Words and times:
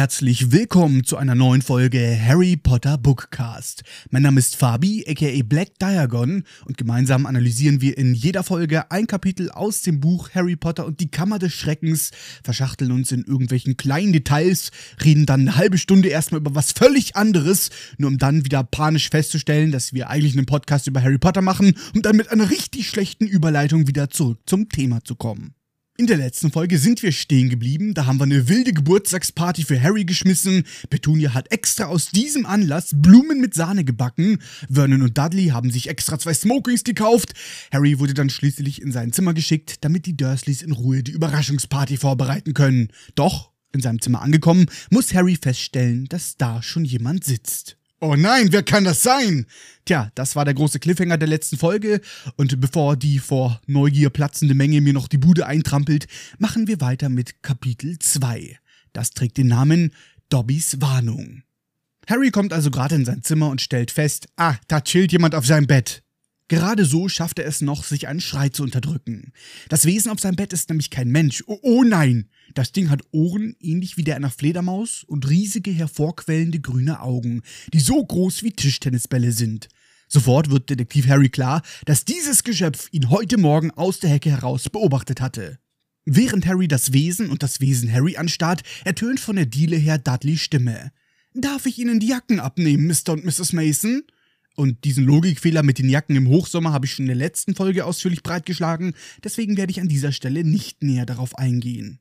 herzlich 0.00 0.50
willkommen 0.50 1.04
zu 1.04 1.18
einer 1.18 1.34
neuen 1.34 1.60
Folge 1.60 2.18
Harry 2.18 2.56
Potter 2.56 2.96
Bookcast. 2.96 3.82
Mein 4.08 4.22
Name 4.22 4.38
ist 4.38 4.56
Fabi, 4.56 5.04
aka 5.06 5.42
Black 5.44 5.78
Diagon, 5.78 6.44
und 6.64 6.78
gemeinsam 6.78 7.26
analysieren 7.26 7.82
wir 7.82 7.98
in 7.98 8.14
jeder 8.14 8.42
Folge 8.42 8.90
ein 8.90 9.06
Kapitel 9.06 9.50
aus 9.50 9.82
dem 9.82 10.00
Buch 10.00 10.30
Harry 10.34 10.56
Potter 10.56 10.86
und 10.86 11.00
die 11.00 11.10
Kammer 11.10 11.38
des 11.38 11.52
Schreckens, 11.52 12.12
verschachteln 12.42 12.92
uns 12.92 13.12
in 13.12 13.24
irgendwelchen 13.24 13.76
kleinen 13.76 14.14
Details, 14.14 14.70
reden 15.04 15.26
dann 15.26 15.42
eine 15.42 15.56
halbe 15.56 15.76
Stunde 15.76 16.08
erstmal 16.08 16.40
über 16.40 16.54
was 16.54 16.72
völlig 16.72 17.14
anderes, 17.14 17.68
nur 17.98 18.08
um 18.08 18.16
dann 18.16 18.46
wieder 18.46 18.64
panisch 18.64 19.10
festzustellen, 19.10 19.70
dass 19.70 19.92
wir 19.92 20.08
eigentlich 20.08 20.34
einen 20.34 20.46
Podcast 20.46 20.86
über 20.86 21.02
Harry 21.02 21.18
Potter 21.18 21.42
machen, 21.42 21.74
um 21.94 22.00
dann 22.00 22.16
mit 22.16 22.30
einer 22.30 22.48
richtig 22.48 22.88
schlechten 22.88 23.26
Überleitung 23.26 23.86
wieder 23.86 24.08
zurück 24.08 24.38
zum 24.46 24.70
Thema 24.70 25.04
zu 25.04 25.14
kommen. 25.14 25.52
In 26.00 26.06
der 26.06 26.16
letzten 26.16 26.50
Folge 26.50 26.78
sind 26.78 27.02
wir 27.02 27.12
stehen 27.12 27.50
geblieben, 27.50 27.92
da 27.92 28.06
haben 28.06 28.18
wir 28.18 28.24
eine 28.24 28.48
wilde 28.48 28.72
Geburtstagsparty 28.72 29.64
für 29.64 29.82
Harry 29.82 30.06
geschmissen, 30.06 30.64
Petunia 30.88 31.34
hat 31.34 31.52
extra 31.52 31.84
aus 31.84 32.08
diesem 32.08 32.46
Anlass 32.46 32.92
Blumen 32.94 33.38
mit 33.38 33.52
Sahne 33.52 33.84
gebacken, 33.84 34.38
Vernon 34.70 35.02
und 35.02 35.18
Dudley 35.18 35.48
haben 35.48 35.70
sich 35.70 35.90
extra 35.90 36.18
zwei 36.18 36.32
Smokings 36.32 36.84
gekauft, 36.84 37.34
Harry 37.70 37.98
wurde 37.98 38.14
dann 38.14 38.30
schließlich 38.30 38.80
in 38.80 38.92
sein 38.92 39.12
Zimmer 39.12 39.34
geschickt, 39.34 39.84
damit 39.84 40.06
die 40.06 40.16
Dursleys 40.16 40.62
in 40.62 40.72
Ruhe 40.72 41.02
die 41.02 41.12
Überraschungsparty 41.12 41.98
vorbereiten 41.98 42.54
können. 42.54 42.88
Doch, 43.14 43.50
in 43.74 43.82
seinem 43.82 44.00
Zimmer 44.00 44.22
angekommen, 44.22 44.70
muss 44.88 45.12
Harry 45.12 45.36
feststellen, 45.36 46.06
dass 46.06 46.38
da 46.38 46.62
schon 46.62 46.86
jemand 46.86 47.24
sitzt. 47.24 47.76
Oh 48.02 48.16
nein, 48.16 48.50
wer 48.50 48.62
kann 48.62 48.84
das 48.84 49.02
sein? 49.02 49.44
Tja, 49.84 50.10
das 50.14 50.34
war 50.34 50.46
der 50.46 50.54
große 50.54 50.78
Cliffhanger 50.78 51.18
der 51.18 51.28
letzten 51.28 51.58
Folge 51.58 52.00
und 52.36 52.58
bevor 52.58 52.96
die 52.96 53.18
vor 53.18 53.60
Neugier 53.66 54.08
platzende 54.08 54.54
Menge 54.54 54.80
mir 54.80 54.94
noch 54.94 55.06
die 55.06 55.18
Bude 55.18 55.46
eintrampelt, 55.46 56.06
machen 56.38 56.66
wir 56.66 56.80
weiter 56.80 57.10
mit 57.10 57.42
Kapitel 57.42 57.98
2. 57.98 58.58
Das 58.94 59.10
trägt 59.10 59.36
den 59.36 59.48
Namen 59.48 59.92
Dobbys 60.30 60.80
Warnung. 60.80 61.42
Harry 62.08 62.30
kommt 62.30 62.54
also 62.54 62.70
gerade 62.70 62.94
in 62.94 63.04
sein 63.04 63.22
Zimmer 63.22 63.50
und 63.50 63.60
stellt 63.60 63.90
fest, 63.90 64.28
ah, 64.36 64.54
da 64.66 64.80
chillt 64.80 65.12
jemand 65.12 65.34
auf 65.34 65.44
seinem 65.44 65.66
Bett. 65.66 66.02
Gerade 66.50 66.84
so 66.84 67.08
schafft 67.08 67.38
er 67.38 67.46
es 67.46 67.60
noch, 67.60 67.84
sich 67.84 68.08
einen 68.08 68.20
Schrei 68.20 68.48
zu 68.48 68.64
unterdrücken. 68.64 69.32
Das 69.68 69.84
Wesen 69.84 70.10
auf 70.10 70.18
seinem 70.18 70.34
Bett 70.34 70.52
ist 70.52 70.68
nämlich 70.68 70.90
kein 70.90 71.08
Mensch. 71.08 71.44
Oh, 71.46 71.60
oh, 71.62 71.84
nein! 71.84 72.28
Das 72.54 72.72
Ding 72.72 72.90
hat 72.90 73.02
Ohren, 73.12 73.54
ähnlich 73.60 73.96
wie 73.96 74.02
der 74.02 74.16
einer 74.16 74.30
Fledermaus, 74.30 75.04
und 75.04 75.30
riesige, 75.30 75.70
hervorquellende 75.70 76.58
grüne 76.58 77.02
Augen, 77.02 77.42
die 77.72 77.78
so 77.78 78.04
groß 78.04 78.42
wie 78.42 78.50
Tischtennisbälle 78.50 79.30
sind. 79.30 79.68
Sofort 80.08 80.50
wird 80.50 80.70
Detektiv 80.70 81.06
Harry 81.06 81.28
klar, 81.28 81.62
dass 81.84 82.04
dieses 82.04 82.42
Geschöpf 82.42 82.88
ihn 82.90 83.10
heute 83.10 83.38
Morgen 83.38 83.70
aus 83.70 84.00
der 84.00 84.10
Hecke 84.10 84.30
heraus 84.30 84.68
beobachtet 84.68 85.20
hatte. 85.20 85.60
Während 86.04 86.46
Harry 86.46 86.66
das 86.66 86.92
Wesen 86.92 87.30
und 87.30 87.44
das 87.44 87.60
Wesen 87.60 87.92
Harry 87.92 88.16
anstarrt, 88.16 88.64
ertönt 88.84 89.20
von 89.20 89.36
der 89.36 89.46
Diele 89.46 89.76
her 89.76 89.98
Dudleys 89.98 90.40
Stimme. 90.40 90.90
Darf 91.32 91.66
ich 91.66 91.78
Ihnen 91.78 92.00
die 92.00 92.08
Jacken 92.08 92.40
abnehmen, 92.40 92.88
Mr. 92.88 93.12
und 93.12 93.24
Mrs. 93.24 93.52
Mason? 93.52 94.02
Und 94.56 94.84
diesen 94.84 95.04
Logikfehler 95.04 95.62
mit 95.62 95.78
den 95.78 95.88
Jacken 95.88 96.16
im 96.16 96.28
Hochsommer 96.28 96.72
habe 96.72 96.86
ich 96.86 96.92
schon 96.92 97.04
in 97.04 97.08
der 97.08 97.16
letzten 97.16 97.54
Folge 97.54 97.84
ausführlich 97.84 98.22
breitgeschlagen, 98.22 98.94
deswegen 99.24 99.56
werde 99.56 99.70
ich 99.70 99.80
an 99.80 99.88
dieser 99.88 100.12
Stelle 100.12 100.44
nicht 100.44 100.82
näher 100.82 101.06
darauf 101.06 101.36
eingehen. 101.36 102.00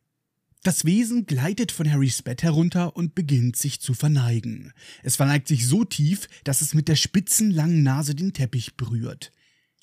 Das 0.64 0.84
Wesen 0.84 1.26
gleitet 1.26 1.72
von 1.72 1.90
Harrys 1.90 2.22
Bett 2.22 2.44
herunter 2.44 2.98
und 2.98 3.16
beginnt 3.16 3.56
sich 3.56 3.80
zu 3.80 3.94
verneigen. 3.94 4.74
Es 5.04 5.16
verneigt 5.16 5.48
sich 5.48 5.66
so 5.66 5.86
tief, 5.86 6.28
dass 6.44 6.62
es 6.62 6.74
mit 6.74 6.90
der 6.90 6.98
spitzen 6.98 7.52
langen 7.52 7.82
Nase 7.82 8.14
den 8.14 8.34
Teppich 8.34 8.76
berührt. 8.76 9.32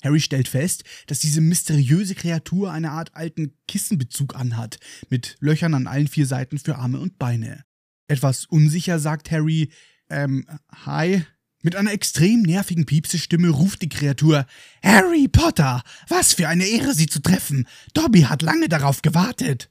Harry 0.03 0.19
stellt 0.19 0.47
fest, 0.47 0.83
dass 1.07 1.19
diese 1.19 1.41
mysteriöse 1.41 2.13
Kreatur 2.13 2.71
eine 2.71 2.91
Art 2.91 3.15
alten 3.15 3.53
Kissenbezug 3.67 4.35
anhat, 4.35 4.79
mit 5.09 5.37
Löchern 5.39 5.73
an 5.73 5.87
allen 5.87 6.07
vier 6.07 6.27
Seiten 6.27 6.59
für 6.59 6.75
Arme 6.75 6.99
und 6.99 7.17
Beine. 7.17 7.63
Etwas 8.07 8.45
unsicher 8.45 8.99
sagt 8.99 9.31
Harry, 9.31 9.69
ähm, 10.09 10.45
hi, 10.85 11.23
mit 11.63 11.75
einer 11.75 11.91
extrem 11.91 12.43
nervigen 12.43 12.85
Piepsestimme 12.85 13.49
ruft 13.49 13.81
die 13.81 13.89
Kreatur 13.89 14.45
Harry 14.83 15.27
Potter, 15.27 15.81
was 16.07 16.33
für 16.33 16.47
eine 16.47 16.65
Ehre, 16.65 16.93
Sie 16.93 17.07
zu 17.07 17.21
treffen. 17.21 17.67
Dobby 17.93 18.21
hat 18.21 18.41
lange 18.41 18.69
darauf 18.69 19.01
gewartet. 19.01 19.69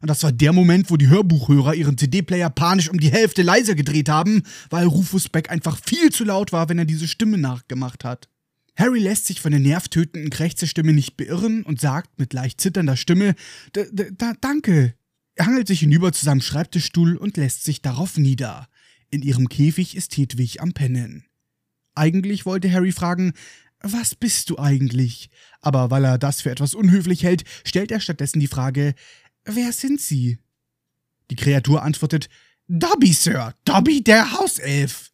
Und 0.00 0.08
das 0.10 0.24
war 0.24 0.32
der 0.32 0.52
Moment, 0.52 0.90
wo 0.90 0.96
die 0.96 1.08
Hörbuchhörer 1.08 1.74
ihren 1.74 1.96
CD-Player 1.96 2.50
panisch 2.50 2.90
um 2.90 2.98
die 2.98 3.12
Hälfte 3.12 3.42
leiser 3.42 3.76
gedreht 3.76 4.08
haben, 4.08 4.42
weil 4.68 4.86
Rufus 4.86 5.28
Beck 5.28 5.48
einfach 5.48 5.78
viel 5.78 6.10
zu 6.10 6.24
laut 6.24 6.50
war, 6.52 6.68
wenn 6.68 6.78
er 6.78 6.84
diese 6.84 7.06
Stimme 7.06 7.38
nachgemacht 7.38 8.04
hat. 8.04 8.28
Harry 8.76 8.98
lässt 8.98 9.26
sich 9.26 9.40
von 9.40 9.52
der 9.52 9.60
nervtötenden 9.60 10.30
Krächzestimme 10.30 10.92
nicht 10.92 11.16
beirren 11.16 11.62
und 11.62 11.80
sagt 11.80 12.18
mit 12.18 12.32
leicht 12.32 12.60
zitternder 12.60 12.96
Stimme: 12.96 13.36
D 13.76 13.82
-d 13.82 14.36
Danke. 14.40 14.94
Er 15.34 15.46
hangelt 15.46 15.68
sich 15.68 15.80
hinüber 15.80 16.12
zu 16.12 16.24
seinem 16.24 16.40
Schreibtischstuhl 16.40 17.16
und 17.16 17.36
lässt 17.36 17.64
sich 17.64 17.80
darauf 17.80 18.16
nieder. 18.18 18.68
In 19.12 19.20
ihrem 19.20 19.50
Käfig 19.50 19.94
ist 19.94 20.16
Hedwig 20.16 20.62
am 20.62 20.72
Pennen. 20.72 21.26
Eigentlich 21.94 22.46
wollte 22.46 22.72
Harry 22.72 22.92
fragen, 22.92 23.34
was 23.82 24.14
bist 24.14 24.48
du 24.48 24.58
eigentlich? 24.58 25.28
Aber 25.60 25.90
weil 25.90 26.06
er 26.06 26.16
das 26.16 26.40
für 26.40 26.50
etwas 26.50 26.74
unhöflich 26.74 27.22
hält, 27.22 27.44
stellt 27.62 27.92
er 27.92 28.00
stattdessen 28.00 28.40
die 28.40 28.46
Frage, 28.46 28.94
wer 29.44 29.70
sind 29.74 30.00
Sie? 30.00 30.38
Die 31.30 31.36
Kreatur 31.36 31.82
antwortet, 31.82 32.30
Dobby, 32.68 33.12
Sir, 33.12 33.54
Dobby, 33.66 34.02
der 34.02 34.32
Hauself. 34.32 35.12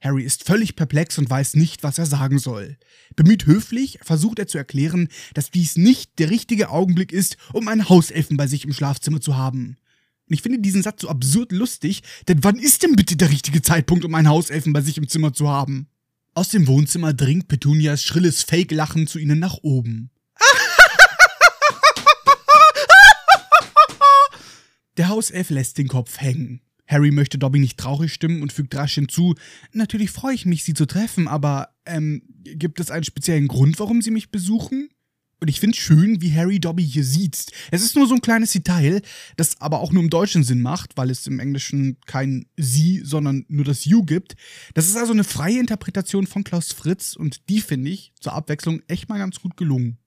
Harry 0.00 0.22
ist 0.22 0.44
völlig 0.44 0.74
perplex 0.74 1.18
und 1.18 1.28
weiß 1.28 1.56
nicht, 1.56 1.82
was 1.82 1.98
er 1.98 2.06
sagen 2.06 2.38
soll. 2.38 2.78
Bemüht 3.14 3.44
höflich 3.44 3.98
versucht 4.00 4.38
er 4.38 4.46
zu 4.46 4.56
erklären, 4.56 5.08
dass 5.34 5.50
dies 5.50 5.76
nicht 5.76 6.18
der 6.18 6.30
richtige 6.30 6.70
Augenblick 6.70 7.12
ist, 7.12 7.36
um 7.52 7.68
einen 7.68 7.90
Hauselfen 7.90 8.38
bei 8.38 8.46
sich 8.46 8.64
im 8.64 8.72
Schlafzimmer 8.72 9.20
zu 9.20 9.36
haben. 9.36 9.76
Und 10.28 10.34
ich 10.34 10.42
finde 10.42 10.58
diesen 10.58 10.82
Satz 10.82 11.02
so 11.02 11.08
absurd 11.08 11.52
lustig, 11.52 12.02
denn 12.28 12.42
wann 12.42 12.56
ist 12.56 12.82
denn 12.82 12.96
bitte 12.96 13.16
der 13.16 13.30
richtige 13.30 13.60
Zeitpunkt, 13.60 14.04
um 14.04 14.14
einen 14.14 14.28
Hauselfen 14.28 14.72
bei 14.72 14.80
sich 14.80 14.96
im 14.96 15.08
Zimmer 15.08 15.32
zu 15.34 15.48
haben? 15.48 15.88
Aus 16.32 16.48
dem 16.48 16.66
Wohnzimmer 16.66 17.12
dringt 17.12 17.48
Petunias 17.48 18.02
schrilles 18.02 18.42
Fake-Lachen 18.42 19.06
zu 19.06 19.18
ihnen 19.18 19.38
nach 19.38 19.58
oben. 19.62 20.10
Der 24.96 25.08
Hauself 25.08 25.50
lässt 25.50 25.78
den 25.78 25.88
Kopf 25.88 26.20
hängen. 26.20 26.60
Harry 26.86 27.10
möchte 27.10 27.38
Dobby 27.38 27.58
nicht 27.58 27.78
traurig 27.78 28.12
stimmen 28.12 28.42
und 28.42 28.52
fügt 28.52 28.74
rasch 28.74 28.94
hinzu, 28.94 29.34
natürlich 29.72 30.10
freue 30.10 30.34
ich 30.34 30.46
mich, 30.46 30.64
Sie 30.64 30.74
zu 30.74 30.86
treffen, 30.86 31.28
aber, 31.28 31.70
ähm, 31.86 32.22
gibt 32.42 32.78
es 32.78 32.90
einen 32.90 33.04
speziellen 33.04 33.48
Grund, 33.48 33.78
warum 33.80 34.02
Sie 34.02 34.10
mich 34.10 34.30
besuchen? 34.30 34.90
Und 35.40 35.48
ich 35.48 35.60
finde 35.60 35.76
schön, 35.76 36.20
wie 36.20 36.32
Harry 36.32 36.60
Dobby 36.60 36.84
hier 36.84 37.04
sieht. 37.04 37.46
Es 37.70 37.82
ist 37.82 37.96
nur 37.96 38.06
so 38.06 38.14
ein 38.14 38.20
kleines 38.20 38.52
Detail, 38.52 39.02
das 39.36 39.60
aber 39.60 39.80
auch 39.80 39.92
nur 39.92 40.02
im 40.02 40.10
deutschen 40.10 40.44
Sinn 40.44 40.62
macht, 40.62 40.96
weil 40.96 41.10
es 41.10 41.26
im 41.26 41.38
Englischen 41.38 41.98
kein 42.06 42.46
sie, 42.56 43.02
sondern 43.04 43.44
nur 43.48 43.64
das 43.64 43.84
you 43.84 44.04
gibt. 44.04 44.36
Das 44.74 44.86
ist 44.86 44.96
also 44.96 45.12
eine 45.12 45.24
freie 45.24 45.58
Interpretation 45.58 46.26
von 46.26 46.44
Klaus 46.44 46.72
Fritz 46.72 47.14
und 47.14 47.48
die 47.48 47.60
finde 47.60 47.90
ich 47.90 48.12
zur 48.20 48.32
Abwechslung 48.32 48.82
echt 48.88 49.08
mal 49.08 49.18
ganz 49.18 49.40
gut 49.40 49.56
gelungen. 49.56 49.98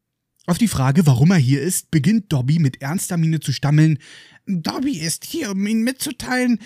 Auf 0.49 0.57
die 0.57 0.69
Frage, 0.69 1.05
warum 1.05 1.31
er 1.31 1.37
hier 1.37 1.61
ist, 1.61 1.91
beginnt 1.91 2.31
Dobby 2.31 2.57
mit 2.59 2.81
ernster 2.81 3.17
Miene 3.17 3.41
zu 3.41 3.51
stammeln. 3.51 3.99
Dobby 4.45 4.97
ist 4.97 5.25
hier, 5.25 5.51
um 5.51 5.67
Ihnen 5.67 5.83
mitzuteilen. 5.83 6.59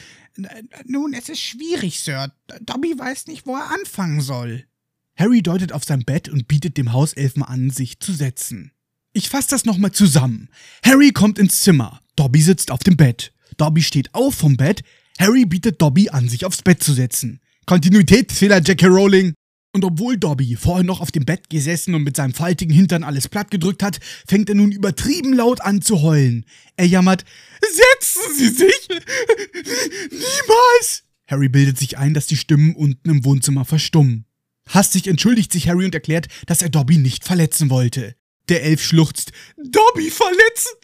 Nun, 0.86 1.14
es 1.14 1.30
ist 1.30 1.42
schwierig, 1.42 2.00
Sir. 2.00 2.32
Dobby 2.62 2.94
weiß 2.96 3.26
nicht, 3.26 3.48
wo 3.48 3.56
er 3.56 3.72
anfangen 3.72 4.22
soll. 4.22 4.66
Harry 5.18 5.42
deutet 5.42 5.72
auf 5.72 5.84
sein 5.84 6.04
Bett 6.04 6.30
und 6.30 6.48
bietet 6.48 6.78
dem 6.78 6.94
Hauselfen 6.94 7.44
an, 7.44 7.70
sich 7.70 8.00
zu 8.00 8.14
setzen. 8.14 8.72
Ich 9.14 9.30
fasse 9.30 9.50
das 9.50 9.66
nochmal 9.66 9.92
zusammen. 9.92 10.50
Harry 10.84 11.12
kommt 11.12 11.38
ins 11.38 11.60
Zimmer. 11.60 12.02
Dobby 12.16 12.42
sitzt 12.42 12.72
auf 12.72 12.80
dem 12.80 12.98
Bett. 12.98 13.34
Dobby 13.58 13.82
steht 13.82 14.14
auf 14.16 14.36
vom 14.36 14.56
Bett. 14.58 14.84
Harry 15.20 15.46
bietet 15.46 15.82
Dobby 15.82 16.10
an, 16.10 16.30
sich 16.30 16.46
aufs 16.46 16.62
Bett 16.62 16.82
zu 16.82 16.94
setzen. 16.94 17.42
Kontinuitätsfehler, 17.66 18.60
J.K. 18.60 18.88
Rowling. 18.88 19.34
Und 19.74 19.86
obwohl 19.86 20.18
Dobby 20.18 20.56
vorher 20.56 20.84
noch 20.84 21.00
auf 21.00 21.12
dem 21.12 21.26
Bett 21.26 21.50
gesessen 21.50 21.96
und 21.96 22.04
mit 22.04 22.18
seinem 22.18 22.34
faltigen 22.34 22.74
Hintern 22.74 23.04
alles 23.04 23.28
platt 23.30 23.52
gedrückt 23.52 23.84
hat, 23.84 24.00
fängt 24.28 24.50
er 24.50 24.56
nun 24.56 24.72
übertrieben 24.72 25.34
laut 25.34 25.62
an 25.62 25.82
zu 25.82 26.02
heulen. 26.02 26.46
Er 26.76 26.88
jammert, 26.88 27.24
setzen 27.62 28.36
Sie 28.36 28.50
sich! 28.50 28.90
Niemals! 30.10 31.04
Harry 31.28 31.48
bildet 31.48 31.78
sich 31.78 31.98
ein, 31.98 32.14
dass 32.14 32.28
die 32.28 32.36
Stimmen 32.36 32.76
unten 32.76 33.10
im 33.10 33.24
Wohnzimmer 33.24 33.64
verstummen. 33.64 34.26
Hastig 34.70 35.08
entschuldigt 35.08 35.52
sich 35.52 35.68
Harry 35.68 35.86
und 35.86 35.96
erklärt, 35.96 36.28
dass 36.48 36.62
er 36.62 36.70
Dobby 36.70 36.98
nicht 36.98 37.24
verletzen 37.24 37.70
wollte. 37.70 38.16
Der 38.50 38.64
Elf 38.64 38.84
schluchzt. 38.84 39.32
Dobby 39.58 40.10
verletzen? 40.10 40.76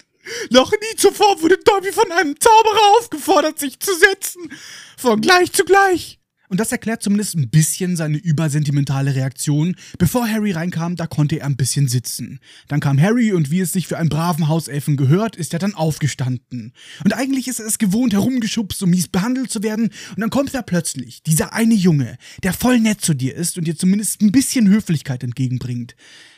Noch 0.50 0.72
nie 0.72 0.96
zuvor 0.98 1.42
wurde 1.42 1.58
Dobby 1.58 1.92
von 1.92 2.12
einem 2.12 2.40
Zauberer 2.40 2.98
aufgefordert, 3.00 3.60
sich 3.60 3.80
zu 3.80 3.96
setzen. 3.96 4.52
Von 4.98 5.22
gleich 5.22 5.54
zu 5.54 5.64
gleich. 5.64 6.20
Und 6.50 6.60
das 6.60 6.72
erklärt 6.72 7.04
zumindest 7.04 7.36
ein 7.36 7.50
bisschen 7.50 7.96
seine 7.96 8.18
übersentimentale 8.18 9.16
Reaktion. 9.16 9.76
Bevor 9.98 10.30
Harry 10.30 10.52
reinkam, 10.52 10.96
da 10.96 11.06
konnte 11.06 11.40
er 11.40 11.46
ein 11.46 11.58
bisschen 11.58 11.88
sitzen. 11.88 12.40
Dann 12.68 12.80
kam 12.80 13.00
Harry 13.02 13.34
und 13.34 13.52
wie 13.52 13.60
es 13.60 13.74
sich 13.74 13.88
für 13.88 13.98
einen 13.98 14.10
braven 14.10 14.48
Hauselfen 14.48 14.96
gehört, 14.96 15.36
ist 15.36 15.54
er 15.54 15.60
dann 15.60 15.74
aufgestanden. 15.74 16.74
Und 17.04 17.14
eigentlich 17.14 17.48
ist 17.48 17.60
er 17.60 17.66
es 17.66 17.78
gewohnt, 17.78 18.14
herumgeschubst, 18.14 18.82
um 18.82 18.90
mies 18.90 19.10
behandelt 19.10 19.52
zu 19.52 19.62
werden. 19.62 19.92
Und 20.12 20.20
dann 20.20 20.30
kommt 20.30 20.54
er 20.54 20.64
plötzlich, 20.64 21.22
dieser 21.24 21.54
eine 21.54 21.76
Junge, 21.76 22.18
der 22.44 22.54
voll 22.54 22.80
nett 22.80 23.02
zu 23.02 23.14
dir 23.14 23.36
ist 23.36 23.58
und 23.58 23.68
dir 23.68 23.76
zumindest 23.76 24.22
ein 24.22 24.32
bisschen 24.32 24.70
Höflichkeit 24.70 25.24
entgegenbringt. 25.24 25.96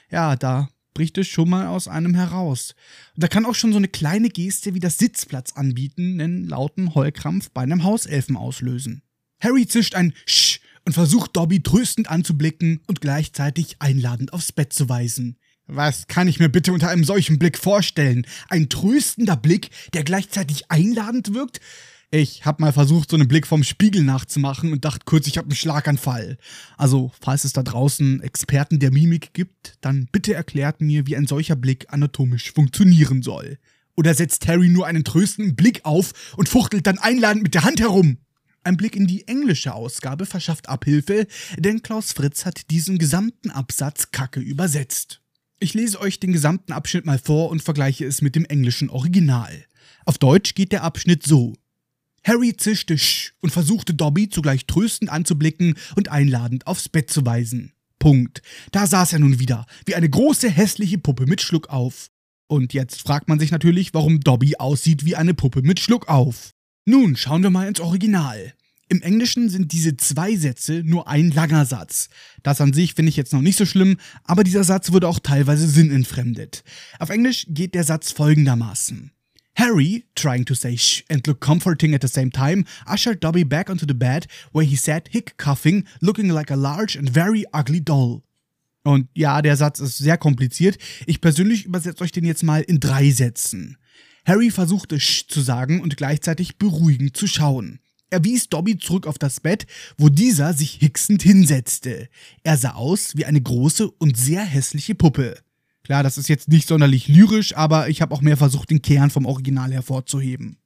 Ja, 0.09 0.35
da 0.35 0.69
bricht 0.95 1.17
es 1.17 1.27
schon 1.27 1.49
mal 1.49 1.67
aus 1.67 1.87
einem 1.87 2.15
heraus. 2.15 2.73
Und 3.15 3.23
da 3.23 3.27
kann 3.27 3.45
auch 3.45 3.55
schon 3.55 3.71
so 3.71 3.77
eine 3.77 3.87
kleine 3.87 4.29
Geste 4.29 4.73
wie 4.73 4.79
das 4.79 4.97
Sitzplatz 4.97 5.53
anbieten, 5.53 6.19
einen 6.19 6.47
lauten 6.47 6.95
Heulkrampf 6.95 7.51
bei 7.51 7.61
einem 7.61 7.83
Hauselfen 7.83 8.35
auslösen. 8.35 9.03
Harry 9.39 9.67
zischt 9.67 9.95
ein 9.95 10.13
Sch 10.25 10.59
und 10.85 10.93
versucht 10.93 11.35
Dobby 11.35 11.61
tröstend 11.61 12.09
anzublicken 12.09 12.81
und 12.87 13.01
gleichzeitig 13.01 13.77
einladend 13.79 14.33
aufs 14.33 14.51
Bett 14.51 14.73
zu 14.73 14.89
weisen. 14.89 15.37
Was 15.67 16.07
kann 16.07 16.27
ich 16.27 16.39
mir 16.39 16.49
bitte 16.49 16.73
unter 16.73 16.89
einem 16.89 17.03
solchen 17.03 17.37
Blick 17.37 17.57
vorstellen? 17.57 18.25
Ein 18.49 18.69
tröstender 18.69 19.35
Blick, 19.35 19.69
der 19.93 20.03
gleichzeitig 20.03 20.71
einladend 20.71 21.35
wirkt? 21.35 21.61
Ich 22.11 22.43
habe 22.43 22.63
mal 22.63 22.73
versucht, 22.73 23.11
so 23.11 23.15
einen 23.15 23.27
Blick 23.27 23.45
vom 23.45 23.63
Spiegel 23.63 24.01
nachzumachen 24.01 24.71
und 24.71 24.83
dachte 24.83 25.05
kurz, 25.05 25.27
ich 25.27 25.37
habe 25.37 25.45
einen 25.45 25.55
Schlaganfall. 25.55 26.39
Also, 26.75 27.11
falls 27.21 27.43
es 27.43 27.53
da 27.53 27.61
draußen 27.61 28.23
Experten 28.23 28.79
der 28.79 28.91
Mimik 28.91 29.33
gibt, 29.33 29.77
dann 29.81 30.07
bitte 30.11 30.33
erklärt 30.33 30.81
mir, 30.81 31.05
wie 31.05 31.15
ein 31.15 31.27
solcher 31.27 31.55
Blick 31.55 31.85
anatomisch 31.89 32.51
funktionieren 32.51 33.21
soll. 33.21 33.59
Oder 33.95 34.15
setzt 34.15 34.47
Harry 34.47 34.69
nur 34.69 34.87
einen 34.87 35.03
tröstenden 35.03 35.55
Blick 35.55 35.81
auf 35.85 36.33
und 36.35 36.49
fuchtelt 36.49 36.87
dann 36.87 36.97
einladend 36.97 37.43
mit 37.43 37.53
der 37.53 37.63
Hand 37.63 37.79
herum? 37.79 38.17
Ein 38.63 38.77
Blick 38.77 38.95
in 38.95 39.07
die 39.07 39.27
englische 39.27 39.73
Ausgabe 39.73 40.25
verschafft 40.25 40.69
Abhilfe, 40.69 41.27
denn 41.57 41.81
Klaus 41.81 42.11
Fritz 42.11 42.45
hat 42.45 42.69
diesen 42.69 42.97
gesamten 42.97 43.49
Absatz 43.51 44.11
kacke 44.11 44.39
übersetzt. 44.39 45.21
Ich 45.59 45.73
lese 45.73 45.99
euch 45.99 46.19
den 46.19 46.33
gesamten 46.33 46.71
Abschnitt 46.71 47.05
mal 47.05 47.19
vor 47.19 47.49
und 47.49 47.63
vergleiche 47.63 48.05
es 48.05 48.21
mit 48.21 48.35
dem 48.35 48.45
englischen 48.45 48.89
Original. 48.89 49.65
Auf 50.05 50.17
Deutsch 50.17 50.55
geht 50.55 50.71
der 50.71 50.83
Abschnitt 50.83 51.25
so. 51.25 51.53
Harry 52.23 52.55
zischte 52.55 52.97
Sch 52.97 53.33
und 53.41 53.51
versuchte 53.51 53.93
Dobby 53.93 54.29
zugleich 54.29 54.65
tröstend 54.65 55.11
anzublicken 55.11 55.75
und 55.95 56.09
einladend 56.09 56.67
aufs 56.67 56.89
Bett 56.89 57.09
zu 57.09 57.25
weisen. 57.25 57.73
Punkt. 57.97 58.41
Da 58.71 58.87
saß 58.87 59.13
er 59.13 59.19
nun 59.19 59.39
wieder, 59.39 59.65
wie 59.85 59.95
eine 59.95 60.09
große 60.09 60.49
hässliche 60.49 60.97
Puppe 60.97 61.25
mit 61.25 61.41
Schluck 61.41 61.69
auf. 61.69 62.09
Und 62.47 62.73
jetzt 62.73 63.01
fragt 63.01 63.27
man 63.27 63.39
sich 63.39 63.51
natürlich, 63.51 63.93
warum 63.93 64.21
Dobby 64.21 64.55
aussieht 64.57 65.05
wie 65.05 65.15
eine 65.15 65.33
Puppe 65.33 65.61
mit 65.61 65.79
Schluck 65.79 66.07
auf. 66.07 66.53
Nun 66.89 67.15
schauen 67.15 67.43
wir 67.43 67.51
mal 67.51 67.67
ins 67.67 67.79
Original. 67.79 68.55
Im 68.87 69.03
Englischen 69.03 69.47
sind 69.47 69.73
diese 69.73 69.95
zwei 69.95 70.35
Sätze 70.35 70.81
nur 70.83 71.07
ein 71.07 71.29
langer 71.29 71.67
Satz. 71.67 72.09
Das 72.41 72.61
an 72.61 72.73
sich 72.73 72.95
finde 72.95 73.11
ich 73.11 73.15
jetzt 73.15 73.31
noch 73.31 73.43
nicht 73.43 73.59
so 73.59 73.67
schlimm, 73.67 73.97
aber 74.23 74.43
dieser 74.43 74.63
Satz 74.63 74.91
wurde 74.91 75.07
auch 75.07 75.19
teilweise 75.19 75.67
sinnentfremdet. 75.67 76.63
Auf 76.97 77.11
Englisch 77.11 77.45
geht 77.47 77.75
der 77.75 77.83
Satz 77.83 78.11
folgendermaßen. 78.11 79.11
Harry, 79.53 80.03
trying 80.15 80.45
to 80.45 80.55
say 80.55 80.75
shh 80.75 81.03
and 81.11 81.27
look 81.27 81.39
comforting 81.39 81.93
at 81.93 82.01
the 82.01 82.07
same 82.07 82.31
time, 82.31 82.63
ushered 82.91 83.23
Dobby 83.23 83.43
back 83.43 83.69
onto 83.69 83.85
the 83.87 83.93
bed, 83.93 84.25
where 84.51 84.65
he 84.65 84.75
sat 84.75 85.09
hic-cuffing, 85.11 85.85
looking 86.01 86.29
like 86.29 86.49
a 86.49 86.55
large 86.55 86.97
and 86.97 87.07
very 87.07 87.45
ugly 87.53 87.81
doll. 87.81 88.23
Und 88.81 89.09
ja, 89.13 89.43
der 89.43 89.57
Satz 89.57 89.79
ist 89.79 89.99
sehr 89.99 90.17
kompliziert. 90.17 90.79
Ich 91.05 91.21
persönlich 91.21 91.65
übersetze 91.65 92.03
euch 92.03 92.11
den 92.11 92.25
jetzt 92.25 92.41
mal 92.41 92.61
in 92.61 92.79
drei 92.79 93.11
Sätzen. 93.11 93.77
Harry 94.29 94.51
versuchte 94.51 94.99
sch 94.99 95.25
zu 95.27 95.41
sagen 95.41 95.81
und 95.81 95.97
gleichzeitig 95.97 96.59
beruhigend 96.59 97.17
zu 97.17 97.25
schauen. 97.25 97.79
Er 98.11 98.23
wies 98.23 98.47
Dobby 98.47 98.77
zurück 98.77 99.07
auf 99.07 99.17
das 99.17 99.39
Bett, 99.39 99.65
wo 99.97 100.07
dieser 100.07 100.53
sich 100.53 100.73
hicksend 100.73 101.23
hinsetzte. 101.23 102.09
Er 102.43 102.55
sah 102.55 102.73
aus 102.73 103.17
wie 103.17 103.25
eine 103.25 103.41
große 103.41 103.89
und 103.89 104.17
sehr 104.17 104.43
hässliche 104.43 104.93
Puppe. 104.93 105.39
Klar, 105.83 106.03
das 106.03 106.19
ist 106.19 106.29
jetzt 106.29 106.47
nicht 106.47 106.67
sonderlich 106.67 107.07
lyrisch, 107.07 107.57
aber 107.57 107.89
ich 107.89 108.03
habe 108.03 108.13
auch 108.13 108.21
mehr 108.21 108.37
versucht, 108.37 108.69
den 108.69 108.83
Kern 108.83 109.09
vom 109.09 109.25
Original 109.25 109.73
hervorzuheben. 109.73 110.57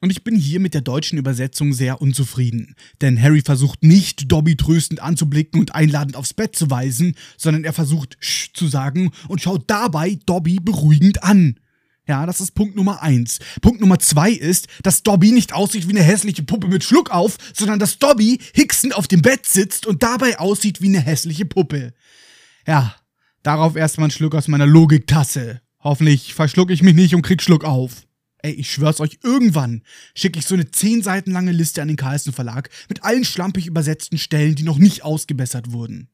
Und 0.00 0.10
ich 0.10 0.22
bin 0.22 0.36
hier 0.36 0.60
mit 0.60 0.74
der 0.74 0.82
deutschen 0.82 1.18
Übersetzung 1.18 1.72
sehr 1.72 2.00
unzufrieden. 2.00 2.76
Denn 3.00 3.20
Harry 3.20 3.42
versucht 3.44 3.82
nicht, 3.82 4.30
Dobby 4.30 4.54
tröstend 4.54 5.02
anzublicken 5.02 5.58
und 5.58 5.74
einladend 5.74 6.14
aufs 6.14 6.34
Bett 6.34 6.54
zu 6.54 6.70
weisen, 6.70 7.16
sondern 7.36 7.64
er 7.64 7.72
versucht 7.72 8.16
Sch 8.20 8.52
zu 8.54 8.68
sagen 8.68 9.10
und 9.26 9.42
schaut 9.42 9.68
dabei 9.68 10.20
Dobby 10.24 10.60
beruhigend 10.62 11.24
an. 11.24 11.58
Ja, 12.08 12.26
das 12.26 12.40
ist 12.40 12.56
Punkt 12.56 12.74
Nummer 12.74 13.02
eins. 13.02 13.38
Punkt 13.60 13.80
Nummer 13.80 13.98
zwei 13.98 14.32
ist, 14.32 14.66
dass 14.82 15.02
Dobby 15.02 15.30
nicht 15.30 15.52
aussieht 15.52 15.86
wie 15.86 15.92
eine 15.92 16.02
hässliche 16.02 16.42
Puppe 16.42 16.66
mit 16.66 16.82
Schluck 16.82 17.10
auf, 17.10 17.36
sondern 17.54 17.78
dass 17.78 17.98
Dobby 17.98 18.40
hicksend 18.54 18.96
auf 18.96 19.06
dem 19.06 19.22
Bett 19.22 19.46
sitzt 19.46 19.86
und 19.86 20.02
dabei 20.02 20.38
aussieht 20.38 20.80
wie 20.80 20.88
eine 20.88 21.00
hässliche 21.00 21.44
Puppe. 21.44 21.92
Ja, 22.66 22.96
Darauf 23.42 23.76
erstmal 23.76 24.04
einen 24.04 24.10
Schluck 24.10 24.34
aus 24.34 24.48
meiner 24.48 24.66
Logiktasse. 24.66 25.62
Hoffentlich 25.80 26.34
verschluck 26.34 26.70
ich 26.70 26.82
mich 26.82 26.94
nicht 26.94 27.14
und 27.14 27.22
krieg 27.22 27.40
Schluck 27.40 27.64
auf. 27.64 28.06
Ey, 28.42 28.52
ich 28.52 28.70
schwör's 28.70 29.00
euch, 29.00 29.18
irgendwann 29.22 29.82
schicke 30.14 30.38
ich 30.38 30.46
so 30.46 30.54
eine 30.54 30.70
10 30.70 31.02
Seiten 31.02 31.32
lange 31.32 31.52
Liste 31.52 31.82
an 31.82 31.88
den 31.88 31.96
Carlsen 31.96 32.32
Verlag 32.32 32.70
mit 32.88 33.04
allen 33.04 33.24
schlampig 33.24 33.66
übersetzten 33.66 34.18
Stellen, 34.18 34.54
die 34.54 34.62
noch 34.64 34.78
nicht 34.78 35.02
ausgebessert 35.02 35.72
wurden. 35.72 36.08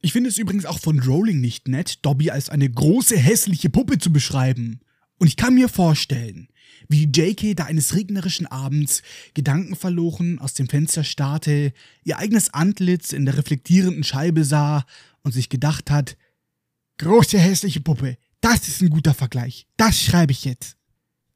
Ich 0.00 0.12
finde 0.12 0.30
es 0.30 0.38
übrigens 0.38 0.66
auch 0.66 0.78
von 0.78 1.00
Rowling 1.00 1.40
nicht 1.40 1.68
nett, 1.68 2.04
Dobby 2.06 2.30
als 2.30 2.48
eine 2.48 2.70
große 2.70 3.16
hässliche 3.16 3.70
Puppe 3.70 3.98
zu 3.98 4.12
beschreiben. 4.12 4.80
Und 5.18 5.26
ich 5.26 5.36
kann 5.36 5.54
mir 5.54 5.68
vorstellen, 5.68 6.48
wie 6.88 7.04
JK 7.04 7.56
da 7.56 7.64
eines 7.64 7.94
regnerischen 7.94 8.46
Abends 8.46 9.02
gedankenverloren 9.34 10.38
aus 10.38 10.54
dem 10.54 10.68
Fenster 10.68 11.04
starrte, 11.04 11.72
ihr 12.04 12.18
eigenes 12.18 12.54
Antlitz 12.54 13.12
in 13.12 13.24
der 13.24 13.36
reflektierenden 13.36 14.04
Scheibe 14.04 14.44
sah 14.44 14.86
und 15.22 15.32
sich 15.32 15.48
gedacht 15.48 15.90
hat, 15.90 16.16
Große 16.98 17.38
hässliche 17.38 17.80
Puppe. 17.80 18.16
Das 18.40 18.66
ist 18.66 18.82
ein 18.82 18.90
guter 18.90 19.14
Vergleich. 19.14 19.66
Das 19.76 20.02
schreibe 20.02 20.32
ich 20.32 20.44
jetzt. 20.44 20.76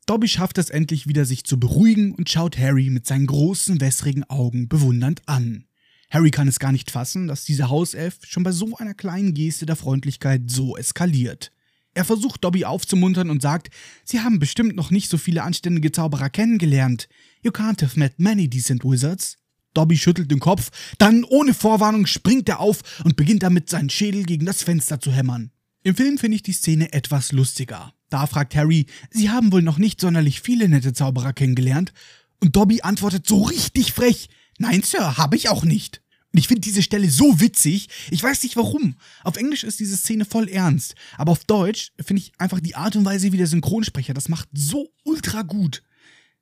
Dobby 0.06 0.26
schafft 0.26 0.58
es 0.58 0.70
endlich 0.70 1.06
wieder, 1.06 1.24
sich 1.24 1.44
zu 1.44 1.58
beruhigen 1.58 2.12
und 2.12 2.28
schaut 2.28 2.58
Harry 2.58 2.90
mit 2.90 3.06
seinen 3.06 3.26
großen, 3.26 3.80
wässrigen 3.80 4.24
Augen 4.24 4.68
bewundernd 4.68 5.22
an. 5.26 5.66
Harry 6.10 6.32
kann 6.32 6.48
es 6.48 6.58
gar 6.58 6.72
nicht 6.72 6.90
fassen, 6.90 7.28
dass 7.28 7.44
dieser 7.44 7.70
Hauself 7.70 8.18
schon 8.26 8.42
bei 8.42 8.50
so 8.50 8.76
einer 8.76 8.94
kleinen 8.94 9.34
Geste 9.34 9.64
der 9.64 9.76
Freundlichkeit 9.76 10.42
so 10.50 10.76
eskaliert. 10.76 11.52
Er 11.94 12.04
versucht 12.04 12.42
Dobby 12.42 12.64
aufzumuntern 12.64 13.28
und 13.30 13.42
sagt, 13.42 13.70
Sie 14.04 14.20
haben 14.20 14.38
bestimmt 14.38 14.76
noch 14.76 14.90
nicht 14.90 15.10
so 15.10 15.18
viele 15.18 15.42
anständige 15.42 15.92
Zauberer 15.92 16.30
kennengelernt. 16.30 17.08
You 17.42 17.50
can't 17.50 17.82
have 17.82 17.98
met 17.98 18.18
many 18.18 18.48
decent 18.48 18.84
wizards. 18.84 19.36
Dobby 19.74 19.96
schüttelt 19.96 20.30
den 20.30 20.40
Kopf, 20.40 20.70
dann 20.98 21.24
ohne 21.24 21.54
Vorwarnung 21.54 22.06
springt 22.06 22.48
er 22.48 22.60
auf 22.60 22.82
und 23.04 23.16
beginnt 23.16 23.42
damit 23.42 23.70
seinen 23.70 23.90
Schädel 23.90 24.24
gegen 24.24 24.46
das 24.46 24.62
Fenster 24.62 25.00
zu 25.00 25.10
hämmern. 25.10 25.50
Im 25.82 25.96
Film 25.96 26.18
finde 26.18 26.36
ich 26.36 26.42
die 26.42 26.52
Szene 26.52 26.92
etwas 26.92 27.32
lustiger. 27.32 27.94
Da 28.10 28.26
fragt 28.26 28.54
Harry, 28.54 28.86
Sie 29.10 29.30
haben 29.30 29.50
wohl 29.52 29.62
noch 29.62 29.78
nicht 29.78 30.00
sonderlich 30.00 30.42
viele 30.42 30.68
nette 30.68 30.92
Zauberer 30.92 31.32
kennengelernt? 31.32 31.92
Und 32.40 32.56
Dobby 32.56 32.82
antwortet 32.82 33.26
so 33.26 33.42
richtig 33.42 33.92
frech, 33.92 34.28
Nein, 34.58 34.82
Sir, 34.82 35.16
habe 35.16 35.36
ich 35.36 35.48
auch 35.48 35.64
nicht. 35.64 36.01
Und 36.32 36.38
ich 36.38 36.48
finde 36.48 36.62
diese 36.62 36.82
Stelle 36.82 37.10
so 37.10 37.40
witzig, 37.40 37.88
ich 38.10 38.22
weiß 38.22 38.42
nicht 38.42 38.56
warum. 38.56 38.96
Auf 39.22 39.36
Englisch 39.36 39.64
ist 39.64 39.80
diese 39.80 39.96
Szene 39.96 40.24
voll 40.24 40.48
ernst, 40.48 40.94
aber 41.18 41.32
auf 41.32 41.44
Deutsch 41.44 41.92
finde 42.00 42.22
ich 42.22 42.32
einfach 42.38 42.60
die 42.60 42.74
Art 42.74 42.96
und 42.96 43.04
Weise, 43.04 43.32
wie 43.32 43.36
der 43.36 43.46
Synchronsprecher 43.46 44.14
das 44.14 44.28
macht, 44.28 44.48
so 44.52 44.88
ultra 45.04 45.42
gut. 45.42 45.82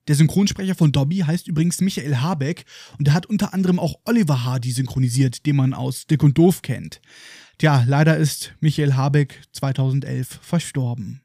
Der 0.06 0.14
Synchronsprecher 0.14 0.74
von 0.74 0.92
Dobby 0.92 1.18
heißt 1.18 1.48
übrigens 1.48 1.80
Michael 1.80 2.16
Habeck 2.16 2.64
und 2.98 3.08
er 3.08 3.14
hat 3.14 3.26
unter 3.26 3.52
anderem 3.52 3.78
auch 3.78 3.96
Oliver 4.04 4.44
Hardy 4.44 4.72
synchronisiert, 4.72 5.44
den 5.44 5.56
man 5.56 5.74
aus 5.74 6.06
Dick 6.06 6.22
und 6.22 6.38
Doof 6.38 6.62
kennt. 6.62 7.00
Tja, 7.58 7.84
leider 7.86 8.16
ist 8.16 8.54
Michael 8.60 8.94
Habeck 8.94 9.42
2011 9.52 10.40
verstorben. 10.40 11.20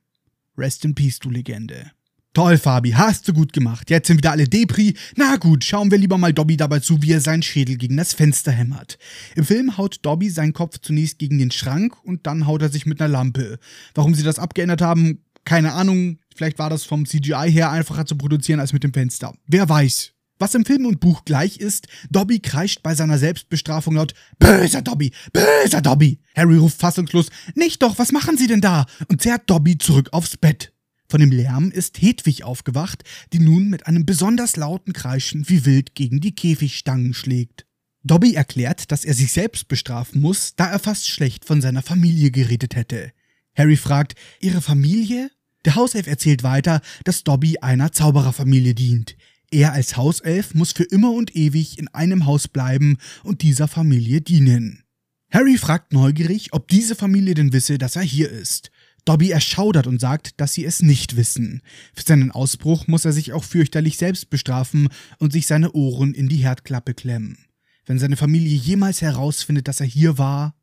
Rest 0.58 0.86
in 0.86 0.96
Peace, 0.96 1.20
du 1.20 1.30
Legende. 1.30 1.92
Toll, 2.36 2.58
Fabi, 2.58 2.92
hast 2.92 3.30
du 3.30 3.34
gut 3.34 3.54
gemacht. 3.54 3.90
Jetzt 3.90 4.08
sind 4.08 4.18
wieder 4.18 4.32
alle 4.32 4.50
Depri. 4.50 4.94
Na 5.16 5.38
gut, 5.38 5.64
schauen 5.64 5.90
wir 5.90 5.98
lieber 5.98 6.18
mal 6.18 6.34
Dobby 6.34 6.58
dabei 6.58 6.80
zu, 6.80 7.02
wie 7.02 7.14
er 7.14 7.22
seinen 7.22 7.44
Schädel 7.44 7.78
gegen 7.78 7.96
das 7.96 8.12
Fenster 8.12 8.52
hämmert. 8.52 8.98
Im 9.38 9.46
Film 9.46 9.78
haut 9.78 10.00
Dobby 10.02 10.30
seinen 10.30 10.52
Kopf 10.52 10.80
zunächst 10.82 11.18
gegen 11.18 11.40
den 11.40 11.50
Schrank 11.50 11.96
und 12.04 12.28
dann 12.28 12.46
haut 12.46 12.62
er 12.62 12.68
sich 12.68 12.86
mit 12.86 13.00
einer 13.00 13.08
Lampe. 13.08 13.58
Warum 13.94 14.14
sie 14.14 14.24
das 14.24 14.38
abgeändert 14.38 14.82
haben, 14.82 15.24
keine 15.46 15.72
Ahnung, 15.72 16.20
vielleicht 16.36 16.60
war 16.60 16.70
das 16.70 16.84
vom 16.84 17.06
CGI 17.06 17.50
her 17.50 17.72
einfacher 17.72 18.06
zu 18.06 18.18
produzieren 18.18 18.60
als 18.60 18.74
mit 18.74 18.84
dem 18.84 18.92
Fenster. 18.92 19.34
Wer 19.48 19.70
weiß. 19.70 20.12
Was 20.38 20.56
im 20.56 20.66
Film 20.66 20.88
und 20.88 21.00
Buch 21.00 21.24
gleich 21.24 21.56
ist, 21.56 21.88
Dobby 22.10 22.40
kreischt 22.40 22.84
bei 22.84 22.96
seiner 22.96 23.18
Selbstbestrafung 23.18 23.96
laut 23.96 24.14
Böser 24.40 24.82
Dobby, 24.82 25.14
böser 25.32 25.82
Dobby. 25.82 26.20
Harry 26.36 26.58
ruft 26.58 26.82
fassungslos, 26.82 27.28
nicht 27.56 27.82
doch, 27.82 27.98
was 27.98 28.12
machen 28.12 28.38
Sie 28.38 28.48
denn 28.48 28.60
da? 28.60 28.88
und 29.08 29.22
zerrt 29.22 29.50
Dobby 29.50 29.78
zurück 29.78 30.10
aufs 30.12 30.36
Bett. 30.36 30.74
Von 31.08 31.20
dem 31.20 31.32
Lärm 31.32 31.72
ist 31.72 32.02
Hedwig 32.02 32.44
aufgewacht, 32.44 33.04
die 33.32 33.40
nun 33.40 33.70
mit 33.70 33.88
einem 33.88 34.06
besonders 34.06 34.56
lauten 34.56 34.94
Kreischen 34.94 35.48
wie 35.50 35.66
wild 35.66 35.96
gegen 35.96 36.20
die 36.20 36.34
Käfigstangen 36.34 37.14
schlägt. 37.14 37.66
Dobby 38.04 38.36
erklärt, 38.36 38.92
dass 38.92 39.06
er 39.06 39.14
sich 39.14 39.32
selbst 39.32 39.68
bestrafen 39.68 40.22
muss, 40.22 40.56
da 40.56 40.70
er 40.70 40.80
fast 40.80 41.08
schlecht 41.08 41.46
von 41.46 41.62
seiner 41.62 41.82
Familie 41.82 42.32
geredet 42.32 42.76
hätte. 42.76 43.12
Harry 43.56 43.78
fragt, 43.78 44.16
Ihre 44.40 44.62
Familie? 44.62 45.32
Der 45.64 45.76
Hauself 45.76 46.06
erzählt 46.06 46.44
weiter, 46.44 46.82
dass 47.04 47.24
Dobby 47.24 47.58
einer 47.60 47.92
Zaubererfamilie 47.92 48.76
dient. 48.76 49.16
Er 49.52 49.74
als 49.74 49.98
Hauself 49.98 50.54
muss 50.54 50.72
für 50.72 50.84
immer 50.84 51.12
und 51.12 51.36
ewig 51.36 51.80
in 51.80 51.88
einem 51.90 52.26
Haus 52.26 52.48
bleiben 52.48 52.98
und 53.24 53.42
dieser 53.42 53.68
Familie 53.68 54.22
dienen. 54.22 54.84
Harry 55.32 55.58
fragt 55.58 55.92
neugierig, 55.92 56.54
ob 56.54 56.68
diese 56.68 56.96
Familie 56.96 57.34
denn 57.34 57.54
wisse, 57.54 57.78
dass 57.78 57.96
er 57.96 58.04
hier 58.04 58.30
ist. 58.30 58.72
Dobby 59.06 59.30
erschaudert 59.30 59.88
und 59.88 60.02
sagt, 60.02 60.40
dass 60.42 60.54
sie 60.54 60.66
es 60.66 60.82
nicht 60.82 61.16
wissen. 61.16 61.62
Für 61.94 62.04
seinen 62.04 62.32
Ausbruch 62.32 62.88
muss 62.88 63.06
er 63.06 63.14
sich 63.14 63.34
auch 63.34 63.44
fürchterlich 63.44 63.98
selbst 63.98 64.30
bestrafen 64.30 64.90
und 65.20 65.32
sich 65.32 65.48
seine 65.48 65.72
Ohren 65.74 66.14
in 66.14 66.28
die 66.28 66.38
Herdklappe 66.38 66.94
klemmen. 66.94 67.38
Wenn 67.86 68.00
seine 68.00 68.18
Familie 68.18 68.56
jemals 68.56 69.02
herausfindet, 69.02 69.68
dass 69.68 69.80
er 69.80 69.86
hier 69.86 70.18
war, 70.18 70.56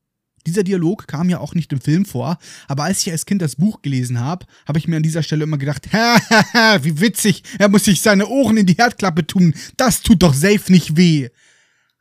Dieser 0.46 0.64
Dialog 0.64 1.06
kam 1.06 1.30
ja 1.30 1.38
auch 1.38 1.54
nicht 1.54 1.72
im 1.72 1.80
Film 1.80 2.04
vor, 2.04 2.36
aber 2.66 2.84
als 2.84 3.02
ich 3.02 3.12
als 3.12 3.26
Kind 3.26 3.40
das 3.42 3.56
Buch 3.56 3.80
gelesen 3.80 4.18
habe, 4.18 4.46
habe 4.66 4.78
ich 4.78 4.88
mir 4.88 4.96
an 4.96 5.02
dieser 5.02 5.22
Stelle 5.22 5.44
immer 5.44 5.58
gedacht, 5.58 5.86
hahaha, 5.92 6.82
wie 6.82 7.00
witzig, 7.00 7.44
er 7.58 7.68
muss 7.68 7.84
sich 7.84 8.00
seine 8.00 8.26
Ohren 8.26 8.56
in 8.56 8.66
die 8.66 8.74
Herdklappe 8.74 9.24
tun, 9.26 9.54
das 9.76 10.02
tut 10.02 10.22
doch 10.22 10.34
safe 10.34 10.72
nicht 10.72 10.96
weh. 10.96 11.28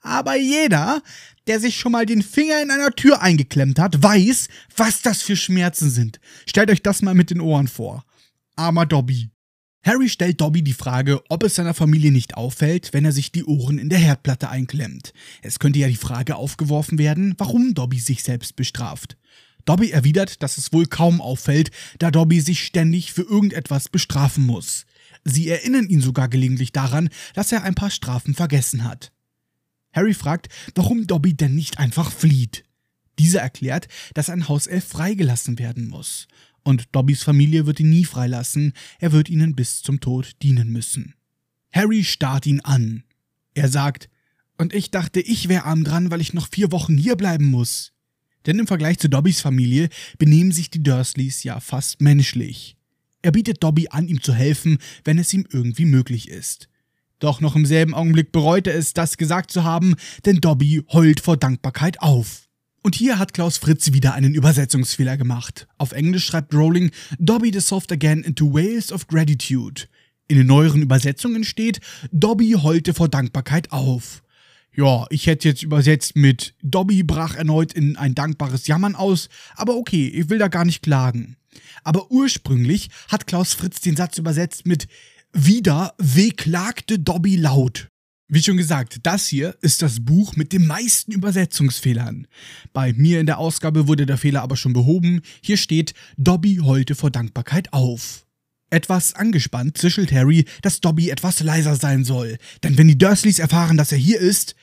Aber 0.01 0.35
jeder, 0.35 1.01
der 1.47 1.59
sich 1.59 1.77
schon 1.77 1.91
mal 1.91 2.05
den 2.05 2.23
Finger 2.23 2.61
in 2.61 2.71
einer 2.71 2.91
Tür 2.91 3.21
eingeklemmt 3.21 3.79
hat, 3.79 4.01
weiß, 4.01 4.47
was 4.75 5.01
das 5.01 5.21
für 5.21 5.35
Schmerzen 5.35 5.89
sind. 5.89 6.19
Stellt 6.45 6.71
euch 6.71 6.81
das 6.81 7.01
mal 7.01 7.13
mit 7.13 7.29
den 7.29 7.41
Ohren 7.41 7.67
vor. 7.67 8.03
Armer 8.55 8.85
Dobby. 8.85 9.29
Harry 9.83 10.09
stellt 10.09 10.39
Dobby 10.39 10.61
die 10.61 10.73
Frage, 10.73 11.21
ob 11.29 11.43
es 11.43 11.55
seiner 11.55 11.73
Familie 11.73 12.11
nicht 12.11 12.35
auffällt, 12.35 12.93
wenn 12.93 13.05
er 13.05 13.11
sich 13.11 13.31
die 13.31 13.45
Ohren 13.45 13.79
in 13.79 13.89
der 13.89 13.97
Herdplatte 13.97 14.49
einklemmt. 14.49 15.13
Es 15.41 15.57
könnte 15.57 15.79
ja 15.79 15.87
die 15.87 15.95
Frage 15.95 16.35
aufgeworfen 16.35 16.99
werden, 16.99 17.33
warum 17.37 17.73
Dobby 17.73 17.99
sich 17.99 18.21
selbst 18.21 18.55
bestraft. 18.55 19.17
Dobby 19.65 19.91
erwidert, 19.91 20.43
dass 20.43 20.57
es 20.57 20.73
wohl 20.73 20.85
kaum 20.85 21.21
auffällt, 21.21 21.71
da 21.99 22.11
Dobby 22.11 22.41
sich 22.41 22.63
ständig 22.63 23.11
für 23.11 23.23
irgendetwas 23.23 23.89
bestrafen 23.89 24.45
muss. 24.45 24.85
Sie 25.23 25.49
erinnern 25.49 25.87
ihn 25.87 26.01
sogar 26.01 26.29
gelegentlich 26.29 26.71
daran, 26.71 27.09
dass 27.33 27.51
er 27.51 27.63
ein 27.63 27.75
paar 27.75 27.91
Strafen 27.91 28.33
vergessen 28.33 28.83
hat. 28.83 29.11
Harry 29.93 30.13
fragt, 30.13 30.49
warum 30.75 31.07
Dobby 31.07 31.33
denn 31.33 31.55
nicht 31.55 31.79
einfach 31.79 32.11
flieht. 32.11 32.63
Dieser 33.19 33.41
erklärt, 33.41 33.87
dass 34.13 34.29
ein 34.29 34.47
Hauself 34.47 34.85
freigelassen 34.85 35.59
werden 35.59 35.87
muss. 35.87 36.27
Und 36.63 36.85
Dobbys 36.91 37.23
Familie 37.23 37.65
wird 37.65 37.79
ihn 37.79 37.89
nie 37.89 38.05
freilassen, 38.05 38.73
er 38.99 39.11
wird 39.11 39.29
ihnen 39.29 39.55
bis 39.55 39.81
zum 39.81 39.99
Tod 39.99 40.31
dienen 40.41 40.69
müssen. 40.69 41.15
Harry 41.71 42.03
starrt 42.03 42.45
ihn 42.45 42.61
an. 42.61 43.03
Er 43.53 43.69
sagt, 43.69 44.09
und 44.57 44.73
ich 44.73 44.91
dachte, 44.91 45.21
ich 45.21 45.49
wäre 45.49 45.65
arm 45.65 45.83
dran, 45.83 46.11
weil 46.11 46.21
ich 46.21 46.33
noch 46.33 46.47
vier 46.47 46.71
Wochen 46.71 46.97
hierbleiben 46.97 47.47
muss. 47.47 47.93
Denn 48.45 48.59
im 48.59 48.67
Vergleich 48.67 48.99
zu 48.99 49.09
Dobbys 49.09 49.41
Familie 49.41 49.89
benehmen 50.17 50.51
sich 50.51 50.69
die 50.69 50.83
Dursleys 50.83 51.43
ja 51.43 51.59
fast 51.59 52.01
menschlich. 52.01 52.75
Er 53.21 53.31
bietet 53.31 53.63
Dobby 53.63 53.87
an, 53.89 54.07
ihm 54.07 54.21
zu 54.21 54.33
helfen, 54.33 54.79
wenn 55.03 55.19
es 55.19 55.33
ihm 55.33 55.45
irgendwie 55.49 55.85
möglich 55.85 56.27
ist. 56.27 56.69
Doch 57.21 57.39
noch 57.39 57.55
im 57.55 57.67
selben 57.67 57.93
Augenblick 57.93 58.31
bereut 58.31 58.65
er 58.65 58.75
es, 58.75 58.93
das 58.93 59.15
gesagt 59.15 59.51
zu 59.51 59.63
haben, 59.63 59.95
denn 60.25 60.41
Dobby 60.41 60.83
heult 60.91 61.19
vor 61.19 61.37
Dankbarkeit 61.37 62.01
auf. 62.01 62.49
Und 62.81 62.95
hier 62.95 63.19
hat 63.19 63.35
Klaus 63.35 63.59
Fritz 63.59 63.93
wieder 63.93 64.15
einen 64.15 64.33
Übersetzungsfehler 64.33 65.17
gemacht. 65.17 65.67
Auf 65.77 65.91
Englisch 65.91 66.25
schreibt 66.25 66.51
Rowling 66.51 66.89
Dobby 67.19 67.51
dissolved 67.51 67.91
again 67.91 68.23
into 68.23 68.51
whales 68.51 68.91
of 68.91 69.05
gratitude. 69.05 69.83
In 70.27 70.37
den 70.37 70.47
neueren 70.47 70.81
Übersetzungen 70.81 71.43
steht 71.43 71.79
Dobby 72.11 72.53
heulte 72.53 72.95
vor 72.95 73.07
Dankbarkeit 73.07 73.71
auf. 73.71 74.23
Ja, 74.73 75.05
ich 75.11 75.27
hätte 75.27 75.47
jetzt 75.47 75.61
übersetzt 75.61 76.15
mit 76.15 76.55
Dobby 76.63 77.03
brach 77.03 77.35
erneut 77.35 77.73
in 77.73 77.97
ein 77.97 78.15
dankbares 78.15 78.65
Jammern 78.65 78.95
aus, 78.95 79.29
aber 79.55 79.75
okay, 79.75 80.07
ich 80.07 80.29
will 80.31 80.39
da 80.39 80.47
gar 80.47 80.65
nicht 80.65 80.81
klagen. 80.81 81.35
Aber 81.83 82.09
ursprünglich 82.09 82.89
hat 83.09 83.27
Klaus 83.27 83.53
Fritz 83.53 83.81
den 83.81 83.95
Satz 83.95 84.17
übersetzt 84.17 84.65
mit 84.65 84.87
Wieder 85.33 85.93
wehklagte 85.97 86.99
Dobby 86.99 87.37
laut. 87.37 87.87
Wie 88.27 88.43
schon 88.43 88.57
gesagt, 88.57 88.99
das 89.03 89.27
hier 89.27 89.55
ist 89.61 89.81
das 89.81 90.03
Buch 90.03 90.35
mit 90.35 90.51
den 90.51 90.67
meisten 90.67 91.13
Übersetzungsfehlern. 91.13 92.27
Bei 92.73 92.91
mir 92.93 93.21
in 93.21 93.25
der 93.27 93.37
Ausgabe 93.37 93.87
wurde 93.87 94.05
der 94.05 94.17
Fehler 94.17 94.41
aber 94.41 94.57
schon 94.57 94.73
behoben. 94.73 95.21
Hier 95.41 95.55
steht, 95.55 95.93
Dobby 96.17 96.59
heulte 96.61 96.95
vor 96.95 97.11
Dankbarkeit 97.11 97.71
auf. 97.71 98.25
Etwas 98.69 99.13
angespannt 99.13 99.77
zischelt 99.77 100.11
Harry, 100.11 100.45
dass 100.61 100.81
Dobby 100.81 101.09
etwas 101.09 101.39
leiser 101.41 101.75
sein 101.75 102.03
soll, 102.03 102.37
denn 102.63 102.77
wenn 102.77 102.89
die 102.89 102.97
Dursleys 102.97 103.39
erfahren, 103.39 103.77
dass 103.77 103.91
er 103.91 103.97
hier 103.97 104.19
ist, 104.19 104.55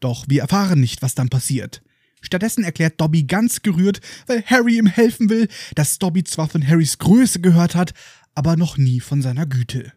doch 0.00 0.24
wir 0.28 0.42
erfahren 0.42 0.80
nicht, 0.80 1.02
was 1.02 1.14
dann 1.14 1.28
passiert. 1.28 1.82
Stattdessen 2.22 2.64
erklärt 2.64 2.98
Dobby 2.98 3.24
ganz 3.24 3.60
gerührt, 3.60 4.00
weil 4.26 4.42
Harry 4.46 4.78
ihm 4.78 4.86
helfen 4.86 5.28
will, 5.28 5.48
dass 5.74 5.98
Dobby 5.98 6.24
zwar 6.24 6.48
von 6.48 6.66
Harrys 6.66 6.96
Größe 6.98 7.40
gehört 7.40 7.74
hat, 7.74 7.92
aber 8.34 8.56
noch 8.56 8.78
nie 8.78 9.00
von 9.00 9.20
seiner 9.20 9.44
Güte. 9.44 9.92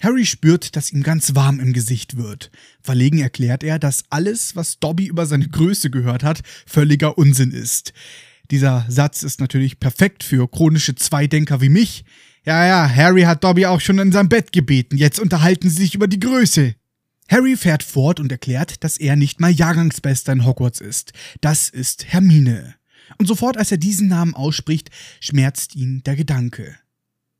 Harry 0.00 0.26
spürt, 0.26 0.76
dass 0.76 0.92
ihm 0.92 1.02
ganz 1.02 1.34
warm 1.34 1.60
im 1.60 1.72
Gesicht 1.72 2.16
wird. 2.16 2.50
Verlegen 2.82 3.18
erklärt 3.18 3.62
er, 3.64 3.78
dass 3.78 4.04
alles, 4.10 4.56
was 4.56 4.78
Dobby 4.78 5.06
über 5.06 5.26
seine 5.26 5.48
Größe 5.48 5.90
gehört 5.90 6.22
hat, 6.22 6.42
völliger 6.66 7.16
Unsinn 7.16 7.52
ist. 7.52 7.92
Dieser 8.50 8.84
Satz 8.88 9.22
ist 9.22 9.40
natürlich 9.40 9.80
perfekt 9.80 10.22
für 10.22 10.48
chronische 10.50 10.94
Zweidenker 10.94 11.60
wie 11.60 11.70
mich. 11.70 12.04
Ja, 12.44 12.66
ja, 12.66 12.94
Harry 12.94 13.22
hat 13.22 13.42
Dobby 13.42 13.64
auch 13.66 13.80
schon 13.80 13.98
in 13.98 14.12
sein 14.12 14.28
Bett 14.28 14.52
gebeten, 14.52 14.98
jetzt 14.98 15.18
unterhalten 15.18 15.70
sie 15.70 15.82
sich 15.82 15.94
über 15.94 16.08
die 16.08 16.20
Größe. 16.20 16.74
Harry 17.30 17.56
fährt 17.56 17.82
fort 17.82 18.20
und 18.20 18.30
erklärt, 18.30 18.84
dass 18.84 18.98
er 18.98 19.16
nicht 19.16 19.40
mal 19.40 19.50
Jahrgangsbester 19.50 20.32
in 20.32 20.44
Hogwarts 20.44 20.82
ist. 20.82 21.12
Das 21.40 21.70
ist 21.70 22.12
Hermine. 22.12 22.74
Und 23.16 23.26
sofort, 23.26 23.56
als 23.56 23.70
er 23.70 23.78
diesen 23.78 24.08
Namen 24.08 24.34
ausspricht, 24.34 24.90
schmerzt 25.20 25.74
ihn 25.74 26.02
der 26.04 26.16
Gedanke. 26.16 26.76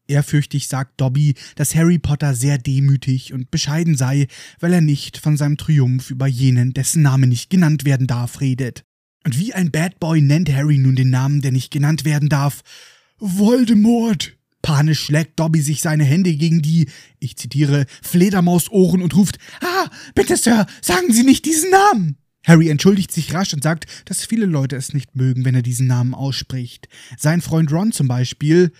Ehrfürchtig 0.06 0.68
sagt 0.68 1.00
Dobby, 1.00 1.34
dass 1.56 1.74
Harry 1.74 1.98
Potter 1.98 2.34
sehr 2.34 2.58
demütig 2.58 3.32
und 3.32 3.50
bescheiden 3.50 3.96
sei, 3.96 4.26
weil 4.60 4.74
er 4.74 4.80
nicht 4.82 5.16
von 5.16 5.36
seinem 5.36 5.56
Triumph 5.56 6.10
über 6.10 6.26
jenen, 6.26 6.74
dessen 6.74 7.02
Name 7.02 7.26
nicht 7.26 7.48
genannt 7.48 7.84
werden 7.84 8.06
darf, 8.06 8.40
redet. 8.40 8.84
Und 9.24 9.38
wie 9.38 9.54
ein 9.54 9.70
Bad 9.70 10.00
Boy 10.00 10.20
nennt 10.20 10.52
Harry 10.52 10.76
nun 10.76 10.96
den 10.96 11.08
Namen, 11.08 11.40
der 11.40 11.52
nicht 11.52 11.70
genannt 11.70 12.04
werden 12.04 12.28
darf. 12.28 12.62
Voldemort! 13.18 14.36
Panisch 14.60 15.00
schlägt 15.00 15.38
Dobby 15.38 15.60
sich 15.60 15.80
seine 15.82 16.04
Hände 16.04 16.34
gegen 16.34 16.62
die, 16.62 16.88
ich 17.18 17.36
zitiere, 17.36 17.86
Fledermausohren 18.02 19.02
und 19.02 19.14
ruft, 19.14 19.38
Ah, 19.60 19.90
bitte, 20.14 20.36
Sir, 20.36 20.66
sagen 20.80 21.12
Sie 21.12 21.22
nicht 21.22 21.44
diesen 21.44 21.70
Namen! 21.70 22.16
Harry 22.46 22.68
entschuldigt 22.68 23.10
sich 23.10 23.32
rasch 23.32 23.54
und 23.54 23.62
sagt, 23.62 23.86
dass 24.04 24.24
viele 24.24 24.46
Leute 24.46 24.76
es 24.76 24.92
nicht 24.92 25.16
mögen, 25.16 25.44
wenn 25.44 25.54
er 25.54 25.62
diesen 25.62 25.86
Namen 25.86 26.14
ausspricht. 26.14 26.88
Sein 27.18 27.40
Freund 27.40 27.72
Ron 27.72 27.92
zum 27.92 28.06
Beispiel, 28.08 28.72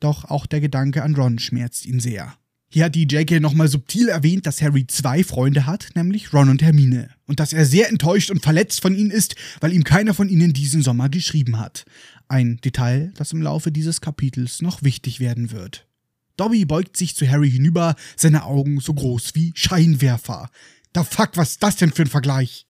doch 0.00 0.24
auch 0.24 0.46
der 0.46 0.60
Gedanke 0.60 1.02
an 1.02 1.14
Ron 1.14 1.38
schmerzt 1.38 1.86
ihn 1.86 2.00
sehr. 2.00 2.34
Hier 2.72 2.84
hat 2.84 2.94
die 2.94 3.08
JK 3.08 3.40
nochmal 3.40 3.66
subtil 3.66 4.08
erwähnt, 4.08 4.46
dass 4.46 4.62
Harry 4.62 4.86
zwei 4.86 5.24
Freunde 5.24 5.66
hat, 5.66 5.88
nämlich 5.96 6.32
Ron 6.32 6.50
und 6.50 6.62
Hermine. 6.62 7.10
Und 7.26 7.40
dass 7.40 7.52
er 7.52 7.66
sehr 7.66 7.88
enttäuscht 7.88 8.30
und 8.30 8.42
verletzt 8.42 8.80
von 8.80 8.94
ihnen 8.94 9.10
ist, 9.10 9.34
weil 9.60 9.72
ihm 9.72 9.82
keiner 9.82 10.14
von 10.14 10.28
ihnen 10.28 10.52
diesen 10.52 10.82
Sommer 10.82 11.08
geschrieben 11.08 11.58
hat. 11.58 11.84
Ein 12.28 12.60
Detail, 12.64 13.12
das 13.16 13.32
im 13.32 13.42
Laufe 13.42 13.72
dieses 13.72 14.00
Kapitels 14.00 14.62
noch 14.62 14.84
wichtig 14.84 15.18
werden 15.18 15.50
wird. 15.50 15.88
Dobby 16.36 16.64
beugt 16.64 16.96
sich 16.96 17.16
zu 17.16 17.28
Harry 17.28 17.50
hinüber, 17.50 17.96
seine 18.16 18.44
Augen 18.44 18.78
so 18.78 18.94
groß 18.94 19.34
wie 19.34 19.52
Scheinwerfer. 19.56 20.48
Da 20.92 21.02
fuck, 21.02 21.30
was 21.34 21.50
ist 21.50 21.62
das 21.64 21.74
denn 21.74 21.90
für 21.90 22.02
ein 22.02 22.08
Vergleich? 22.08 22.66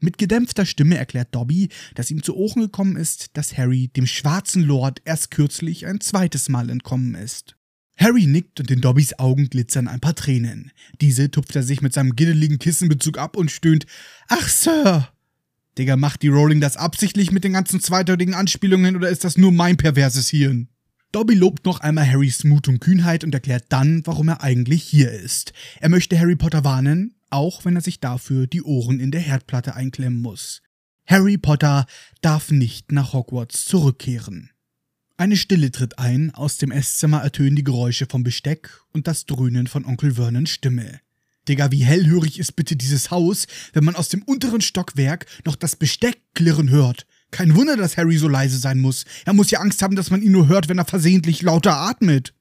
Mit 0.00 0.18
gedämpfter 0.18 0.66
Stimme 0.66 0.98
erklärt 0.98 1.34
Dobby, 1.34 1.68
dass 1.94 2.10
ihm 2.10 2.22
zu 2.22 2.36
Ohren 2.36 2.62
gekommen 2.62 2.96
ist, 2.96 3.36
dass 3.36 3.56
Harry 3.56 3.88
dem 3.88 4.06
schwarzen 4.06 4.62
Lord 4.62 5.00
erst 5.04 5.30
kürzlich 5.30 5.86
ein 5.86 6.00
zweites 6.00 6.48
Mal 6.48 6.70
entkommen 6.70 7.14
ist. 7.14 7.56
Harry 7.96 8.26
nickt 8.26 8.60
und 8.60 8.70
in 8.70 8.80
Dobbys 8.80 9.18
Augen 9.18 9.48
glitzern 9.48 9.88
ein 9.88 10.00
paar 10.00 10.14
Tränen. 10.16 10.72
Diese 11.00 11.30
tupft 11.30 11.54
er 11.54 11.62
sich 11.62 11.80
mit 11.80 11.92
seinem 11.92 12.16
giddeligen 12.16 12.58
Kissenbezug 12.58 13.18
ab 13.18 13.36
und 13.36 13.50
stöhnt, 13.50 13.86
Ach, 14.28 14.48
Sir! 14.48 15.08
Digga, 15.78 15.96
macht 15.96 16.22
die 16.22 16.28
Rowling 16.28 16.60
das 16.60 16.76
absichtlich 16.76 17.32
mit 17.32 17.44
den 17.44 17.52
ganzen 17.52 17.80
zweideutigen 17.80 18.34
Anspielungen 18.34 18.96
oder 18.96 19.08
ist 19.08 19.24
das 19.24 19.36
nur 19.36 19.52
mein 19.52 19.76
perverses 19.76 20.28
Hirn? 20.28 20.68
Dobby 21.10 21.34
lobt 21.34 21.64
noch 21.64 21.80
einmal 21.80 22.08
Harrys 22.08 22.42
Mut 22.44 22.66
und 22.66 22.80
Kühnheit 22.80 23.22
und 23.22 23.34
erklärt 23.34 23.66
dann, 23.68 24.02
warum 24.04 24.28
er 24.28 24.42
eigentlich 24.42 24.82
hier 24.82 25.12
ist. 25.12 25.52
Er 25.80 25.88
möchte 25.88 26.18
Harry 26.18 26.34
Potter 26.34 26.64
warnen, 26.64 27.13
auch 27.34 27.64
wenn 27.64 27.76
er 27.76 27.82
sich 27.82 28.00
dafür 28.00 28.46
die 28.46 28.62
Ohren 28.62 29.00
in 29.00 29.10
der 29.10 29.20
Herdplatte 29.20 29.74
einklemmen 29.74 30.22
muss. 30.22 30.62
Harry 31.06 31.36
Potter 31.36 31.86
darf 32.22 32.50
nicht 32.50 32.92
nach 32.92 33.12
Hogwarts 33.12 33.64
zurückkehren. 33.66 34.50
Eine 35.16 35.36
Stille 35.36 35.70
tritt 35.70 35.98
ein, 35.98 36.32
aus 36.32 36.58
dem 36.58 36.70
Esszimmer 36.70 37.22
ertönen 37.22 37.56
die 37.56 37.64
Geräusche 37.64 38.06
vom 38.06 38.24
Besteck 38.24 38.80
und 38.92 39.06
das 39.06 39.26
Dröhnen 39.26 39.66
von 39.66 39.84
Onkel 39.84 40.14
Vernons 40.14 40.50
Stimme. 40.50 41.00
Digga, 41.48 41.70
wie 41.70 41.84
hellhörig 41.84 42.38
ist 42.38 42.52
bitte 42.52 42.74
dieses 42.74 43.10
Haus, 43.10 43.46
wenn 43.74 43.84
man 43.84 43.96
aus 43.96 44.08
dem 44.08 44.22
unteren 44.22 44.60
Stockwerk 44.60 45.26
noch 45.44 45.56
das 45.56 45.76
Besteck 45.76 46.18
klirren 46.34 46.70
hört. 46.70 47.06
Kein 47.30 47.54
Wunder, 47.54 47.76
dass 47.76 47.96
Harry 47.96 48.16
so 48.16 48.28
leise 48.28 48.58
sein 48.58 48.78
muss. 48.78 49.04
Er 49.24 49.34
muss 49.34 49.50
ja 49.50 49.60
Angst 49.60 49.82
haben, 49.82 49.96
dass 49.96 50.10
man 50.10 50.22
ihn 50.22 50.32
nur 50.32 50.48
hört, 50.48 50.68
wenn 50.68 50.78
er 50.78 50.84
versehentlich 50.84 51.42
lauter 51.42 51.76
atmet. 51.76 52.32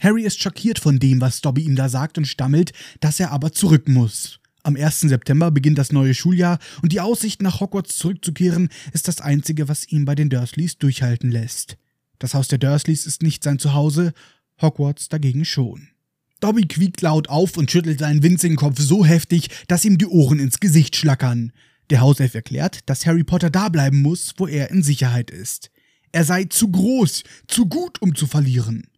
Harry 0.00 0.24
ist 0.24 0.42
schockiert 0.42 0.78
von 0.78 0.98
dem, 0.98 1.20
was 1.20 1.42
Dobby 1.42 1.62
ihm 1.62 1.76
da 1.76 1.88
sagt 1.88 2.18
und 2.18 2.24
stammelt, 2.24 2.72
dass 3.00 3.20
er 3.20 3.30
aber 3.30 3.52
zurück 3.52 3.88
muss. 3.88 4.40
Am 4.62 4.76
1. 4.76 5.00
September 5.00 5.50
beginnt 5.50 5.78
das 5.78 5.92
neue 5.92 6.14
Schuljahr 6.14 6.58
und 6.82 6.92
die 6.92 7.00
Aussicht 7.00 7.42
nach 7.42 7.60
Hogwarts 7.60 7.96
zurückzukehren 7.96 8.68
ist 8.92 9.08
das 9.08 9.20
Einzige, 9.20 9.68
was 9.68 9.88
ihn 9.88 10.04
bei 10.04 10.14
den 10.14 10.28
Dursleys 10.28 10.78
durchhalten 10.78 11.30
lässt. 11.30 11.76
Das 12.18 12.34
Haus 12.34 12.48
der 12.48 12.58
Dursleys 12.58 13.06
ist 13.06 13.22
nicht 13.22 13.44
sein 13.44 13.58
Zuhause, 13.58 14.12
Hogwarts 14.60 15.08
dagegen 15.08 15.44
schon. 15.44 15.88
Dobby 16.40 16.66
quiekt 16.66 17.02
laut 17.02 17.28
auf 17.28 17.56
und 17.56 17.70
schüttelt 17.70 18.00
seinen 18.00 18.22
winzigen 18.22 18.56
Kopf 18.56 18.78
so 18.80 19.04
heftig, 19.04 19.48
dass 19.68 19.84
ihm 19.84 19.98
die 19.98 20.06
Ohren 20.06 20.38
ins 20.38 20.60
Gesicht 20.60 20.96
schlackern. 20.96 21.52
Der 21.90 22.00
Hauself 22.00 22.34
erklärt, 22.34 22.80
dass 22.86 23.04
Harry 23.04 23.24
Potter 23.24 23.50
da 23.50 23.68
bleiben 23.68 24.00
muss, 24.00 24.34
wo 24.36 24.46
er 24.46 24.70
in 24.70 24.82
Sicherheit 24.82 25.30
ist. 25.30 25.70
Er 26.12 26.24
sei 26.24 26.44
zu 26.44 26.70
groß, 26.70 27.22
zu 27.46 27.66
gut, 27.66 28.00
um 28.00 28.14
zu 28.14 28.26
verlieren. 28.26 28.89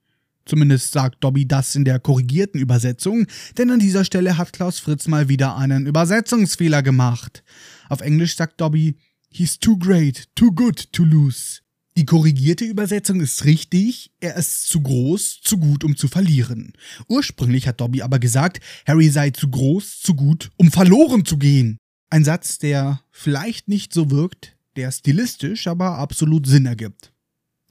Zumindest 0.45 0.93
sagt 0.93 1.23
Dobby 1.23 1.47
das 1.47 1.75
in 1.75 1.85
der 1.85 1.99
korrigierten 2.01 2.61
Übersetzung, 2.61 3.27
denn 3.59 3.71
an 3.71 3.79
dieser 3.79 4.05
Stelle 4.05 4.39
hat 4.39 4.53
Klaus 4.53 4.79
Fritz 4.79 5.07
mal 5.09 5.29
wieder 5.29 5.57
einen 5.57 5.87
Übersetzungsfehler 5.87 6.83
gemacht. 6.83 7.45
Auf 7.89 8.01
Englisch 8.01 8.37
sagt 8.37 8.61
Dobby, 8.61 8.97
He's 9.31 9.59
too 9.59 9.79
great, 9.79 10.29
too 10.35 10.53
good 10.53 10.93
to 10.93 11.05
lose. 11.05 11.61
Die 11.97 12.07
korrigierte 12.07 12.65
Übersetzung 12.65 13.21
ist 13.21 13.45
richtig, 13.45 14.13
er 14.21 14.37
ist 14.37 14.69
zu 14.69 14.81
groß, 14.81 15.41
zu 15.43 15.59
gut, 15.59 15.85
um 15.85 15.97
zu 15.97 16.09
verlieren. 16.09 16.73
Ursprünglich 17.09 17.67
hat 17.69 17.81
Dobby 17.81 18.03
aber 18.03 18.19
gesagt, 18.19 18.61
Harry 18.87 19.11
sei 19.11 19.31
zu 19.31 19.49
groß, 19.49 20.01
zu 20.01 20.15
gut, 20.15 20.51
um 20.57 20.71
verloren 20.71 21.25
zu 21.25 21.37
gehen. 21.37 21.79
Ein 22.09 22.25
Satz, 22.25 22.59
der 22.59 23.01
vielleicht 23.11 23.69
nicht 23.69 23.93
so 23.93 24.11
wirkt, 24.11 24.57
der 24.77 24.91
stilistisch 24.91 25.67
aber 25.67 25.99
absolut 25.99 26.47
Sinn 26.47 26.67
ergibt. 26.67 27.12